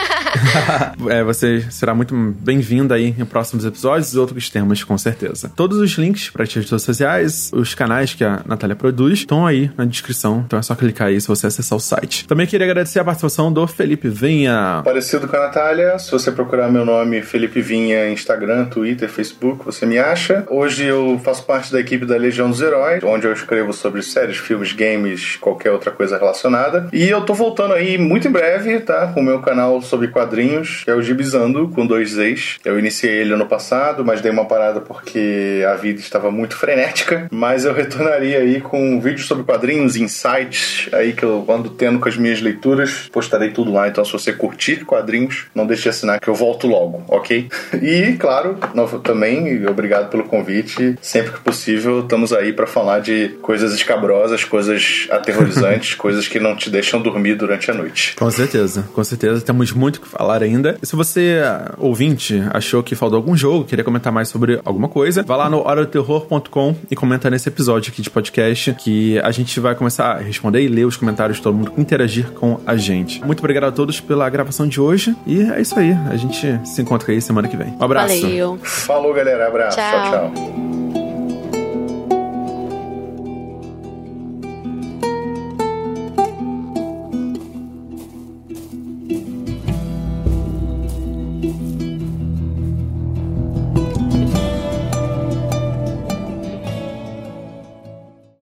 É, 1.09 1.23
você 1.23 1.65
será 1.69 1.93
muito 1.93 2.15
bem-vinda 2.15 2.95
aí 2.95 3.13
em 3.17 3.25
próximos 3.25 3.65
episódios 3.65 4.13
e 4.13 4.19
outros 4.19 4.49
temas, 4.49 4.83
com 4.83 4.97
certeza. 4.97 5.51
Todos 5.55 5.77
os 5.77 5.91
links 5.91 6.29
para 6.29 6.43
as 6.43 6.53
redes 6.53 6.69
sociais, 6.69 7.51
os 7.53 7.75
canais 7.75 8.13
que 8.13 8.23
a 8.23 8.41
Natália 8.45 8.75
produz, 8.75 9.19
estão 9.19 9.45
aí 9.45 9.69
na 9.77 9.85
descrição. 9.85 10.43
Então 10.45 10.57
é 10.57 10.61
só 10.61 10.75
clicar 10.75 11.07
aí 11.07 11.19
se 11.19 11.27
você 11.27 11.47
acessar 11.47 11.77
o 11.77 11.81
site. 11.81 12.25
Também 12.27 12.47
queria 12.47 12.65
agradecer 12.65 12.99
a 12.99 13.03
participação 13.03 13.51
do 13.51 13.62
Felipe 13.67 14.09
Vinha. 14.09 14.81
Parecido 14.83 15.27
com 15.27 15.35
a 15.35 15.41
Natália, 15.41 15.97
se 15.99 16.11
você 16.11 16.31
procurar 16.31 16.71
meu 16.71 16.85
nome 16.85 17.21
Felipe 17.21 17.61
Vinha, 17.61 18.09
Instagram, 18.09 18.65
Twitter, 18.65 19.09
Facebook, 19.09 19.65
você 19.65 19.85
me 19.85 19.97
acha. 19.97 20.45
Hoje 20.49 20.85
eu 20.85 21.19
faço 21.23 21.45
parte 21.45 21.71
da 21.71 21.79
equipe 21.79 22.05
da 22.05 22.17
Legião 22.17 22.49
dos 22.49 22.61
Heróis, 22.61 23.03
onde 23.03 23.27
eu 23.27 23.33
escrevo 23.33 23.73
sobre 23.73 24.01
séries, 24.01 24.37
filmes, 24.37 24.73
games, 24.73 25.37
qualquer 25.37 25.71
outra 25.71 25.91
coisa 25.91 26.17
relacionada. 26.17 26.87
E 26.91 27.09
eu 27.09 27.21
tô 27.21 27.33
voltando 27.33 27.73
aí 27.73 27.97
muito 27.97 28.27
em 28.27 28.31
breve, 28.31 28.79
tá? 28.79 29.07
Com 29.07 29.19
o 29.19 29.23
meu 29.23 29.39
canal 29.39 29.81
sobre 29.81 30.07
quadrinhos, 30.07 30.83
que 30.83 30.89
é 30.89 30.93
o 30.93 31.01
Gibizando, 31.01 31.69
com 31.69 31.85
dois 31.85 32.11
Z's. 32.11 32.59
Eu 32.63 32.79
iniciei 32.79 33.21
ele 33.21 33.33
ano 33.33 33.45
passado, 33.45 34.03
mas 34.03 34.21
dei 34.21 34.31
uma 34.31 34.45
parada 34.45 34.81
porque 34.81 35.63
a 35.71 35.75
vida 35.75 35.99
estava 35.99 36.31
muito 36.31 36.55
frenética. 36.55 37.27
Mas 37.31 37.65
eu 37.65 37.73
retornaria 37.73 38.39
aí 38.39 38.61
com 38.61 38.99
vídeos 38.99 39.27
sobre 39.27 39.43
quadrinhos, 39.43 39.95
insights 39.95 40.89
aí 40.91 41.13
que 41.13 41.23
eu 41.23 41.45
ando 41.49 41.69
tendo 41.69 41.99
com 41.99 42.09
as 42.09 42.17
minhas 42.17 42.41
leituras. 42.41 43.09
Postarei 43.11 43.51
tudo 43.53 43.71
lá, 43.71 43.87
então 43.87 44.03
se 44.03 44.11
você 44.11 44.33
curtir 44.33 44.85
quadrinhos, 44.85 45.45
não 45.55 45.65
deixe 45.65 45.83
de 45.83 45.89
assinar 45.89 46.19
que 46.19 46.27
eu 46.27 46.35
volto 46.35 46.67
logo, 46.67 47.03
ok? 47.07 47.49
E, 47.83 48.13
claro, 48.13 48.57
também, 49.03 49.65
obrigado 49.67 50.09
pelo 50.09 50.23
convite. 50.23 50.95
Sempre 51.01 51.33
que 51.33 51.41
possível, 51.41 51.99
estamos 51.99 52.31
aí 52.31 52.53
para 52.53 52.65
falar 52.65 52.99
de 52.99 53.29
coisas 53.41 53.73
escabrosas, 53.73 54.43
coisas 54.45 55.07
aterrorizantes, 55.11 55.93
coisas 55.95 56.27
que 56.27 56.39
não 56.39 56.55
te 56.55 56.69
deixam 56.69 57.01
dormir 57.01 57.35
durante 57.35 57.69
a 57.69 57.73
noite. 57.73 58.15
Com 58.15 58.31
certeza, 58.31 58.85
com 58.93 59.03
certeza. 59.03 59.41
Temos 59.41 59.71
muito 59.71 59.97
o 59.97 60.01
que 60.01 60.07
falar 60.07 60.41
ainda. 60.41 60.77
E 60.81 60.85
se 60.85 60.95
você, 60.95 61.39
ouvinte, 61.77 62.41
achou 62.51 62.81
que 62.81 62.95
faltou 62.95 63.17
algum 63.17 63.35
jogo, 63.35 63.65
queria 63.65 63.83
comentar 63.83 64.13
mais 64.13 64.29
sobre 64.29 64.59
alguma 64.63 64.87
coisa, 64.87 65.23
vá 65.23 65.35
lá 65.35 65.49
no 65.49 65.59
horadoterror.com 65.59 66.75
e 66.89 66.95
comenta 66.95 67.29
nesse 67.29 67.49
episódio 67.49 67.91
aqui 67.91 68.01
de 68.01 68.09
podcast 68.09 68.73
que 68.75 69.19
a 69.19 69.31
gente 69.31 69.59
vai 69.59 69.75
começar 69.75 70.13
a 70.13 70.17
responder 70.19 70.61
e 70.61 70.67
ler 70.67 70.85
os 70.85 70.95
comentários 70.95 71.37
de 71.37 71.43
todo 71.43 71.55
mundo, 71.55 71.73
interagir 71.77 72.31
com 72.31 72.59
a 72.65 72.75
gente. 72.75 73.21
Muito 73.43 73.49
obrigado 73.49 73.73
a 73.73 73.75
todos 73.75 73.99
pela 73.99 74.29
gravação 74.29 74.65
de 74.65 74.79
hoje 74.79 75.13
e 75.27 75.41
é 75.41 75.59
isso 75.59 75.77
aí. 75.77 75.91
A 76.09 76.15
gente 76.15 76.65
se 76.65 76.81
encontra 76.81 77.11
aí 77.11 77.21
semana 77.21 77.49
que 77.49 77.57
vem. 77.57 77.75
Um 77.77 77.83
abraço. 77.83 78.21
Valeu. 78.21 78.57
Falou, 78.63 79.13
galera. 79.13 79.47
Abraço. 79.47 79.75
Tchau. 79.75 80.11
tchau. 80.11 80.31
tchau. 80.33 81.02